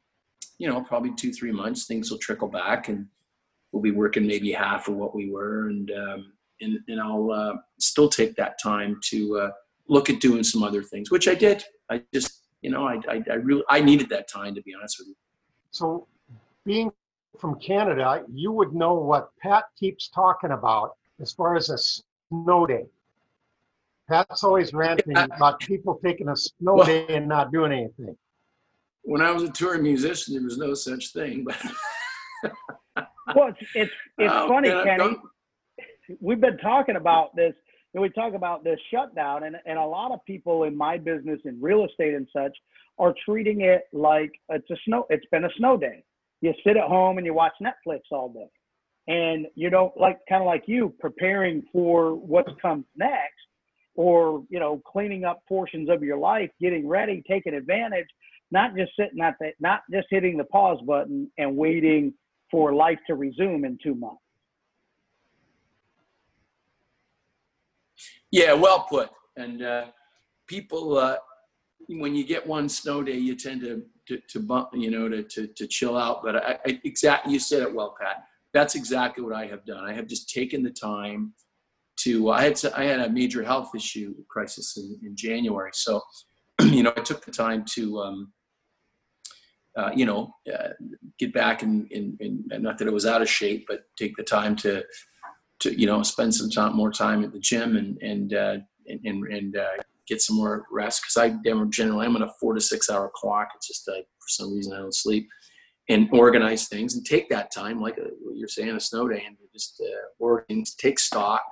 you 0.58 0.68
know 0.68 0.80
probably 0.82 1.12
two 1.14 1.32
three 1.32 1.52
months 1.52 1.86
things 1.86 2.10
will 2.10 2.18
trickle 2.18 2.48
back 2.48 2.88
and 2.88 3.06
we'll 3.72 3.82
be 3.82 3.90
working 3.90 4.26
maybe 4.26 4.52
half 4.52 4.86
of 4.88 4.94
what 4.94 5.14
we 5.14 5.30
were 5.30 5.68
and 5.68 5.90
um, 5.90 6.32
and, 6.60 6.78
and 6.86 7.00
i'll 7.00 7.32
uh, 7.32 7.54
still 7.80 8.08
take 8.08 8.36
that 8.36 8.62
time 8.62 9.00
to 9.02 9.38
uh, 9.38 9.50
look 9.88 10.08
at 10.10 10.20
doing 10.20 10.42
some 10.44 10.62
other 10.62 10.82
things 10.82 11.10
which 11.10 11.26
i 11.28 11.34
did 11.34 11.64
i 11.90 12.00
just 12.14 12.46
you 12.62 12.70
know 12.70 12.86
i 12.86 12.94
i, 13.08 13.22
I 13.30 13.34
really 13.34 13.64
i 13.68 13.80
needed 13.80 14.08
that 14.10 14.28
time 14.28 14.54
to 14.54 14.62
be 14.62 14.74
honest 14.74 14.98
with 14.98 15.08
you 15.08 15.16
So, 15.70 16.06
being 16.64 16.92
from 17.40 17.58
Canada, 17.58 18.22
you 18.32 18.52
would 18.52 18.72
know 18.74 18.92
what 18.94 19.30
Pat 19.42 19.64
keeps 19.80 20.08
talking 20.08 20.50
about 20.50 20.96
as 21.20 21.32
far 21.32 21.56
as 21.56 21.70
a 21.70 21.78
snow 21.78 22.66
day. 22.66 22.84
Pat's 24.08 24.44
always 24.44 24.74
ranting 24.74 25.16
about 25.16 25.58
people 25.60 25.98
taking 26.04 26.28
a 26.28 26.36
snow 26.36 26.74
Well- 26.74 26.86
day 26.86 27.06
and 27.08 27.26
not 27.26 27.50
doing 27.50 27.72
anything. 27.72 28.16
when 29.12 29.22
i 29.22 29.30
was 29.36 29.42
a 29.42 29.50
touring 29.50 29.82
musician 29.82 30.34
there 30.34 30.44
was 30.50 30.58
no 30.58 30.74
such 30.74 31.04
thing 31.12 31.44
but 31.48 31.56
Well, 33.36 33.48
it's 33.48 33.60
it's, 33.74 33.92
it's 34.18 34.32
Oh, 34.36 34.48
funny, 34.48 34.68
man, 34.68 34.78
I've 34.78 34.84
Kenny. 34.98 35.16
We've 36.20 36.40
been 36.40 36.58
talking 36.58 36.96
about 36.96 37.34
this, 37.36 37.54
and 37.94 38.02
we 38.02 38.08
talk 38.10 38.34
about 38.34 38.64
this 38.64 38.78
shutdown, 38.92 39.44
and 39.44 39.56
and 39.66 39.78
a 39.78 39.84
lot 39.84 40.12
of 40.12 40.24
people 40.26 40.64
in 40.64 40.76
my 40.76 40.96
business 40.96 41.40
in 41.44 41.60
real 41.60 41.84
estate 41.84 42.14
and 42.14 42.26
such 42.34 42.56
are 42.98 43.14
treating 43.24 43.62
it 43.62 43.84
like 43.92 44.32
it's 44.48 44.70
a 44.70 44.76
snow. 44.86 45.06
It's 45.10 45.26
been 45.30 45.44
a 45.44 45.50
snow 45.58 45.76
day. 45.76 46.04
You 46.40 46.52
sit 46.66 46.76
at 46.76 46.88
home 46.88 47.18
and 47.18 47.26
you 47.26 47.34
watch 47.34 47.52
Netflix 47.62 48.00
all 48.10 48.28
day, 48.28 48.48
and 49.08 49.46
you 49.54 49.70
don't 49.70 49.96
like 49.96 50.18
kind 50.28 50.42
of 50.42 50.46
like 50.46 50.64
you 50.66 50.94
preparing 51.00 51.62
for 51.72 52.14
what 52.14 52.60
comes 52.60 52.84
next, 52.96 53.46
or 53.94 54.44
you 54.48 54.58
know 54.58 54.80
cleaning 54.86 55.24
up 55.24 55.42
portions 55.48 55.90
of 55.90 56.02
your 56.02 56.18
life, 56.18 56.50
getting 56.60 56.88
ready, 56.88 57.22
taking 57.28 57.54
advantage, 57.54 58.08
not 58.50 58.74
just 58.76 58.92
sitting 58.98 59.20
at 59.20 59.34
the, 59.38 59.52
not 59.60 59.82
just 59.90 60.06
hitting 60.10 60.36
the 60.36 60.44
pause 60.44 60.80
button 60.86 61.30
and 61.38 61.56
waiting 61.56 62.14
for 62.50 62.74
life 62.74 62.98
to 63.06 63.14
resume 63.14 63.64
in 63.64 63.78
two 63.82 63.94
months. 63.94 64.20
Yeah, 68.32 68.54
well 68.54 68.86
put. 68.88 69.10
And 69.36 69.62
uh, 69.62 69.86
people, 70.48 70.96
uh, 70.96 71.18
when 71.88 72.14
you 72.14 72.24
get 72.24 72.46
one 72.46 72.68
snow 72.68 73.02
day, 73.02 73.16
you 73.16 73.36
tend 73.36 73.60
to 73.60 73.82
to, 74.08 74.18
to 74.30 74.40
bump, 74.40 74.70
you 74.74 74.90
know, 74.90 75.08
to, 75.08 75.22
to 75.22 75.46
to 75.46 75.66
chill 75.68 75.96
out. 75.96 76.22
But 76.24 76.36
I, 76.36 76.58
I 76.66 76.80
exactly, 76.82 77.32
you 77.32 77.38
said 77.38 77.62
it 77.62 77.72
well, 77.72 77.94
Pat. 78.00 78.24
That's 78.52 78.74
exactly 78.74 79.22
what 79.22 79.34
I 79.34 79.46
have 79.46 79.64
done. 79.64 79.84
I 79.84 79.92
have 79.92 80.08
just 80.08 80.28
taken 80.28 80.62
the 80.62 80.70
time 80.70 81.34
to. 81.98 82.30
I 82.30 82.42
had 82.42 82.56
to, 82.56 82.78
I 82.78 82.84
had 82.84 83.00
a 83.00 83.10
major 83.10 83.44
health 83.44 83.70
issue 83.76 84.14
crisis 84.28 84.76
in, 84.76 84.98
in 85.06 85.16
January, 85.16 85.70
so 85.74 86.02
you 86.62 86.82
know, 86.82 86.92
I 86.96 87.00
took 87.02 87.24
the 87.24 87.32
time 87.32 87.64
to. 87.74 88.00
Um, 88.00 88.32
uh, 89.74 89.90
you 89.94 90.04
know, 90.04 90.34
uh, 90.52 90.68
get 91.18 91.32
back 91.32 91.62
and, 91.62 91.90
and, 91.92 92.20
and 92.20 92.62
not 92.62 92.76
that 92.76 92.86
it 92.86 92.92
was 92.92 93.06
out 93.06 93.22
of 93.22 93.28
shape, 93.30 93.64
but 93.66 93.84
take 93.98 94.14
the 94.18 94.22
time 94.22 94.54
to 94.54 94.84
to 95.62 95.78
you 95.78 95.86
know 95.86 96.02
spend 96.02 96.34
some 96.34 96.50
time 96.50 96.76
more 96.76 96.92
time 96.92 97.24
at 97.24 97.32
the 97.32 97.38
gym 97.38 97.76
and 97.76 98.00
and 98.02 98.34
uh, 98.34 98.56
and 98.88 99.26
and 99.26 99.56
uh, 99.56 99.82
get 100.06 100.20
some 100.20 100.36
more 100.36 100.66
rest 100.70 101.02
because 101.02 101.16
I 101.16 101.36
generally 101.70 102.06
I'm 102.06 102.16
on 102.16 102.22
a 102.22 102.32
four 102.40 102.54
to 102.54 102.60
six 102.60 102.90
hour 102.90 103.10
clock. 103.14 103.48
It's 103.54 103.68
just 103.68 103.88
uh, 103.88 103.92
for 103.94 104.28
some 104.28 104.54
reason 104.54 104.72
I 104.72 104.78
don't 104.78 104.94
sleep 104.94 105.28
and 105.88 106.08
organize 106.12 106.68
things 106.68 106.94
and 106.94 107.04
take 107.04 107.28
that 107.28 107.52
time 107.52 107.80
like 107.80 107.98
a, 107.98 108.08
what 108.22 108.36
you're 108.36 108.48
saying 108.48 108.70
a 108.70 108.80
snow 108.80 109.08
day 109.08 109.24
and 109.26 109.36
just 109.52 109.80
uh, 109.80 110.36
take 110.78 110.98
stock 110.98 111.42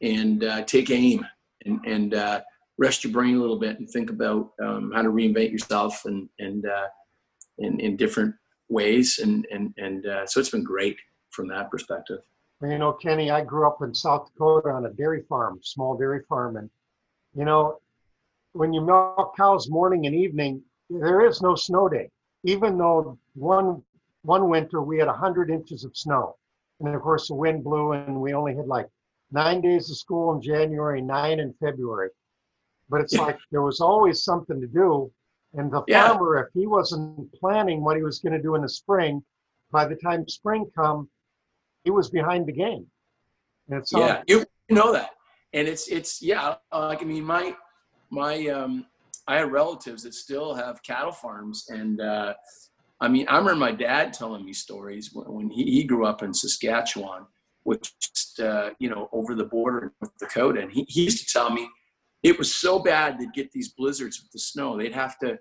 and 0.00 0.44
uh, 0.44 0.62
take 0.64 0.90
aim 0.90 1.26
and 1.64 1.80
and 1.86 2.14
uh, 2.14 2.40
rest 2.78 3.04
your 3.04 3.12
brain 3.12 3.36
a 3.36 3.40
little 3.40 3.58
bit 3.58 3.78
and 3.78 3.88
think 3.88 4.10
about 4.10 4.52
um, 4.62 4.90
how 4.94 5.02
to 5.02 5.08
reinvent 5.08 5.52
yourself 5.52 6.04
and 6.04 6.28
and 6.38 6.66
uh, 6.66 6.88
in, 7.58 7.78
in 7.80 7.96
different 7.96 8.34
ways 8.68 9.18
and 9.22 9.46
and 9.52 9.74
and 9.76 10.06
uh, 10.06 10.26
so 10.26 10.40
it's 10.40 10.50
been 10.50 10.64
great 10.64 10.96
from 11.30 11.48
that 11.48 11.70
perspective. 11.70 12.20
You 12.62 12.78
know, 12.78 12.92
Kenny, 12.92 13.30
I 13.30 13.42
grew 13.42 13.66
up 13.66 13.82
in 13.82 13.92
South 13.92 14.30
Dakota 14.32 14.70
on 14.70 14.86
a 14.86 14.90
dairy 14.90 15.22
farm, 15.28 15.58
small 15.62 15.96
dairy 15.96 16.22
farm. 16.28 16.56
And, 16.56 16.70
you 17.34 17.44
know, 17.44 17.78
when 18.52 18.72
you 18.72 18.80
milk 18.80 19.36
cows 19.36 19.68
morning 19.68 20.06
and 20.06 20.14
evening, 20.14 20.62
there 20.88 21.26
is 21.26 21.42
no 21.42 21.56
snow 21.56 21.88
day. 21.88 22.08
Even 22.44 22.78
though 22.78 23.18
one 23.34 23.82
one 24.24 24.48
winter 24.48 24.80
we 24.80 24.98
had 24.98 25.08
100 25.08 25.50
inches 25.50 25.84
of 25.84 25.96
snow. 25.96 26.36
And 26.78 26.94
of 26.94 27.02
course, 27.02 27.28
the 27.28 27.34
wind 27.34 27.64
blew, 27.64 27.92
and 27.92 28.20
we 28.20 28.34
only 28.34 28.54
had 28.54 28.68
like 28.68 28.88
nine 29.32 29.60
days 29.60 29.90
of 29.90 29.96
school 29.96 30.32
in 30.34 30.40
January, 30.40 31.02
nine 31.02 31.40
in 31.40 31.52
February. 31.54 32.10
But 32.88 33.00
it's 33.00 33.14
like 33.14 33.38
there 33.50 33.62
was 33.62 33.80
always 33.80 34.22
something 34.22 34.60
to 34.60 34.66
do. 34.68 35.10
And 35.54 35.70
the 35.70 35.82
Yeah. 35.88 36.08
farmer, 36.08 36.38
if 36.38 36.52
he 36.54 36.66
wasn't 36.66 37.32
planning 37.32 37.82
what 37.82 37.96
he 37.96 38.02
was 38.02 38.20
going 38.20 38.32
to 38.34 38.42
do 38.42 38.54
in 38.54 38.62
the 38.62 38.68
spring, 38.68 39.24
by 39.72 39.84
the 39.84 39.96
time 39.96 40.28
spring 40.28 40.70
come, 40.74 41.08
he 41.84 41.90
was 41.90 42.10
behind 42.10 42.46
the 42.46 42.52
game. 42.52 42.86
Yeah, 43.92 44.22
you 44.26 44.44
know 44.70 44.92
that, 44.92 45.10
and 45.52 45.68
it's 45.68 45.88
it's 45.88 46.22
yeah. 46.22 46.54
Like 46.72 47.02
I 47.02 47.04
mean, 47.04 47.24
my 47.24 47.54
my 48.10 48.46
um, 48.48 48.86
I 49.26 49.38
have 49.38 49.50
relatives 49.50 50.02
that 50.02 50.14
still 50.14 50.54
have 50.54 50.82
cattle 50.82 51.12
farms, 51.12 51.66
and 51.68 52.00
uh, 52.00 52.34
I 53.00 53.08
mean, 53.08 53.26
I 53.28 53.38
remember 53.38 53.56
my 53.56 53.72
dad 53.72 54.12
telling 54.12 54.44
me 54.44 54.52
stories 54.52 55.10
when, 55.12 55.26
when 55.32 55.50
he, 55.50 55.64
he 55.64 55.84
grew 55.84 56.06
up 56.06 56.22
in 56.22 56.34
Saskatchewan, 56.34 57.26
which 57.62 57.92
uh, 58.42 58.70
you 58.78 58.90
know 58.90 59.08
over 59.12 59.34
the 59.34 59.44
border 59.44 59.78
in 59.86 59.90
North 60.00 60.18
Dakota, 60.18 60.60
and 60.60 60.72
he, 60.72 60.84
he 60.88 61.04
used 61.04 61.26
to 61.26 61.32
tell 61.32 61.50
me 61.50 61.68
it 62.22 62.38
was 62.38 62.54
so 62.54 62.78
bad 62.78 63.18
they'd 63.18 63.32
get 63.32 63.50
these 63.52 63.68
blizzards 63.70 64.20
with 64.20 64.30
the 64.32 64.38
snow, 64.38 64.76
they'd 64.76 64.92
have 64.92 65.18
to 65.20 65.38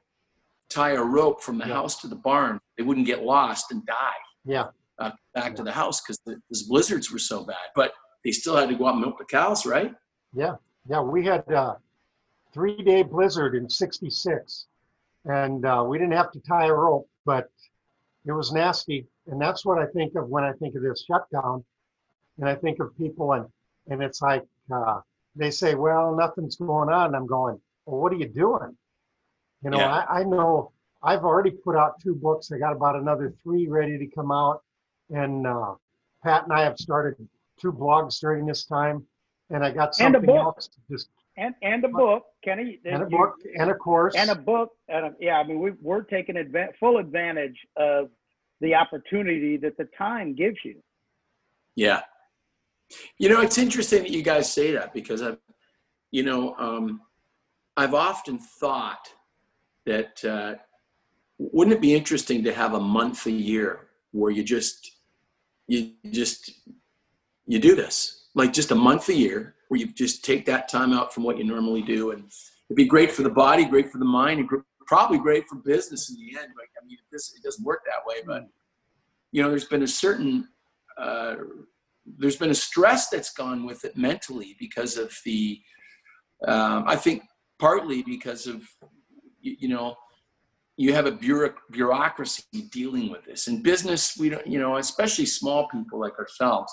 tie 0.69 0.91
a 0.91 1.04
rope 1.04 1.41
from 1.41 1.58
the 1.58 1.67
Yeah. 1.67 1.73
house 1.73 1.99
to 2.01 2.08
the 2.08 2.15
barn. 2.15 2.60
They 2.77 2.84
wouldn't 2.84 3.06
get 3.06 3.23
lost 3.23 3.71
and 3.71 3.86
die 3.86 4.15
yeah. 4.45 4.67
Uh, 5.02 5.12
back 5.34 5.56
to 5.56 5.64
the 5.64 5.72
house 5.72 6.02
because 6.02 6.20
the, 6.26 6.36
the 6.50 6.64
blizzards 6.68 7.12
were 7.12 7.20
so 7.20 7.44
bad. 7.44 7.56
But 7.76 7.94
they 8.24 8.32
still 8.32 8.56
had 8.56 8.70
to 8.70 8.76
go 8.76 8.88
out 8.88 8.94
and 8.94 9.02
milk 9.02 9.18
the 9.18 9.26
cows, 9.26 9.66
right? 9.66 9.94
Yeah, 10.34 10.56
yeah, 10.90 11.02
we 11.02 11.26
had 11.26 11.48
a 11.50 11.78
three 12.54 12.82
day 12.84 13.04
blizzard 13.04 13.56
in 13.56 13.70
66 13.70 14.68
and 15.26 15.66
uh, 15.66 15.84
we 15.88 15.98
didn't 15.98 16.14
have 16.14 16.32
to 16.32 16.40
tie 16.40 16.68
a 16.68 16.74
rope, 16.74 17.08
but 17.26 17.50
it 18.26 18.32
was 18.32 18.52
nasty. 18.52 19.06
And 19.28 19.40
that's 19.42 19.66
what 19.66 19.78
I 19.78 19.86
think 19.88 20.16
of 20.16 20.30
when 20.30 20.44
I 20.44 20.54
think 20.54 20.76
of 20.76 20.82
this 20.82 21.06
shutdown. 21.06 21.64
And 22.38 22.50
I 22.50 22.56
think 22.56 22.80
of 22.80 22.98
people 22.98 23.34
and, 23.34 23.46
and 23.90 24.02
it's 24.02 24.22
like, 24.22 24.44
uh, 24.74 25.02
they 25.36 25.52
say, 25.52 25.76
well, 25.76 26.16
nothing's 26.16 26.56
going 26.56 26.90
on. 26.90 27.16
I'm 27.16 27.28
going, 27.28 27.60
well, 27.86 28.02
what 28.02 28.12
are 28.12 28.18
you 28.18 28.28
doing? 28.28 28.76
You 29.64 29.70
know, 29.70 29.78
Yeah. 29.78 30.04
I, 30.10 30.20
I 30.20 30.24
know 30.24 30.72
I've 31.04 31.24
already 31.24 31.52
put 31.52 31.76
out 31.76 32.00
two 32.00 32.16
books. 32.16 32.52
I 32.52 32.58
got 32.58 32.74
about 32.74 32.96
another 32.96 33.34
three 33.44 33.68
ready 33.68 33.98
to 33.98 34.08
come 34.08 34.32
out. 34.32 34.64
And 35.12 35.45
uh, 35.45 35.76
Pat 36.24 36.43
and 36.43 36.54
I 36.54 36.63
have 36.63 36.78
started 36.78 37.15
two 37.60 37.71
blogs 37.71 38.19
during 38.19 38.45
this 38.45 38.65
time. 38.65 39.06
And 39.50 39.63
I 39.65 39.71
got 39.71 40.00
And 40.00 40.15
a 40.15 40.19
something 40.19 40.26
book. 40.26 40.38
else 40.38 40.67
to 40.67 40.78
just 40.89 41.10
And 41.38 41.54
and 41.62 41.84
a 41.84 41.88
and 41.88 42.21
Kenny. 42.43 42.80
and 42.86 43.04
a 43.04 43.08
you- 43.10 43.17
book 43.17 43.36
and 43.60 43.69
a 43.69 43.74
course. 43.76 44.15
and 44.15 44.30
a 44.30 44.36
book 44.36 44.69
and 44.88 45.08
a, 45.08 45.15
yeah 45.19 45.38
i 45.39 45.43
mean 45.43 45.60
we, 45.60 45.71
we're 45.82 46.04
taking 46.04 46.36
adva- 46.36 46.74
full 46.80 46.97
advantage 46.97 47.58
of 47.78 48.10
the 48.62 48.74
opportunity 48.76 49.58
that 49.58 49.76
the 49.78 49.88
time 49.97 50.34
gives 50.36 50.58
you 50.63 50.82
Yeah. 51.76 52.02
You 53.17 53.30
know, 53.30 53.41
it's 53.41 53.58
interesting 53.58 54.02
that 54.04 54.12
you 54.12 54.21
guys 54.21 54.52
say 54.52 54.71
that 54.71 54.93
because 54.93 55.21
I've, 55.21 55.38
you 56.12 56.24
know, 56.24 56.56
um, 56.58 57.02
I've 57.78 57.93
often 57.93 58.38
thought 58.38 59.08
that 59.86 60.24
uh, 60.26 60.56
wouldn't 61.38 61.76
it 61.78 61.82
be 61.82 61.93
interesting 61.95 62.43
to 62.43 62.54
have 62.54 62.74
a 62.74 62.80
month 62.80 63.26
a 63.28 63.32
year 63.32 63.88
where 64.12 64.30
you 64.32 64.43
just, 64.43 64.91
you 65.72 66.12
just, 66.12 66.52
you 67.46 67.60
do 67.60 67.76
this. 67.76 68.28
Like 68.36 68.54
just 68.54 68.72
a 68.72 68.76
month 68.76 69.10
a 69.10 69.16
year 69.16 69.56
where 69.68 69.80
you 69.80 69.88
just 69.88 70.24
take 70.24 70.46
that 70.46 70.70
time 70.70 70.94
out 70.94 71.14
from 71.14 71.24
what 71.24 71.38
you 71.38 71.44
normally 71.44 71.82
do. 71.82 72.12
And 72.12 72.24
it'd 72.70 72.76
be 72.76 72.86
great 72.86 73.12
for 73.12 73.24
the 73.24 73.30
body, 73.30 73.66
great 73.66 73.92
for 73.92 73.98
the 73.98 74.06
mind, 74.06 74.40
and 74.40 74.50
probably 74.88 75.18
great 75.18 75.48
for 75.50 75.56
business 75.56 76.10
in 76.10 76.16
the 76.16 76.40
end. 76.40 76.50
Like, 76.58 76.70
I 76.82 76.86
mean, 76.86 76.98
this 77.12 77.34
it 77.38 77.44
doesn't 77.44 77.64
work 77.64 77.82
that 77.86 78.06
way, 78.06 78.22
but 78.26 78.48
you 79.32 79.42
know, 79.42 79.50
there's 79.50 79.66
been 79.66 79.84
a 79.84 79.88
certain 79.88 80.48
uh, 80.98 81.36
there's 82.18 82.36
been 82.36 82.50
a 82.50 82.56
stress 82.56 83.10
that's 83.10 83.34
gone 83.34 83.66
with 83.66 83.86
it 83.86 83.96
mentally 83.98 84.56
because 84.60 84.98
of 84.98 85.14
the 85.26 85.60
um, 86.48 86.84
i 86.88 86.96
think 86.96 87.24
partly 87.60 88.02
because 88.02 88.48
of 88.48 88.64
you, 89.40 89.56
you 89.60 89.68
know 89.68 89.96
you 90.78 90.94
have 90.94 91.06
a 91.06 91.12
bureauc- 91.12 91.56
bureaucracy 91.72 92.44
dealing 92.72 93.10
with 93.12 93.24
this. 93.26 93.48
In 93.48 93.62
business 93.62 94.18
we 94.18 94.30
don't 94.30 94.46
you 94.48 94.60
know 94.60 94.78
especially 94.78 95.26
small 95.26 95.68
people 95.70 96.00
like 96.00 96.18
ourselves 96.20 96.72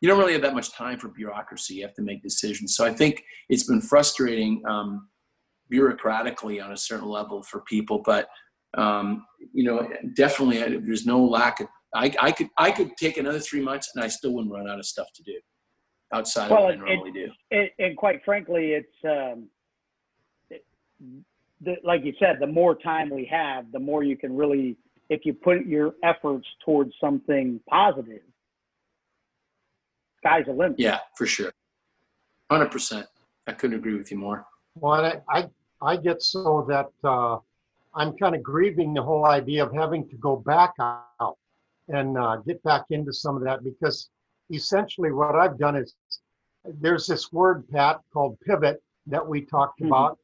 you 0.00 0.08
don't 0.08 0.18
really 0.18 0.32
have 0.34 0.42
that 0.42 0.54
much 0.54 0.72
time 0.72 0.96
for 0.98 1.08
bureaucracy. 1.08 1.74
You 1.74 1.82
have 1.82 1.94
to 1.94 2.02
make 2.02 2.22
decisions. 2.22 2.76
So 2.76 2.84
i 2.84 2.92
think 2.92 3.22
it's 3.48 3.64
been 3.64 3.80
frustrating 3.80 4.62
um, 4.68 5.08
bureaucratically 5.72 6.64
on 6.64 6.72
a 6.72 6.76
certain 6.76 7.08
level 7.08 7.42
for 7.42 7.60
people 7.62 8.02
but 8.04 8.28
um, 8.76 9.24
you 9.52 9.64
know 9.64 9.88
definitely 10.14 10.62
uh, 10.62 10.80
there's 10.84 11.06
no 11.06 11.24
lack 11.24 11.60
of 11.60 11.66
I, 11.94 12.12
I 12.20 12.32
could 12.32 12.48
I 12.58 12.70
could 12.70 12.96
take 12.98 13.16
another 13.16 13.40
three 13.40 13.62
months 13.62 13.90
and 13.94 14.04
I 14.04 14.08
still 14.08 14.32
wouldn't 14.34 14.52
run 14.52 14.68
out 14.68 14.78
of 14.78 14.84
stuff 14.84 15.08
to 15.14 15.22
do 15.22 15.38
outside 16.12 16.50
Well, 16.50 16.58
of 16.60 16.64
what 16.64 16.88
I 16.88 16.92
it- 16.92 16.96
normally 16.96 17.12
do. 17.12 17.28
and, 17.50 17.70
and 17.78 17.96
quite 17.96 18.22
frankly 18.24 18.72
it's 18.72 18.96
um 19.04 19.48
it, 20.50 20.64
the, 21.60 21.76
like 21.84 22.04
you 22.04 22.12
said 22.18 22.36
the 22.40 22.46
more 22.46 22.74
time 22.74 23.10
we 23.10 23.24
have 23.26 23.70
the 23.72 23.78
more 23.78 24.02
you 24.02 24.16
can 24.16 24.36
really 24.36 24.76
if 25.08 25.24
you 25.24 25.32
put 25.32 25.64
your 25.66 25.94
efforts 26.02 26.46
towards 26.64 26.92
something 27.00 27.60
positive 27.68 28.22
sky's 30.18 30.44
the 30.46 30.52
limit 30.52 30.78
Yeah, 30.78 30.98
for 31.16 31.26
sure, 31.26 31.52
hundred 32.50 32.70
percent. 32.70 33.06
I 33.46 33.52
couldn't 33.52 33.76
agree 33.78 33.96
with 33.96 34.10
you 34.10 34.18
more. 34.18 34.44
Well, 34.74 34.92
I, 35.04 35.20
I, 35.30 35.48
I 35.80 35.96
get 35.96 36.22
so 36.22 36.66
that 36.68 36.90
uh, 37.08 37.38
I'm 37.94 38.12
kind 38.18 38.34
of 38.34 38.42
grieving 38.42 38.92
the 38.92 39.02
whole 39.02 39.24
idea 39.24 39.64
of 39.64 39.72
having 39.72 40.06
to 40.10 40.16
go 40.16 40.36
back 40.36 40.74
out 40.78 41.38
and 41.88 42.18
uh, 42.18 42.36
get 42.46 42.62
back 42.64 42.84
into 42.90 43.10
some 43.12 43.36
of 43.36 43.42
that 43.44 43.64
because 43.64 44.10
essentially 44.52 45.12
what 45.12 45.34
I've 45.34 45.58
done 45.58 45.76
is 45.76 45.94
there's 46.80 47.06
this 47.06 47.32
word, 47.32 47.66
Pat, 47.70 48.00
called 48.12 48.38
pivot 48.40 48.82
that 49.06 49.26
we 49.26 49.40
talked 49.40 49.80
Mhm. 49.80 49.86
about. 49.86 50.18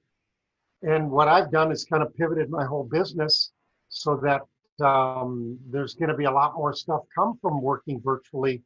And 0.86 1.10
what 1.10 1.28
I've 1.28 1.50
done 1.50 1.72
is 1.72 1.84
kind 1.84 2.02
of 2.02 2.14
pivoted 2.14 2.50
my 2.50 2.64
whole 2.64 2.84
business 2.84 3.52
so 3.88 4.16
that 4.16 4.42
um, 4.84 5.58
there's 5.70 5.94
going 5.94 6.10
to 6.10 6.16
be 6.16 6.24
a 6.24 6.30
lot 6.30 6.54
more 6.54 6.74
stuff 6.74 7.02
come 7.14 7.38
from 7.40 7.62
working 7.62 8.00
virtually 8.02 8.62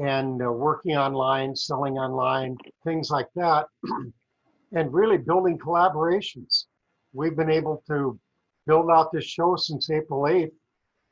and 0.00 0.42
uh, 0.42 0.50
working 0.50 0.96
online, 0.96 1.54
selling 1.54 1.98
online, 1.98 2.56
things 2.84 3.10
like 3.10 3.28
that 3.34 3.66
and 4.72 4.92
really 4.92 5.18
building 5.18 5.58
collaborations. 5.58 6.64
We've 7.12 7.36
been 7.36 7.50
able 7.50 7.82
to 7.88 8.18
build 8.66 8.90
out 8.90 9.12
this 9.12 9.24
show 9.24 9.56
since 9.56 9.90
April 9.90 10.22
8th, 10.22 10.52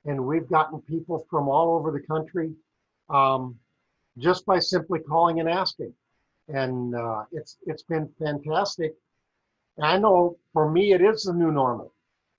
and 0.05 0.25
we've 0.25 0.49
gotten 0.49 0.81
people 0.83 1.27
from 1.29 1.49
all 1.49 1.77
over 1.77 1.91
the 1.91 2.07
country 2.07 2.53
um, 3.11 3.57
just 4.19 4.47
by 4.47 4.59
simply 4.59 5.01
calling 5.01 5.41
and 5.41 5.49
asking. 5.49 5.93
And 6.49 6.95
uh, 6.95 7.25
it's 7.33 7.57
it's 7.67 7.83
been 7.83 8.09
fantastic. 8.21 8.95
And 9.77 9.87
I 9.87 9.99
know 9.99 10.37
for 10.53 10.71
me 10.71 10.93
it 10.93 11.03
is 11.03 11.25
the 11.25 11.33
new 11.33 11.53
normal. 11.53 11.93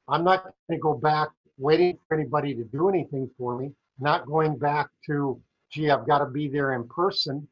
I'm 0.08 0.24
not 0.24 0.44
going 0.44 0.54
to 0.72 0.78
go 0.78 0.94
back 0.94 1.30
waiting 1.58 1.98
for 2.08 2.16
anybody 2.18 2.54
to 2.56 2.64
do 2.64 2.90
anything 2.90 3.30
for 3.38 3.58
me. 3.58 3.72
Not 4.00 4.26
going 4.26 4.58
back 4.58 4.88
to, 5.08 5.40
gee, 5.72 5.90
I've 5.90 6.08
got 6.08 6.20
to 6.20 6.26
be 6.26 6.48
there 6.48 6.74
in 6.74 6.88
person. 6.88 7.48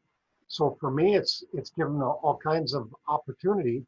So 0.48 0.78
for 0.80 0.92
me, 0.92 1.16
it's 1.16 1.44
it's 1.54 1.72
given 1.72 2.02
all, 2.02 2.40
kinds 2.42 2.74
of 2.74 2.94
opportunity, 3.08 3.84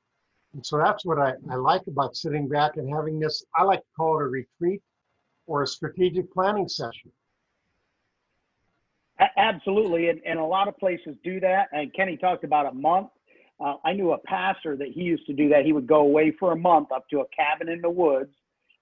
and 0.54 0.66
so 0.66 0.78
that's 0.78 1.06
what 1.06 1.20
I, 1.20 1.34
I 1.52 1.56
like 1.56 1.86
about 1.88 2.16
sitting 2.16 2.48
back 2.48 2.78
and 2.78 2.90
having 2.90 3.20
this. 3.20 3.46
I 3.56 3.64
like 3.64 3.82
to 3.82 3.86
call 3.96 4.20
it 4.20 4.24
a 4.24 4.28
retreat 4.28 4.82
or 5.46 5.62
a 5.62 5.68
strategic 5.68 6.34
planning 6.34 6.68
session. 6.68 7.12
Absolutely, 9.38 10.10
and, 10.10 10.20
and 10.26 10.40
a 10.40 10.44
lot 10.44 10.68
of 10.68 10.78
places 10.78 11.16
do 11.24 11.40
that. 11.40 11.70
And 11.72 11.94
Kenny 11.94 12.18
talked 12.18 12.44
about 12.44 12.65
a 12.65 12.74
month. 12.74 13.10
Uh, 13.60 13.76
I 13.84 13.94
knew 13.94 14.12
a 14.12 14.20
pastor 14.20 14.76
that 14.78 14.90
he 14.94 15.02
used 15.02 15.26
to 15.28 15.34
do 15.34 15.50
that. 15.50 15.66
He 15.66 15.74
would 15.74 15.88
go 15.88 16.02
away 16.02 16.32
for 16.40 16.52
a 16.52 16.56
month 16.56 16.92
up 16.92 17.06
to 17.10 17.22
a 17.22 17.26
cabin 17.36 17.70
in 17.70 17.82
the 17.82 17.90
woods, 17.90 18.32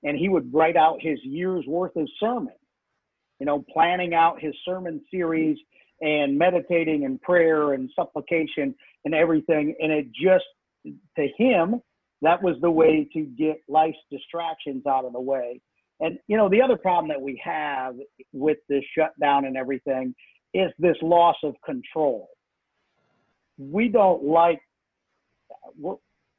and 0.03 0.17
he 0.17 0.29
would 0.29 0.53
write 0.53 0.75
out 0.75 0.97
his 1.01 1.19
year's 1.23 1.65
worth 1.65 1.95
of 1.95 2.09
sermon. 2.19 2.53
You 3.39 3.45
know, 3.45 3.65
planning 3.71 4.13
out 4.13 4.41
his 4.41 4.53
sermon 4.65 5.01
series 5.11 5.57
and 6.01 6.37
meditating 6.37 7.05
and 7.05 7.21
prayer 7.21 7.73
and 7.73 7.89
supplication 7.95 8.75
and 9.05 9.13
everything. 9.13 9.75
And 9.79 9.91
it 9.91 10.07
just, 10.11 10.45
to 10.85 11.27
him, 11.37 11.81
that 12.21 12.41
was 12.41 12.55
the 12.61 12.71
way 12.71 13.07
to 13.13 13.21
get 13.21 13.57
life's 13.67 13.97
distractions 14.11 14.85
out 14.87 15.05
of 15.05 15.13
the 15.13 15.19
way. 15.19 15.61
And 15.99 16.19
you 16.27 16.37
know, 16.37 16.49
the 16.49 16.61
other 16.61 16.77
problem 16.77 17.07
that 17.09 17.21
we 17.21 17.41
have 17.43 17.95
with 18.33 18.57
this 18.67 18.83
shutdown 18.97 19.45
and 19.45 19.55
everything 19.55 20.13
is 20.53 20.71
this 20.79 20.97
loss 21.01 21.35
of 21.43 21.55
control. 21.65 22.29
We 23.57 23.87
don't 23.87 24.23
like 24.23 24.61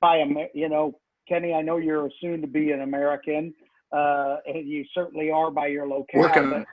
by 0.01 0.23
you 0.55 0.69
know, 0.69 0.99
Kenny. 1.29 1.55
I 1.55 1.63
know 1.63 1.79
you're 1.79 2.11
soon 2.21 2.41
to 2.43 2.47
be 2.47 2.73
an 2.73 2.83
American, 2.83 3.55
uh, 3.93 4.37
and 4.47 4.69
you 4.69 4.85
certainly 4.95 5.31
are 5.31 5.51
by 5.51 5.69
your 5.69 5.87
locale. 5.87 6.23
Working 6.23 6.51
but- 6.51 6.67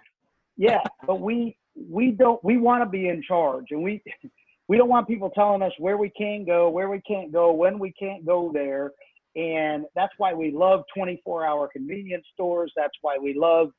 yeah, 0.57 0.81
but 1.07 1.19
we 1.19 1.57
we 1.75 2.11
don't 2.11 2.43
we 2.43 2.57
want 2.57 2.83
to 2.83 2.89
be 2.89 3.07
in 3.07 3.21
charge 3.23 3.65
and 3.71 3.83
we 3.83 4.03
we 4.67 4.77
don't 4.77 4.89
want 4.89 5.07
people 5.07 5.29
telling 5.29 5.61
us 5.61 5.71
where 5.79 5.97
we 5.97 6.09
can 6.09 6.45
go 6.45 6.69
where 6.69 6.89
we 6.89 7.01
can't 7.01 7.31
go 7.31 7.51
when 7.51 7.79
we 7.79 7.91
can't 7.93 8.25
go 8.25 8.51
there 8.53 8.91
and 9.35 9.85
that's 9.95 10.13
why 10.17 10.33
we 10.33 10.51
love 10.51 10.83
24 10.95 11.45
hour 11.45 11.69
convenience 11.71 12.25
stores 12.33 12.71
that's 12.75 12.93
why 13.01 13.17
we 13.21 13.33
love 13.33 13.69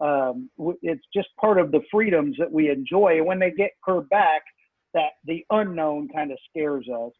um, 0.00 0.50
it's 0.82 1.04
just 1.14 1.28
part 1.40 1.58
of 1.58 1.70
the 1.70 1.80
freedoms 1.90 2.34
that 2.38 2.50
we 2.50 2.68
enjoy 2.68 3.18
and 3.18 3.26
when 3.26 3.38
they 3.38 3.52
get 3.52 3.70
curbed 3.84 4.08
back 4.10 4.42
that 4.94 5.12
the 5.24 5.44
unknown 5.50 6.08
kind 6.08 6.30
of 6.32 6.38
scares 6.48 6.86
us 6.88 7.12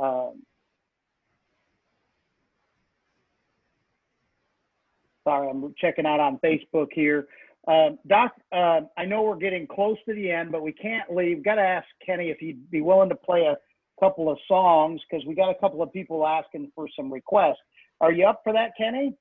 um, 0.00 0.42
sorry 5.24 5.48
i'm 5.48 5.74
checking 5.78 6.06
out 6.06 6.20
on 6.20 6.38
facebook 6.38 6.88
here 6.92 7.26
um, 7.68 7.98
Doc, 8.06 8.32
uh, 8.52 8.82
I 8.96 9.04
know 9.06 9.22
we're 9.22 9.36
getting 9.36 9.66
close 9.66 9.96
to 10.08 10.14
the 10.14 10.30
end, 10.30 10.52
but 10.52 10.62
we 10.62 10.70
can't 10.70 11.12
leave. 11.12 11.44
Got 11.44 11.56
to 11.56 11.62
ask 11.62 11.86
Kenny 12.04 12.30
if 12.30 12.38
he'd 12.38 12.70
be 12.70 12.80
willing 12.80 13.08
to 13.08 13.16
play 13.16 13.42
a 13.42 13.56
couple 13.98 14.30
of 14.30 14.38
songs 14.46 15.00
because 15.08 15.26
we 15.26 15.34
got 15.34 15.50
a 15.50 15.54
couple 15.56 15.82
of 15.82 15.92
people 15.92 16.24
asking 16.26 16.70
for 16.74 16.86
some 16.94 17.12
requests. 17.12 17.58
Are 18.00 18.12
you 18.12 18.26
up 18.26 18.40
for 18.44 18.52
that, 18.52 18.72
Kenny? 18.78 19.14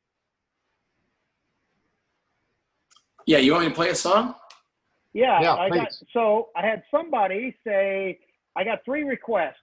Yeah, 3.26 3.40
you 3.40 3.54
want 3.54 3.64
me 3.64 3.70
to 3.70 3.76
play 3.76 3.90
a 3.90 3.96
song? 3.96 4.36
Yeah, 5.16 5.42
Yeah, 5.42 5.56
I 5.56 5.70
got. 5.70 5.88
So 6.12 6.50
I 6.58 6.66
had 6.66 6.84
somebody 6.92 7.56
say 7.66 8.20
I 8.58 8.66
got 8.66 8.80
three 8.84 9.04
requests: 9.04 9.56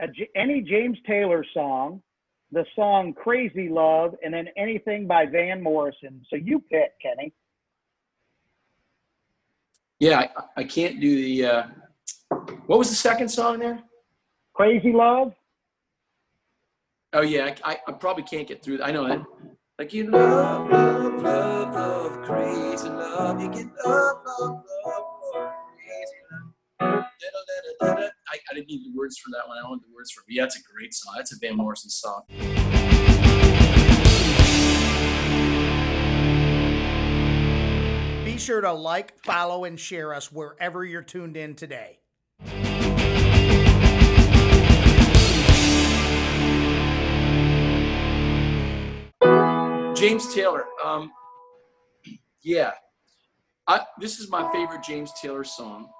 a, 0.00 0.06
J- 0.06 0.28
any 0.36 0.60
James 0.60 0.98
Taylor 1.06 1.44
song, 1.54 2.02
the 2.52 2.66
song 2.76 3.14
"Crazy 3.14 3.70
Love," 3.70 4.14
and 4.22 4.34
then 4.34 4.48
anything 4.58 5.06
by 5.06 5.24
Van 5.24 5.62
Morrison. 5.62 6.20
So 6.28 6.36
you 6.36 6.62
pick, 6.70 6.92
Kenny. 7.00 7.32
Yeah, 9.98 10.28
I, 10.36 10.42
I 10.58 10.64
can't 10.64 11.00
do 11.00 11.16
the. 11.16 11.46
Uh, 11.46 11.66
what 12.66 12.78
was 12.78 12.90
the 12.90 12.94
second 12.94 13.30
song 13.30 13.60
there? 13.60 13.82
Crazy 14.52 14.92
Love. 14.92 15.32
Oh 17.14 17.22
yeah, 17.22 17.54
I, 17.64 17.72
I, 17.72 17.78
I 17.88 17.92
probably 17.92 18.24
can't 18.24 18.46
get 18.46 18.62
through. 18.62 18.82
I 18.82 18.90
know 18.90 19.08
that. 19.08 19.24
Like 19.78 19.94
you 19.94 20.10
love, 20.10 20.70
love, 20.70 21.22
love, 21.22 21.74
love, 21.74 22.26
crazy 22.26 22.90
love. 22.90 23.40
You 23.40 23.48
get 23.48 23.66
love, 23.86 24.16
love, 24.26 24.26
love, 24.26 24.50
love, 24.50 24.67
I, 27.80 28.10
I 28.50 28.54
didn't 28.54 28.68
need 28.68 28.84
the 28.84 28.96
words 28.96 29.18
for 29.18 29.30
that 29.30 29.46
one. 29.46 29.56
I 29.58 29.60
don't 29.60 29.70
wanted 29.70 29.84
the 29.84 29.94
words 29.94 30.10
for 30.10 30.20
it. 30.20 30.26
Yeah, 30.28 30.42
that's 30.42 30.56
a 30.56 30.62
great 30.62 30.94
song. 30.94 31.14
That's 31.16 31.32
a 31.32 31.36
Van 31.40 31.56
Morrison 31.56 31.90
song. 31.90 32.22
Be 38.24 38.36
sure 38.38 38.60
to 38.60 38.72
like, 38.72 39.22
follow, 39.24 39.64
and 39.64 39.78
share 39.78 40.14
us 40.14 40.30
wherever 40.32 40.84
you're 40.84 41.02
tuned 41.02 41.36
in 41.36 41.54
today. 41.54 41.98
James 49.98 50.32
Taylor. 50.32 50.66
Um, 50.84 51.10
yeah, 52.42 52.70
I, 53.66 53.80
this 54.00 54.20
is 54.20 54.30
my 54.30 54.50
favorite 54.52 54.82
James 54.82 55.12
Taylor 55.20 55.42
song, 55.42 55.90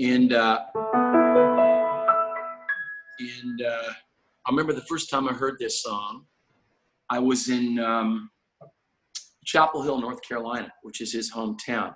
and 0.00 0.32
uh, 0.32 0.60
and 3.18 3.62
uh, 3.62 3.92
I 4.46 4.50
remember 4.50 4.72
the 4.72 4.86
first 4.88 5.10
time 5.10 5.28
I 5.28 5.32
heard 5.32 5.58
this 5.58 5.82
song. 5.82 6.26
I 7.10 7.18
was 7.18 7.48
in 7.48 7.78
um, 7.78 8.30
Chapel 9.44 9.82
Hill, 9.82 10.00
North 10.00 10.22
Carolina, 10.26 10.72
which 10.82 11.00
is 11.00 11.12
his 11.12 11.32
hometown, 11.32 11.94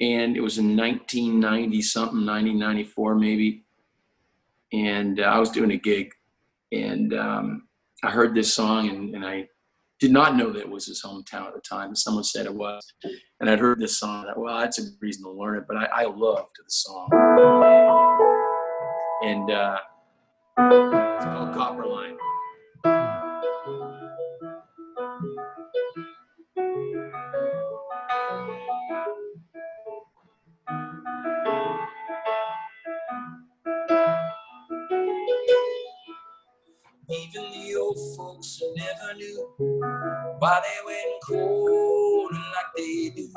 and 0.00 0.36
it 0.36 0.40
was 0.40 0.58
in 0.58 0.76
1990 0.76 1.82
something, 1.82 2.26
1994 2.26 3.14
maybe, 3.16 3.64
and 4.72 5.20
uh, 5.20 5.24
I 5.24 5.38
was 5.38 5.50
doing 5.50 5.72
a 5.72 5.76
gig, 5.76 6.12
and 6.72 7.12
um, 7.14 7.68
I 8.02 8.10
heard 8.10 8.34
this 8.34 8.52
song 8.52 8.88
and, 8.88 9.14
and 9.14 9.24
I 9.24 9.48
did 10.02 10.10
not 10.10 10.34
know 10.34 10.52
that 10.52 10.58
it 10.58 10.68
was 10.68 10.86
his 10.86 11.00
hometown 11.00 11.46
at 11.46 11.54
the 11.54 11.60
time. 11.60 11.94
Someone 11.94 12.24
said 12.24 12.44
it 12.44 12.52
was. 12.52 12.92
And 13.38 13.48
I'd 13.48 13.60
heard 13.60 13.78
this 13.78 13.98
song. 13.98 14.26
I 14.28 14.36
well, 14.36 14.58
that's 14.58 14.80
a 14.80 14.90
reason 15.00 15.22
to 15.22 15.30
learn 15.30 15.58
it. 15.58 15.64
But 15.68 15.76
I, 15.76 15.84
I 15.84 16.04
loved 16.06 16.56
the 16.58 16.64
song. 16.66 17.08
And 19.22 19.48
uh, 19.48 19.78
it's 20.58 21.24
called 21.24 21.54
Copper 21.54 21.86
Even 37.34 37.50
the 37.52 37.76
old 37.76 37.98
folks 38.16 38.58
who 38.60 38.74
never 38.76 39.14
knew. 39.16 39.48
Why 40.38 40.60
they 40.62 40.86
went 40.86 41.22
cold 41.28 42.32
like 42.32 42.66
they 42.76 43.10
do. 43.16 43.28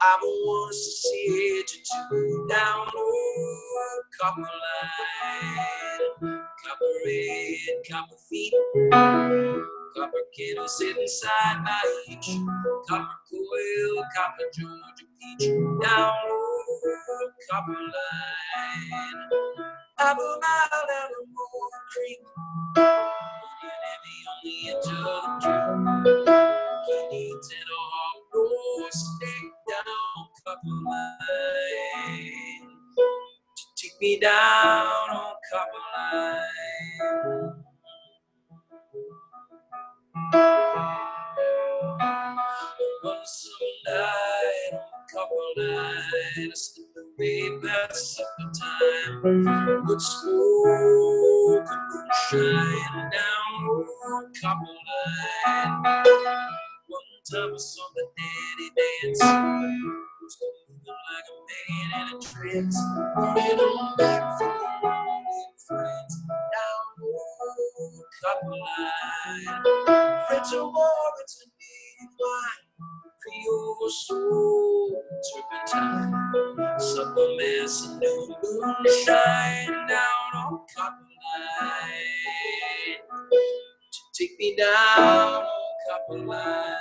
I 0.00 0.18
want 0.22 0.70
us 0.70 0.76
to 0.84 0.90
see 1.08 1.60
it 1.60 1.70
two 1.70 2.46
down 2.50 2.86
low, 2.94 4.02
copper 4.20 4.42
line, 4.42 6.10
copper 6.20 6.92
red, 7.06 7.82
copper 7.90 8.16
feet, 8.30 8.54
copper 9.96 10.24
kettle 10.38 10.68
sitting 10.68 11.08
side 11.08 11.64
by 11.64 11.82
each, 12.08 12.30
copper 12.88 13.18
coil, 13.30 14.04
copper 14.16 14.44
Georgia 14.54 15.06
peach, 15.20 15.48
down 15.82 16.14
low, 16.30 17.30
copper 17.50 17.72
line, 17.72 19.30
half 20.00 20.18
a 20.18 20.20
mile 20.20 20.84
down 20.88 21.10
the 21.12 21.26
Moore 21.34 21.80
Creek. 21.92 22.20
on 24.28 24.38
the 24.44 24.70
edge 24.70 24.76
of 24.76 24.84
the 24.86 25.40
truth. 25.42 26.28
He 26.86 26.96
needs 27.12 27.48
it 27.50 27.68
all. 27.78 28.14
No 28.34 28.88
stick 28.90 29.52
down, 29.68 30.28
copper 30.46 30.76
line. 30.86 32.68
To 33.56 33.64
take 33.76 34.00
me 34.00 34.20
down 34.20 35.10
on 35.10 35.34
copper 35.52 35.84
line. 35.96 37.54
One 43.02 43.26
summer 43.26 43.96
night 43.96 44.72
on 44.74 45.06
copper 45.12 45.62
line, 45.62 46.52
Slipped 47.20 47.42
away 47.42 47.60
past 47.62 48.16
supper 48.16 48.50
time. 48.58 49.84
Good 49.86 50.00
smoke 50.00 51.68
and 51.68 51.82
moonshine 52.32 53.10
down 53.10 53.86
on 54.06 54.32
copper 54.40 54.74
line. 55.46 56.04
One 56.88 57.20
time 57.30 57.54
I 57.54 57.58
saw 57.58 57.88
the 57.94 58.04
daddy 58.16 58.70
dance. 58.76 59.20
Was 60.22 60.36
like 60.86 61.28
a 61.30 61.36
man 61.50 61.88
in 62.00 62.16
a 62.16 62.20
trance. 62.22 62.78
Running 63.16 63.60
on 63.60 63.96
back 63.98 64.38
from 64.38 64.48
the 64.48 64.68
morning 64.82 65.54
friends. 65.68 66.22
Down 66.28 67.04
on 67.04 68.02
copper 68.22 68.50
line. 68.50 69.62
French 70.28 70.52
and 70.52 70.62
Warren's 70.62 71.36
the 71.38 71.46
need 71.58 72.10
wine. 72.18 72.69
Creole 73.22 73.90
soul, 73.90 75.04
turpentine. 75.34 76.12
Supper 76.78 77.28
mass 77.36 77.86
and 77.86 78.00
new 78.00 78.36
moonshine 78.42 79.88
down 79.88 80.32
on 80.36 80.60
copper 80.74 81.04
line. 81.60 82.98
To 83.92 84.00
take 84.18 84.38
me 84.38 84.56
down 84.56 85.42
on 85.42 85.46
copper 85.90 86.18
line. 86.24 86.76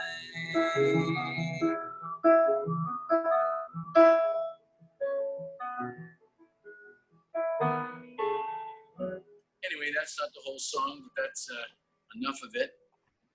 Anyway, 9.65 9.91
that's 9.93 10.17
not 10.19 10.29
the 10.33 10.41
whole 10.45 10.59
song, 10.59 11.01
but 11.03 11.23
that's 11.23 11.49
uh, 11.51 12.17
enough 12.17 12.39
of 12.43 12.51
it. 12.55 12.71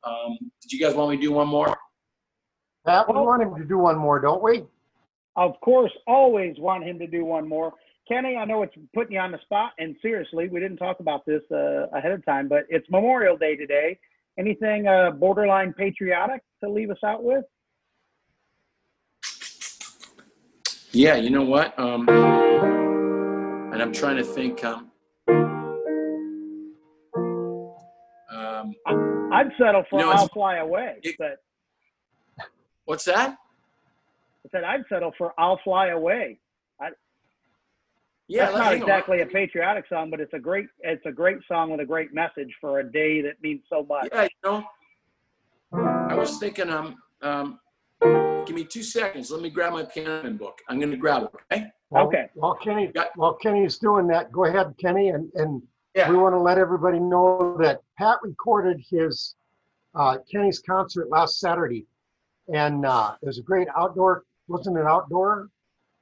Um, 0.05 0.39
did 0.63 0.73
you 0.73 0.81
guys 0.81 0.95
want 0.95 1.11
me 1.11 1.17
to 1.17 1.23
do 1.23 1.33
one 1.33 1.49
more? 1.49 1.77
Pat, 2.85 3.09
we 3.09 3.15
want 3.19 3.43
him 3.43 3.55
to 3.57 3.65
do 3.65 3.79
one 3.79 3.97
more, 3.97 4.21
don't 4.21 4.43
we? 4.43 4.65
Of 5.37 5.59
course, 5.61 5.91
always 6.07 6.57
want 6.59 6.85
him 6.85 6.99
to 6.99 7.07
do 7.07 7.25
one 7.25 7.49
more. 7.49 7.73
Kenny, 8.07 8.37
I 8.37 8.45
know 8.45 8.63
it's 8.63 8.75
putting 8.95 9.15
you 9.15 9.21
on 9.21 9.33
the 9.33 9.39
spot, 9.41 9.73
and 9.79 9.97
seriously, 10.03 10.49
we 10.49 10.61
didn't 10.61 10.77
talk 10.77 11.01
about 11.01 11.25
this 11.25 11.41
uh, 11.51 11.87
ahead 11.95 12.13
of 12.13 12.23
time, 12.27 12.49
but 12.49 12.67
it's 12.69 12.87
Memorial 12.91 13.37
Day 13.39 13.57
today. 13.57 13.99
Anything 14.39 14.87
uh, 14.87 15.11
borderline 15.13 15.73
patriotic 15.73 16.43
to 16.63 16.69
leave 16.69 16.91
us 16.91 16.99
out 17.05 17.25
with? 17.25 17.45
Yeah, 20.93 21.17
you 21.17 21.31
know 21.31 21.43
what? 21.45 21.77
Um, 21.79 22.07
and 22.09 23.81
I'm 23.83 23.93
trying 23.93 24.17
to 24.17 24.25
think. 24.25 24.63
Um, 24.63 24.91
um, 28.31 28.75
I'd 29.33 29.51
settle 29.59 29.85
for 29.89 30.01
You 30.01 30.07
know, 30.07 30.13
"I'll 30.13 30.29
Fly 30.29 30.57
Away," 30.59 30.99
it- 31.03 31.17
but 31.19 31.39
what's 32.85 33.05
that? 33.05 33.37
I 34.45 34.49
said 34.53 34.65
I'd 34.65 34.85
settle 34.89 35.13
for 35.17 35.33
"I'll 35.39 35.59
Fly 35.65 35.89
Away." 35.89 36.39
Yeah, 38.27 38.47
That's 38.47 38.57
not 38.57 38.65
hang 38.65 38.83
on. 38.83 38.89
exactly 38.89 39.21
a 39.21 39.27
patriotic 39.27 39.85
song, 39.87 40.09
but 40.11 40.19
it's 40.19 40.33
a 40.33 40.39
great 40.39 40.65
it's 40.81 41.05
a 41.05 41.13
great 41.13 41.39
song 41.47 41.71
with 41.71 41.81
a 41.81 41.85
great 41.85 42.15
message 42.15 42.55
for 42.59 42.81
a 42.81 42.91
day 42.91 43.21
that 43.21 43.35
means 43.43 43.61
so 43.69 43.85
much. 43.87 44.09
Yeah, 44.11 44.23
you 44.23 44.29
know, 44.43 44.65
I 45.75 46.15
was 46.15 46.39
thinking, 46.39 46.71
um, 46.71 46.97
um, 47.21 47.61
give 48.47 48.55
me 48.57 48.65
two 48.65 48.83
seconds. 48.83 49.31
Let 49.31 49.43
me 49.43 49.51
grab 49.51 49.75
my 49.75 49.83
piano 49.85 50.31
book. 50.31 50.63
I'm 50.71 50.79
going 50.79 50.91
to 50.91 50.97
grab 50.97 51.25
it. 51.25 51.31
Okay. 51.53 51.67
Well- 51.91 52.07
Okay. 52.07 52.29
While 52.35 52.55
Kenny, 52.55 52.91
Yeah. 52.95 53.05
while 53.15 53.35
Kenny's 53.35 53.77
doing 53.79 54.07
that, 54.09 54.33
go 54.33 54.47
ahead, 54.47 54.75
Kenny, 54.81 55.11
and, 55.11 55.31
and 55.35 55.63
Yeah. 55.95 56.11
we 56.11 56.17
want 56.17 56.35
to 56.35 56.39
let 56.41 56.57
everybody 56.59 56.99
know 56.99 57.57
that 57.61 57.83
Pat 57.99 58.19
recorded 58.23 58.83
his, 58.89 59.37
uh, 59.95 60.17
Kenny's 60.33 60.61
concert 60.61 61.09
last 61.11 61.39
Saturday. 61.41 61.87
And, 62.53 62.85
uh, 62.85 63.15
it 63.23 63.27
was 63.27 63.39
a 63.39 63.43
great 63.43 63.69
outdoor, 63.77 64.25
wasn't 64.49 64.77
it 64.77 64.87
outdoor? 64.87 65.49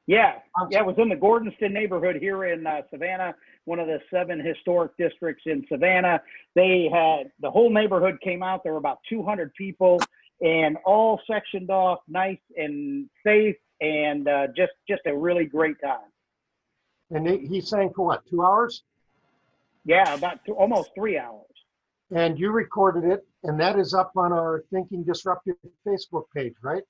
Yeah, 0.07 0.35
yeah, 0.71 0.81
it 0.81 0.87
was 0.87 0.97
in 0.99 1.09
the 1.09 1.15
Gordonston 1.15 1.73
neighborhood 1.73 2.17
here 2.17 2.45
in 2.45 2.67
uh, 2.67 2.83
Savannah, 2.91 3.37
one 3.67 3.79
of 3.79 3.87
the 3.87 4.01
seven 4.11 4.45
historic 4.45 4.97
districts 4.97 5.45
in 5.47 5.65
Savannah. 5.69 6.21
They 6.57 6.89
had 6.93 7.31
the 7.41 7.51
whole 7.51 7.71
neighborhood 7.71 8.19
came 8.21 8.43
out. 8.43 8.65
There 8.65 8.73
were 8.73 8.79
about 8.79 8.99
200 9.09 9.55
people, 9.55 10.01
and 10.41 10.77
all 10.85 11.21
sectioned 11.31 11.71
off, 11.71 12.01
nice 12.09 12.41
and 12.57 13.09
safe, 13.25 13.55
and 13.81 14.27
uh, 14.27 14.49
just 14.57 14.73
just 14.89 15.03
a 15.07 15.17
really 15.17 15.45
great 15.45 15.77
time. 15.81 16.11
And 17.13 17.29
he, 17.29 17.47
he 17.47 17.61
sang 17.61 17.93
for 17.95 18.07
what, 18.07 18.27
two 18.29 18.43
hours? 18.43 18.83
Yeah, 19.85 20.15
about 20.15 20.45
two, 20.45 20.55
almost 20.55 20.91
three 20.97 21.17
hours. 21.17 21.47
And 22.15 22.39
you 22.39 22.51
recorded 22.51 23.05
it, 23.05 23.25
and 23.45 23.59
that 23.61 23.79
is 23.79 23.95
up 23.95 24.13
on 24.17 24.33
our 24.33 24.65
Thinking 24.73 25.03
Disruptive 25.05 25.57
Facebook 25.87 26.25
page, 26.35 26.55
right? 26.63 26.83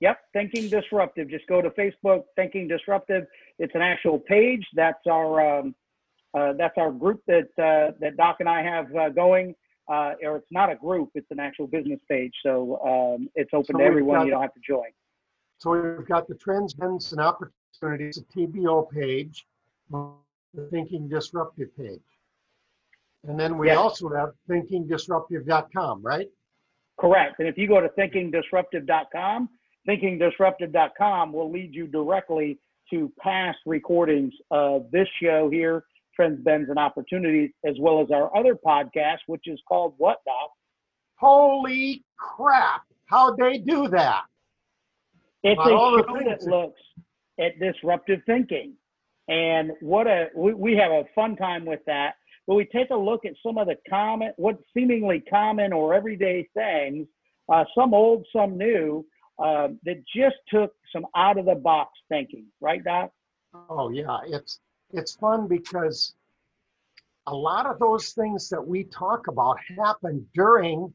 Yep, 0.00 0.18
Thinking 0.32 0.68
Disruptive. 0.68 1.28
Just 1.28 1.46
go 1.46 1.60
to 1.62 1.70
Facebook, 1.70 2.24
Thinking 2.36 2.66
Disruptive. 2.68 3.26
It's 3.58 3.74
an 3.74 3.82
actual 3.82 4.18
page. 4.18 4.66
That's 4.74 5.06
our 5.08 5.58
um, 5.60 5.74
uh, 6.34 6.54
that's 6.54 6.74
our 6.78 6.90
group 6.90 7.22
that 7.26 7.48
uh, 7.58 7.92
that 8.00 8.16
Doc 8.16 8.36
and 8.40 8.48
I 8.48 8.62
have 8.62 8.94
uh, 8.96 9.08
going. 9.10 9.54
Uh, 9.92 10.12
or 10.22 10.36
it's 10.36 10.46
not 10.50 10.70
a 10.70 10.76
group; 10.76 11.10
it's 11.14 11.30
an 11.30 11.38
actual 11.40 11.66
business 11.66 12.00
page. 12.08 12.32
So 12.42 12.78
um, 12.84 13.28
it's 13.34 13.50
open 13.52 13.74
So 13.74 13.78
to 13.78 13.84
everyone. 13.84 14.18
got- 14.20 14.24
You 14.26 14.30
don't 14.32 14.42
have 14.42 14.54
to 14.54 14.60
join. 14.66 14.90
So 15.58 15.70
we've 15.70 16.08
got 16.08 16.26
the 16.26 16.34
Trends, 16.34 16.74
Trends 16.74 17.12
and 17.12 17.20
Opportunities, 17.20 18.18
a 18.18 18.22
TBO 18.36 18.90
page, 18.90 19.46
the 19.92 20.66
Thinking 20.72 21.08
Disruptive 21.08 21.76
page. 21.76 22.00
And 23.24 23.38
then 23.38 23.56
we 23.56 23.68
Yes. 23.68 23.78
also 23.78 24.08
have 24.10 24.32
thinkingdisruptive.com, 24.48 26.02
right? 26.02 26.28
Correct. 26.98 27.38
And 27.38 27.48
if 27.48 27.56
you 27.56 27.68
go 27.68 27.80
to 27.80 27.88
thinkingdisruptive.com, 27.90 29.48
thinkingdisruptive.com 29.88 31.32
will 31.32 31.50
lead 31.50 31.74
you 31.74 31.86
directly 31.86 32.58
to 32.90 33.12
past 33.18 33.58
recordings 33.66 34.34
of 34.50 34.90
this 34.90 35.08
show 35.20 35.48
here, 35.48 35.84
Trends, 36.14 36.40
Bends, 36.42 36.68
and 36.68 36.78
Opportunities, 36.78 37.50
as 37.64 37.78
well 37.80 38.00
as 38.02 38.10
our 38.10 38.34
other 38.36 38.54
podcast, 38.54 39.18
which 39.26 39.46
is 39.46 39.60
called 39.68 39.94
What 39.98 40.18
Doc? 40.26 40.50
Holy 41.16 42.04
crap, 42.18 42.82
how'd 43.06 43.36
they 43.38 43.58
do 43.58 43.88
that? 43.88 44.24
It's 45.44 45.58
About 45.60 45.66
a 45.66 46.02
show 46.08 46.24
that- 46.24 46.42
looks 46.42 46.80
at 47.38 47.58
disruptive 47.58 48.22
thinking. 48.24 48.76
And 49.28 49.72
what 49.80 50.06
a 50.08 50.30
we, 50.34 50.52
we 50.52 50.76
have 50.76 50.90
a 50.92 51.04
fun 51.14 51.36
time 51.36 51.64
with 51.64 51.84
that. 51.86 52.16
But 52.46 52.56
we 52.56 52.64
take 52.64 52.90
a 52.90 52.96
look 52.96 53.24
at 53.24 53.34
some 53.44 53.58
of 53.58 53.68
the 53.68 53.76
common, 53.88 54.32
what 54.36 54.58
seemingly 54.74 55.20
common 55.20 55.72
or 55.72 55.94
everyday 55.94 56.48
things, 56.54 57.06
uh, 57.52 57.64
some 57.74 57.94
old, 57.94 58.26
some 58.32 58.58
new, 58.58 59.06
uh, 59.38 59.68
that 59.84 60.02
just 60.14 60.36
took 60.48 60.74
some 60.92 61.06
out 61.16 61.38
of 61.38 61.46
the 61.46 61.54
box 61.54 61.92
thinking, 62.08 62.46
right, 62.60 62.82
Doc? 62.82 63.10
Oh 63.68 63.90
yeah, 63.90 64.18
it's 64.26 64.60
it's 64.92 65.14
fun 65.16 65.46
because 65.46 66.14
a 67.26 67.34
lot 67.34 67.66
of 67.66 67.78
those 67.78 68.10
things 68.10 68.48
that 68.48 68.66
we 68.66 68.84
talk 68.84 69.28
about 69.28 69.56
happen 69.78 70.26
during 70.34 70.92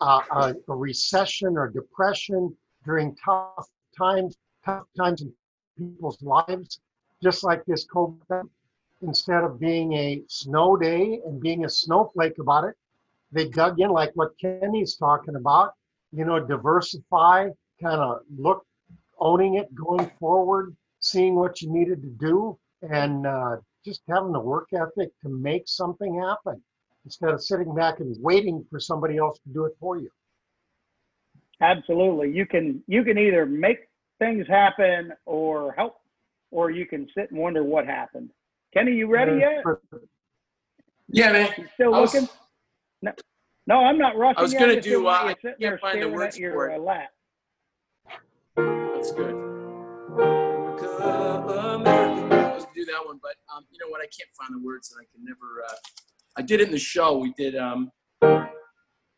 uh, 0.00 0.20
a, 0.30 0.54
a 0.68 0.74
recession 0.74 1.56
or 1.56 1.68
depression, 1.68 2.54
during 2.84 3.16
tough 3.16 3.68
times, 3.96 4.36
tough 4.64 4.86
times 4.96 5.22
in 5.22 5.32
people's 5.76 6.20
lives, 6.22 6.80
just 7.22 7.44
like 7.44 7.64
this 7.64 7.86
COVID. 7.86 8.48
Instead 9.02 9.44
of 9.44 9.60
being 9.60 9.92
a 9.92 10.22
snow 10.28 10.76
day 10.76 11.20
and 11.26 11.40
being 11.40 11.64
a 11.64 11.68
snowflake 11.68 12.38
about 12.38 12.64
it, 12.64 12.74
they 13.32 13.48
dug 13.48 13.80
in 13.80 13.90
like 13.90 14.10
what 14.14 14.38
Kenny's 14.38 14.94
talking 14.96 15.36
about. 15.36 15.74
You 16.12 16.24
know, 16.24 16.38
diversify, 16.38 17.50
kind 17.82 18.00
of 18.00 18.20
look, 18.38 18.64
owning 19.18 19.56
it, 19.56 19.74
going 19.74 20.10
forward, 20.18 20.76
seeing 21.00 21.34
what 21.34 21.60
you 21.60 21.72
needed 21.72 22.02
to 22.02 22.08
do, 22.08 22.56
and 22.82 23.26
uh, 23.26 23.56
just 23.84 24.02
having 24.08 24.32
the 24.32 24.40
work 24.40 24.68
ethic 24.72 25.10
to 25.22 25.28
make 25.28 25.64
something 25.66 26.20
happen 26.20 26.62
instead 27.04 27.30
of 27.30 27.42
sitting 27.42 27.74
back 27.74 28.00
and 28.00 28.16
waiting 28.22 28.64
for 28.70 28.80
somebody 28.80 29.18
else 29.18 29.38
to 29.40 29.48
do 29.52 29.64
it 29.64 29.76
for 29.78 29.98
you. 29.98 30.10
Absolutely. 31.60 32.30
You 32.32 32.46
can 32.46 32.82
you 32.86 33.04
can 33.04 33.18
either 33.18 33.46
make 33.46 33.88
things 34.18 34.46
happen 34.46 35.12
or 35.26 35.72
help, 35.72 35.96
or 36.50 36.70
you 36.70 36.86
can 36.86 37.08
sit 37.14 37.30
and 37.30 37.40
wonder 37.40 37.62
what 37.62 37.86
happened. 37.86 38.30
Kenny, 38.74 38.92
you 38.92 39.06
ready 39.06 39.38
yet? 39.38 39.62
Yeah, 41.08 41.32
man. 41.32 41.48
You 41.56 41.66
still 41.74 41.92
was- 41.92 42.12
looking? 42.12 42.28
No, 43.02 43.12
no, 43.68 43.76
I'm 43.76 43.98
not 43.98 44.16
rushing. 44.16 44.38
I 44.38 44.42
was 44.42 44.52
gonna 44.52 44.80
do, 44.80 44.92
don't 44.94 45.04
want 45.04 45.24
uh, 45.24 45.26
you 45.26 45.30
I 45.30 45.34
sitting 45.34 45.42
can't 45.42 45.58
there 45.60 45.78
find 45.78 46.02
the 46.02 46.08
words 46.08 46.34
at 46.34 46.40
your 46.40 46.52
for 46.52 46.70
it. 46.70 46.76
uh, 46.76 46.82
lap. 46.82 47.10
That's 48.56 49.12
good. 49.12 49.34
I 51.86 52.52
was 52.54 52.64
gonna 52.64 52.74
do 52.74 52.84
that 52.86 53.02
one, 53.04 53.20
but 53.22 53.34
um, 53.54 53.64
you 53.70 53.78
know 53.78 53.90
what? 53.90 54.00
I 54.00 54.04
can't 54.06 54.30
find 54.38 54.54
the 54.60 54.64
words, 54.66 54.92
and 54.92 55.00
I 55.00 55.06
can 55.14 55.24
never. 55.24 55.64
Uh, 55.68 55.74
I 56.36 56.42
did 56.42 56.60
it 56.60 56.66
in 56.66 56.72
the 56.72 56.78
show. 56.78 57.16
We 57.18 57.32
did. 57.34 57.56
Um, 57.56 57.92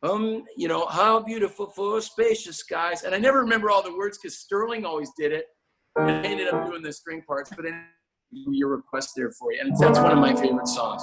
um, 0.03 0.45
you 0.57 0.69
know 0.69 0.87
how 0.87 1.21
beautiful 1.21 1.71
for 1.71 2.01
spacious 2.03 2.59
skies, 2.59 3.05
and 3.05 3.15
I 3.15 3.19
never 3.19 3.41
remember 3.41 3.71
all 3.71 3.83
the 3.83 3.97
words 3.97 4.19
because 4.19 4.39
Sterling 4.39 4.85
always 4.85 5.11
did 5.19 5.33
it. 5.33 5.47
And 5.97 6.11
I 6.11 6.23
ended 6.29 6.49
up 6.49 6.67
doing 6.67 6.83
the 6.83 6.93
string 6.93 7.23
parts, 7.23 7.51
but 7.57 7.65
then 7.65 7.87
your 8.31 8.69
request 8.69 9.13
there 9.17 9.31
for 9.31 9.53
you, 9.53 9.61
and 9.61 9.77
that's 9.79 9.99
one 9.99 10.13
of 10.13 10.19
my 10.19 10.35
favorite 10.35 10.69
songs. 10.69 11.03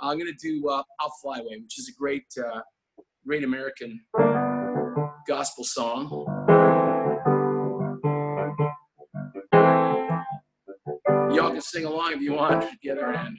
I'm 0.00 0.18
gonna 0.18 0.32
do 0.40 0.68
uh, 0.68 0.82
"I'll 0.98 1.12
Fly 1.22 1.38
Away," 1.38 1.58
which 1.62 1.78
is 1.78 1.88
a 1.88 1.92
great, 1.98 2.26
uh, 2.38 2.60
great 3.26 3.44
American 3.44 4.00
gospel 5.26 5.64
song. 5.64 6.08
Y'all 11.34 11.52
can 11.52 11.60
sing 11.60 11.84
along 11.84 12.12
if 12.14 12.20
you 12.20 12.32
want 12.32 12.64
the 12.82 12.90
other 12.90 13.12
end. 13.12 13.36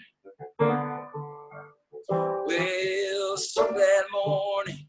Well, 2.46 3.38
some 3.38 3.74
that 3.76 4.04
morning 4.12 4.88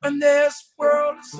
when 0.00 0.18
this 0.18 0.72
world 0.78 1.16
is 1.20 1.32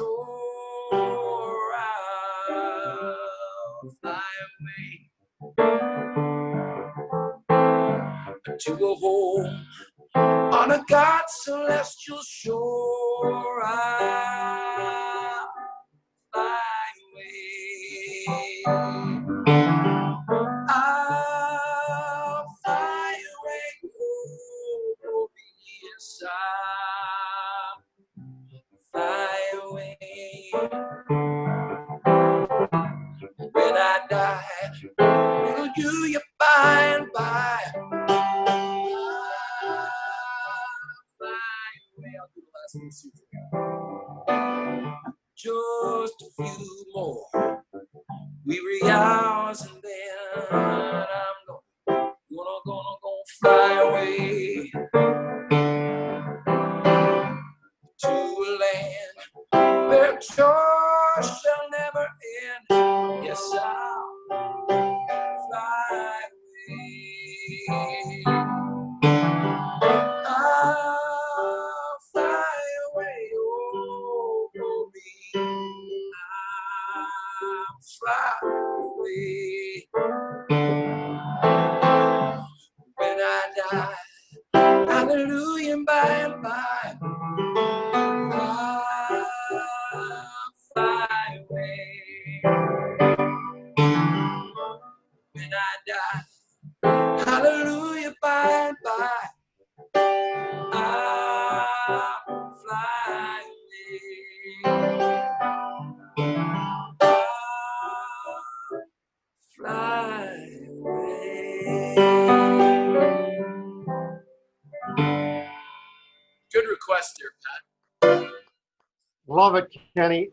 to 8.76 8.86
a 8.86 8.94
home 8.96 9.66
on 10.14 10.72
a 10.72 10.84
God's 10.88 11.32
celestial 11.42 12.20
shore. 12.22 12.77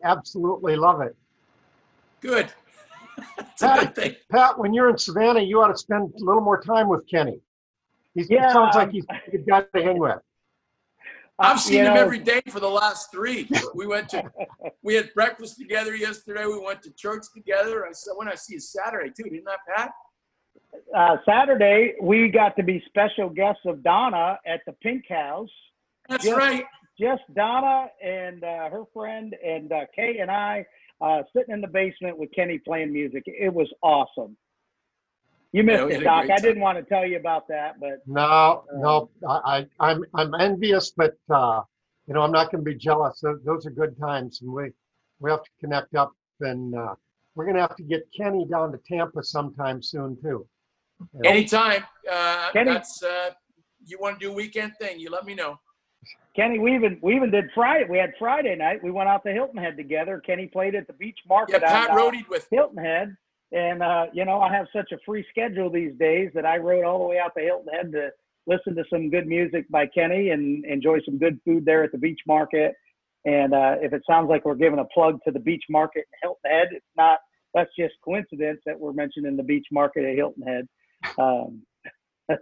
Absolutely 0.06 0.76
love 0.76 1.00
it. 1.00 1.16
Good. 2.20 2.52
That's 3.36 3.62
a 3.62 3.74
good 3.80 3.94
thing. 3.94 4.16
Pat, 4.30 4.58
when 4.58 4.72
you're 4.72 4.88
in 4.88 4.98
Savannah, 4.98 5.40
you 5.40 5.60
ought 5.60 5.68
to 5.68 5.76
spend 5.76 6.12
a 6.14 6.24
little 6.24 6.42
more 6.42 6.60
time 6.60 6.88
with 6.88 7.08
Kenny. 7.10 7.40
He's, 8.14 8.30
Yeah, 8.30 8.48
it 8.48 8.52
sounds 8.52 8.76
like 8.76 8.90
he's 8.92 9.04
a 9.10 9.30
good 9.30 9.46
guy 9.46 9.62
to 9.74 9.82
hang 9.82 9.98
with. 9.98 10.18
I've 11.38 11.56
Uh, 11.56 11.58
seen 11.58 11.74
you 11.74 11.78
him 11.80 11.94
know, 11.94 12.00
every 12.00 12.18
day 12.18 12.40
for 12.48 12.60
the 12.60 12.70
last 12.70 13.10
three. 13.10 13.48
We 13.74 13.86
went 13.86 14.08
to, 14.10 14.22
we 14.82 14.94
had 14.94 15.12
breakfast 15.12 15.58
together 15.58 15.94
yesterday. 15.94 16.46
We 16.46 16.58
went 16.58 16.82
to 16.84 16.90
church 16.92 17.24
together. 17.34 17.84
I 17.86 17.92
said, 17.92 18.12
when 18.16 18.28
I 18.28 18.34
see 18.36 18.54
you 18.54 18.60
Saturday 18.60 19.10
too, 19.10 19.24
didn't 19.28 19.48
I, 19.48 19.56
Pat? 19.76 19.90
Uh, 20.94 21.16
Saturday, 21.26 21.94
we 22.00 22.28
got 22.28 22.56
to 22.56 22.62
be 22.62 22.82
special 22.86 23.28
guests 23.28 23.62
of 23.66 23.82
Donna 23.82 24.38
at 24.46 24.60
the 24.66 24.72
Pink 24.72 25.04
House. 25.08 25.50
That's 26.08 26.24
Yes. 26.24 26.36
right. 26.36 26.64
Just 26.98 27.22
Donna 27.34 27.88
and 28.02 28.42
uh, 28.42 28.70
her 28.70 28.84
friend 28.92 29.34
and 29.44 29.70
uh, 29.72 29.80
Kay 29.94 30.18
and 30.20 30.30
I 30.30 30.64
uh, 31.00 31.22
sitting 31.34 31.54
in 31.54 31.60
the 31.60 31.68
basement 31.68 32.16
with 32.18 32.30
Kenny 32.34 32.58
playing 32.58 32.92
music. 32.92 33.24
It 33.26 33.52
was 33.52 33.68
awesome. 33.82 34.36
You 35.52 35.62
missed 35.62 35.84
we 35.84 35.94
it, 35.94 35.96
had 35.96 36.04
Doc. 36.04 36.30
I 36.30 36.40
didn't 36.40 36.60
want 36.60 36.78
to 36.78 36.84
tell 36.84 37.06
you 37.06 37.18
about 37.18 37.48
that, 37.48 37.78
but 37.80 38.02
No, 38.06 38.64
no, 38.74 39.10
I, 39.28 39.66
I, 39.80 39.90
I'm, 39.90 40.04
I'm 40.14 40.34
envious, 40.34 40.92
but, 40.96 41.16
uh, 41.30 41.62
you 42.06 42.14
know, 42.14 42.22
I'm 42.22 42.32
not 42.32 42.50
going 42.50 42.64
to 42.64 42.70
be 42.70 42.76
jealous. 42.76 43.20
Those, 43.20 43.40
those 43.44 43.66
are 43.66 43.70
good 43.70 43.98
times 43.98 44.40
and 44.42 44.52
we, 44.52 44.70
we 45.20 45.30
have 45.30 45.42
to 45.42 45.50
connect 45.60 45.94
up 45.94 46.12
and, 46.40 46.74
uh, 46.74 46.94
we're 47.34 47.44
going 47.44 47.56
to 47.56 47.62
have 47.62 47.76
to 47.76 47.82
get 47.82 48.06
Kenny 48.16 48.46
down 48.46 48.72
to 48.72 48.78
Tampa 48.88 49.22
sometime 49.22 49.82
soon 49.82 50.16
too. 50.16 50.46
You 50.98 51.08
know? 51.14 51.30
Anytime. 51.30 51.84
Uh, 52.10 52.50
Kenny. 52.52 52.72
that's, 52.72 53.02
uh, 53.02 53.30
you 53.84 53.98
want 54.00 54.18
to 54.18 54.26
do 54.26 54.32
a 54.32 54.34
weekend 54.34 54.72
thing, 54.80 54.98
you 54.98 55.10
let 55.10 55.24
me 55.24 55.34
know. 55.34 55.58
Kenny, 56.36 56.58
we 56.58 56.74
even 56.74 56.98
we 57.02 57.16
even 57.16 57.30
did 57.30 57.46
Friday. 57.54 57.86
We 57.88 57.96
had 57.96 58.12
Friday 58.18 58.54
night. 58.56 58.84
We 58.84 58.90
went 58.90 59.08
out 59.08 59.24
to 59.24 59.32
Hilton 59.32 59.56
Head 59.56 59.76
together. 59.76 60.20
Kenny 60.24 60.46
played 60.46 60.74
at 60.74 60.86
the 60.86 60.92
beach 60.92 61.18
market. 61.26 61.62
Yeah, 61.62 61.68
Pat 61.68 61.90
on 61.90 62.14
uh, 62.14 62.20
with 62.28 62.46
Hilton 62.50 62.76
Head, 62.76 63.16
and 63.52 63.82
uh, 63.82 64.06
you 64.12 64.26
know 64.26 64.40
I 64.40 64.52
have 64.52 64.66
such 64.70 64.92
a 64.92 64.98
free 65.06 65.24
schedule 65.30 65.70
these 65.70 65.94
days 65.98 66.30
that 66.34 66.44
I 66.44 66.58
rode 66.58 66.84
all 66.84 66.98
the 66.98 67.06
way 67.06 67.18
out 67.18 67.32
to 67.38 67.42
Hilton 67.42 67.72
Head 67.72 67.92
to 67.92 68.10
listen 68.46 68.76
to 68.76 68.84
some 68.90 69.08
good 69.08 69.26
music 69.26 69.68
by 69.70 69.86
Kenny 69.86 70.30
and 70.30 70.64
enjoy 70.66 70.98
some 71.04 71.18
good 71.18 71.40
food 71.44 71.64
there 71.64 71.82
at 71.82 71.90
the 71.90 71.98
beach 71.98 72.20
market. 72.26 72.74
And 73.24 73.54
uh, 73.54 73.76
if 73.80 73.92
it 73.92 74.02
sounds 74.08 74.28
like 74.28 74.44
we're 74.44 74.54
giving 74.54 74.78
a 74.78 74.84
plug 74.84 75.18
to 75.24 75.32
the 75.32 75.40
beach 75.40 75.64
market 75.70 76.04
in 76.12 76.18
Hilton 76.22 76.50
Head, 76.50 76.68
it's 76.72 76.86
not. 76.96 77.18
That's 77.54 77.70
just 77.78 77.94
coincidence 78.04 78.60
that 78.66 78.78
we're 78.78 78.92
mentioning 78.92 79.38
the 79.38 79.42
beach 79.42 79.66
market 79.72 80.04
at 80.04 80.14
Hilton 80.14 80.42
Head. 80.42 80.68
Um, 81.18 81.62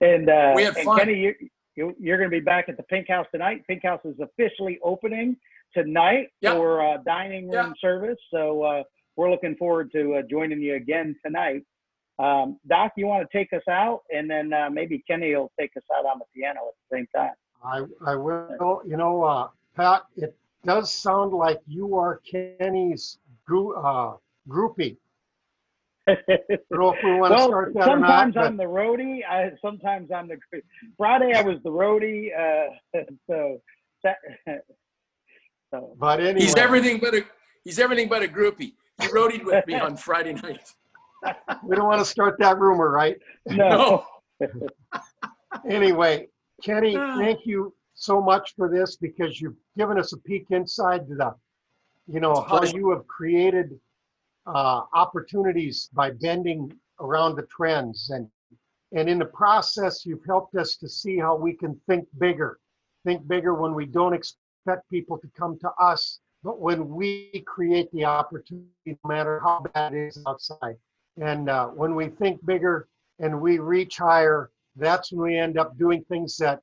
and 0.00 0.28
uh, 0.28 0.52
We 0.56 0.64
had 0.64 0.76
fun. 0.78 0.98
Kenny, 0.98 1.14
you, 1.14 1.34
you, 1.76 1.94
you're 1.98 2.18
going 2.18 2.30
to 2.30 2.36
be 2.36 2.44
back 2.44 2.68
at 2.68 2.76
the 2.76 2.82
Pink 2.84 3.08
House 3.08 3.26
tonight. 3.32 3.64
Pink 3.66 3.82
House 3.84 4.00
is 4.04 4.16
officially 4.20 4.78
opening 4.82 5.36
tonight 5.74 6.28
Yeah. 6.40 6.54
for 6.54 6.84
uh, 6.86 6.98
dining 6.98 7.44
room 7.50 7.68
Yeah. 7.68 7.72
service. 7.80 8.18
So 8.32 8.62
uh, 8.62 8.82
we're 9.16 9.30
looking 9.30 9.56
forward 9.56 9.92
to 9.92 10.16
uh, 10.16 10.22
joining 10.28 10.60
you 10.60 10.74
again 10.74 11.16
tonight. 11.24 11.62
Um, 12.18 12.58
Doc, 12.68 12.92
you 12.96 13.06
want 13.06 13.26
to 13.28 13.38
take 13.38 13.52
us 13.54 13.62
out, 13.68 14.02
and 14.14 14.28
then 14.30 14.52
uh, 14.52 14.68
maybe 14.70 15.02
Kenny 15.08 15.34
will 15.34 15.50
take 15.58 15.70
us 15.76 15.82
out 15.96 16.04
on 16.04 16.18
the 16.18 16.26
piano 16.34 16.60
at 16.68 16.74
the 16.90 16.96
same 16.96 17.06
time. 17.14 17.32
I, 17.64 18.10
I 18.12 18.14
will, 18.16 18.82
you 18.86 18.96
know, 18.96 19.22
uh, 19.22 19.48
Pat, 19.74 20.02
it 20.16 20.36
does 20.64 20.92
sound 20.92 21.32
like 21.32 21.60
you 21.66 21.96
are 21.96 22.20
Kenny's 22.30 23.18
gru- 23.46 23.74
uh, 23.76 24.16
groupie. 24.48 24.96
I 24.96 24.98
don't 24.98 24.98
know 24.98 25.99
if 25.99 25.99
we 25.99 25.99
want 25.99 25.99
to 25.99 25.99
well, 26.70 26.94
start 27.48 27.74
not, 27.74 27.84
sometimes 27.84 28.36
I'm 28.36 28.56
the 28.56 28.64
roadie. 28.64 29.20
I 29.28 29.52
sometimes 29.60 30.10
I'm 30.10 30.28
the 30.28 30.38
Friday. 30.96 31.32
I 31.34 31.42
was 31.42 31.58
the 31.62 31.70
roadie. 31.70 32.30
Uh, 32.36 33.00
so, 33.28 33.60
that, 34.04 34.16
so 35.70 35.96
but 35.98 36.20
anyway. 36.20 36.40
He's 36.40 36.56
everything 36.56 36.98
but 36.98 37.14
a 37.14 37.24
he's 37.64 37.78
everything 37.78 38.08
but 38.08 38.22
a 38.22 38.28
groupie. 38.28 38.72
He 39.00 39.08
roadied 39.08 39.44
with 39.44 39.66
me 39.66 39.74
on 39.74 39.96
Friday 39.96 40.34
night. 40.34 40.74
We 41.64 41.76
don't 41.76 41.86
want 41.86 42.00
to 42.00 42.04
start 42.04 42.36
that 42.38 42.58
rumor, 42.58 42.90
right? 42.90 43.16
no. 43.46 44.04
Anyway, 45.68 46.28
Kenny, 46.62 46.94
thank 47.18 47.46
you 47.46 47.74
so 47.94 48.20
much 48.20 48.54
for 48.56 48.68
this 48.68 48.96
because 48.96 49.40
you've 49.40 49.56
given 49.76 49.98
us 49.98 50.12
a 50.12 50.18
peek 50.18 50.46
inside 50.50 51.08
the, 51.08 51.34
you 52.06 52.20
know, 52.20 52.42
how 52.48 52.62
you 52.62 52.90
have 52.90 53.06
created 53.06 53.78
uh, 54.54 54.82
opportunities 54.94 55.88
by 55.92 56.10
bending 56.10 56.72
around 57.00 57.36
the 57.36 57.42
trends. 57.42 58.10
And 58.10 58.28
and 58.92 59.08
in 59.08 59.18
the 59.18 59.26
process 59.26 60.04
you've 60.04 60.24
helped 60.24 60.54
us 60.56 60.76
to 60.76 60.88
see 60.88 61.16
how 61.16 61.36
we 61.36 61.52
can 61.52 61.80
think 61.86 62.08
bigger 62.18 62.58
think 63.04 63.26
bigger 63.28 63.54
when 63.54 63.74
we 63.74 63.86
don't 63.86 64.14
expect 64.14 64.88
people 64.90 65.16
to 65.18 65.28
come 65.38 65.58
to 65.58 65.70
us 65.78 66.20
but 66.42 66.60
when 66.60 66.88
we 66.88 67.44
create 67.46 67.90
the 67.92 68.04
opportunity 68.04 68.68
no 68.86 68.96
matter 69.04 69.40
how 69.40 69.62
bad 69.74 69.92
it 69.94 70.06
is 70.08 70.22
outside. 70.26 70.76
And 71.20 71.50
uh, 71.50 71.68
when 71.68 71.94
we 71.94 72.08
think 72.08 72.44
bigger 72.46 72.88
and 73.18 73.40
we 73.40 73.58
reach 73.58 73.98
higher 73.98 74.50
that's 74.76 75.12
when 75.12 75.22
we 75.22 75.38
end 75.38 75.58
up 75.58 75.76
doing 75.76 76.04
things 76.04 76.36
that 76.38 76.60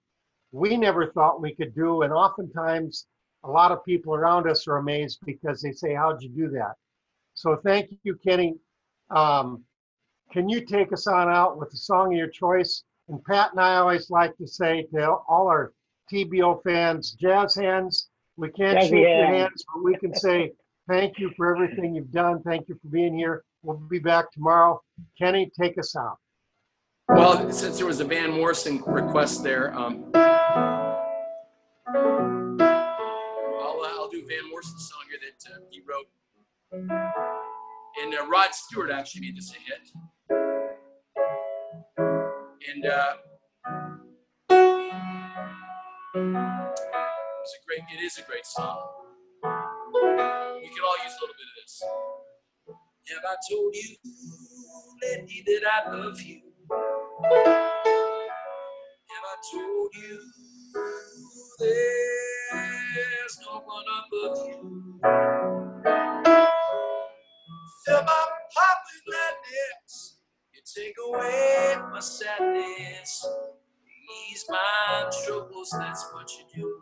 we 0.52 0.78
never 0.78 1.12
thought 1.12 1.42
we 1.42 1.54
could 1.54 1.76
do. 1.76 2.02
And 2.04 2.14
oftentimes 2.14 3.06
a 3.44 3.50
lot 3.50 3.72
of 3.72 3.86
people 3.86 4.16
around 4.16 4.50
us 4.50 4.68
are 4.68 4.78
amazed 4.78 5.20
because 5.26 5.62
they 5.62 5.72
say 5.72 5.94
how'd 5.94 6.22
you 6.22 6.30
do 6.30 6.50
that 6.50 6.76
so 7.38 7.56
thank 7.64 7.92
you, 8.02 8.16
Kenny. 8.16 8.56
Um, 9.12 9.64
can 10.34 10.50
you 10.50 10.66
take 10.66 10.92
us 10.92 11.06
on 11.06 11.30
out 11.30 11.60
with 11.60 11.72
a 11.72 11.78
song 11.78 12.12
of 12.12 12.18
your 12.18 12.30
choice? 12.30 12.84
And 13.10 13.24
Pat 13.24 13.52
and 13.52 13.62
I 13.62 13.76
always 13.76 14.10
like 14.10 14.36
to 14.38 14.48
say 14.48 14.88
to 14.92 15.18
all 15.30 15.48
our 15.48 15.72
TBO 16.12 16.64
fans, 16.64 17.12
jazz 17.12 17.54
hands. 17.54 18.10
We 18.38 18.50
can't 18.50 18.80
Jazzy 18.80 18.90
shake 18.90 18.92
your 18.92 19.26
hands. 19.28 19.38
hands, 19.38 19.66
but 19.72 19.84
we 19.84 19.96
can 19.98 20.16
say 20.16 20.54
thank 20.90 21.20
you 21.20 21.32
for 21.38 21.54
everything 21.56 21.94
you've 21.94 22.12
done. 22.12 22.42
Thank 22.42 22.70
you 22.70 22.80
for 22.82 22.88
being 22.88 23.16
here. 23.16 23.44
We'll 23.62 23.78
be 23.78 24.00
back 24.00 24.32
tomorrow. 24.32 24.82
Kenny, 25.16 25.52
take 25.60 25.78
us 25.78 25.96
out. 25.96 26.18
Well, 27.10 27.52
since 27.52 27.78
there 27.78 27.86
was 27.86 28.00
a 28.00 28.06
Van 28.06 28.32
Morrison 28.32 28.82
request 28.84 29.44
there, 29.44 29.78
um, 29.78 30.10
I'll, 30.16 30.24
uh, 33.84 33.94
I'll 33.94 34.10
do 34.10 34.26
Van 34.28 34.50
Morrison's 34.50 34.90
song 34.90 35.04
here 35.08 35.20
that 35.22 35.54
uh, 35.54 35.60
he 35.70 35.82
wrote. 35.88 36.08
And 36.72 38.14
uh, 38.14 38.28
Rod 38.30 38.54
Stewart 38.54 38.92
actually 38.92 39.22
made 39.22 39.38
this 39.38 39.52
a 39.52 39.56
hit. 39.56 39.90
And 42.70 42.86
uh, 42.86 43.14
it's 47.42 47.54
a 47.54 47.60
great, 47.66 47.84
it 47.98 48.04
is 48.04 48.18
a 48.18 48.24
great 48.24 48.46
song. 48.46 48.80
We 49.44 50.68
could 50.70 50.84
all 50.84 50.98
use 51.04 51.16
a 51.16 51.22
little 51.22 51.36
bit 51.38 51.48
of 51.48 51.56
this. 51.64 51.84
Have 53.10 53.24
I 53.26 53.36
told 53.50 53.74
you 53.74 53.96
lately 55.02 55.40
that 55.46 55.64
I 55.66 55.96
love 55.96 56.22
you? 56.22 56.42
Have 59.10 59.24
I 59.24 59.36
told 59.54 59.90
you 59.96 60.16
there's 61.60 63.36
no 63.46 63.54
one 63.64 63.86
above 64.04 64.38
you? 64.48 64.58
My 71.98 72.02
sadness. 72.02 73.26
Ease 74.30 74.46
my 74.50 75.10
troubles, 75.26 75.76
that's 75.80 76.06
what 76.14 76.30
you 76.38 76.62
do. 76.62 76.77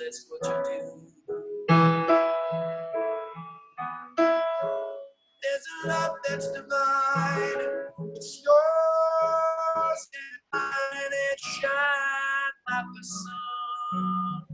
That's 0.00 0.26
what 0.30 0.40
you 0.48 0.64
do. 0.64 0.80
There's 5.42 5.66
a 5.84 5.88
love 5.88 6.12
that's 6.28 6.48
divine. 6.52 7.68
It's 8.16 8.42
yours 8.44 10.08
and 10.14 10.42
mine, 10.52 11.04
and 11.04 11.14
it 11.14 11.40
shines 11.40 12.58
like 12.70 12.86
the 12.94 13.04
sun. 13.04 14.44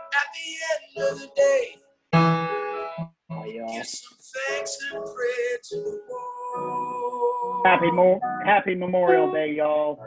At 0.00 0.28
the 0.36 0.48
end 0.72 1.12
of 1.12 1.20
the 1.20 1.28
day, 1.36 1.76
give 3.76 3.86
some 3.86 4.18
thanks 4.18 4.78
and 4.92 5.04
pray 5.04 5.58
to 5.70 5.76
the 5.76 6.00
Lord. 6.10 7.66
Happy 7.66 7.90
Mo- 7.92 8.20
Happy 8.44 8.74
Memorial 8.76 9.32
Day, 9.32 9.54
y'all. 9.56 10.05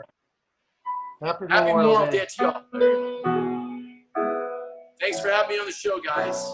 Happy 1.22 1.44
Happy 1.50 1.66
Memorial 1.66 1.92
Memorial 1.92 2.10
Day. 2.10 2.18
Day 2.20 2.26
to 2.26 2.42
y'all. 2.42 2.62
Thanks 5.00 5.20
for 5.20 5.28
having 5.28 5.50
me 5.50 5.58
on 5.60 5.66
the 5.66 5.72
show, 5.72 6.00
guys. 6.00 6.46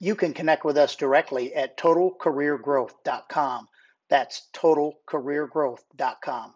You 0.00 0.16
can 0.16 0.32
connect 0.32 0.64
with 0.64 0.76
us 0.78 0.96
directly 0.96 1.54
at 1.54 1.76
totalcareergrowth.com. 1.76 3.68
That's 4.08 4.48
totalcareergrowth.com. 4.56 6.54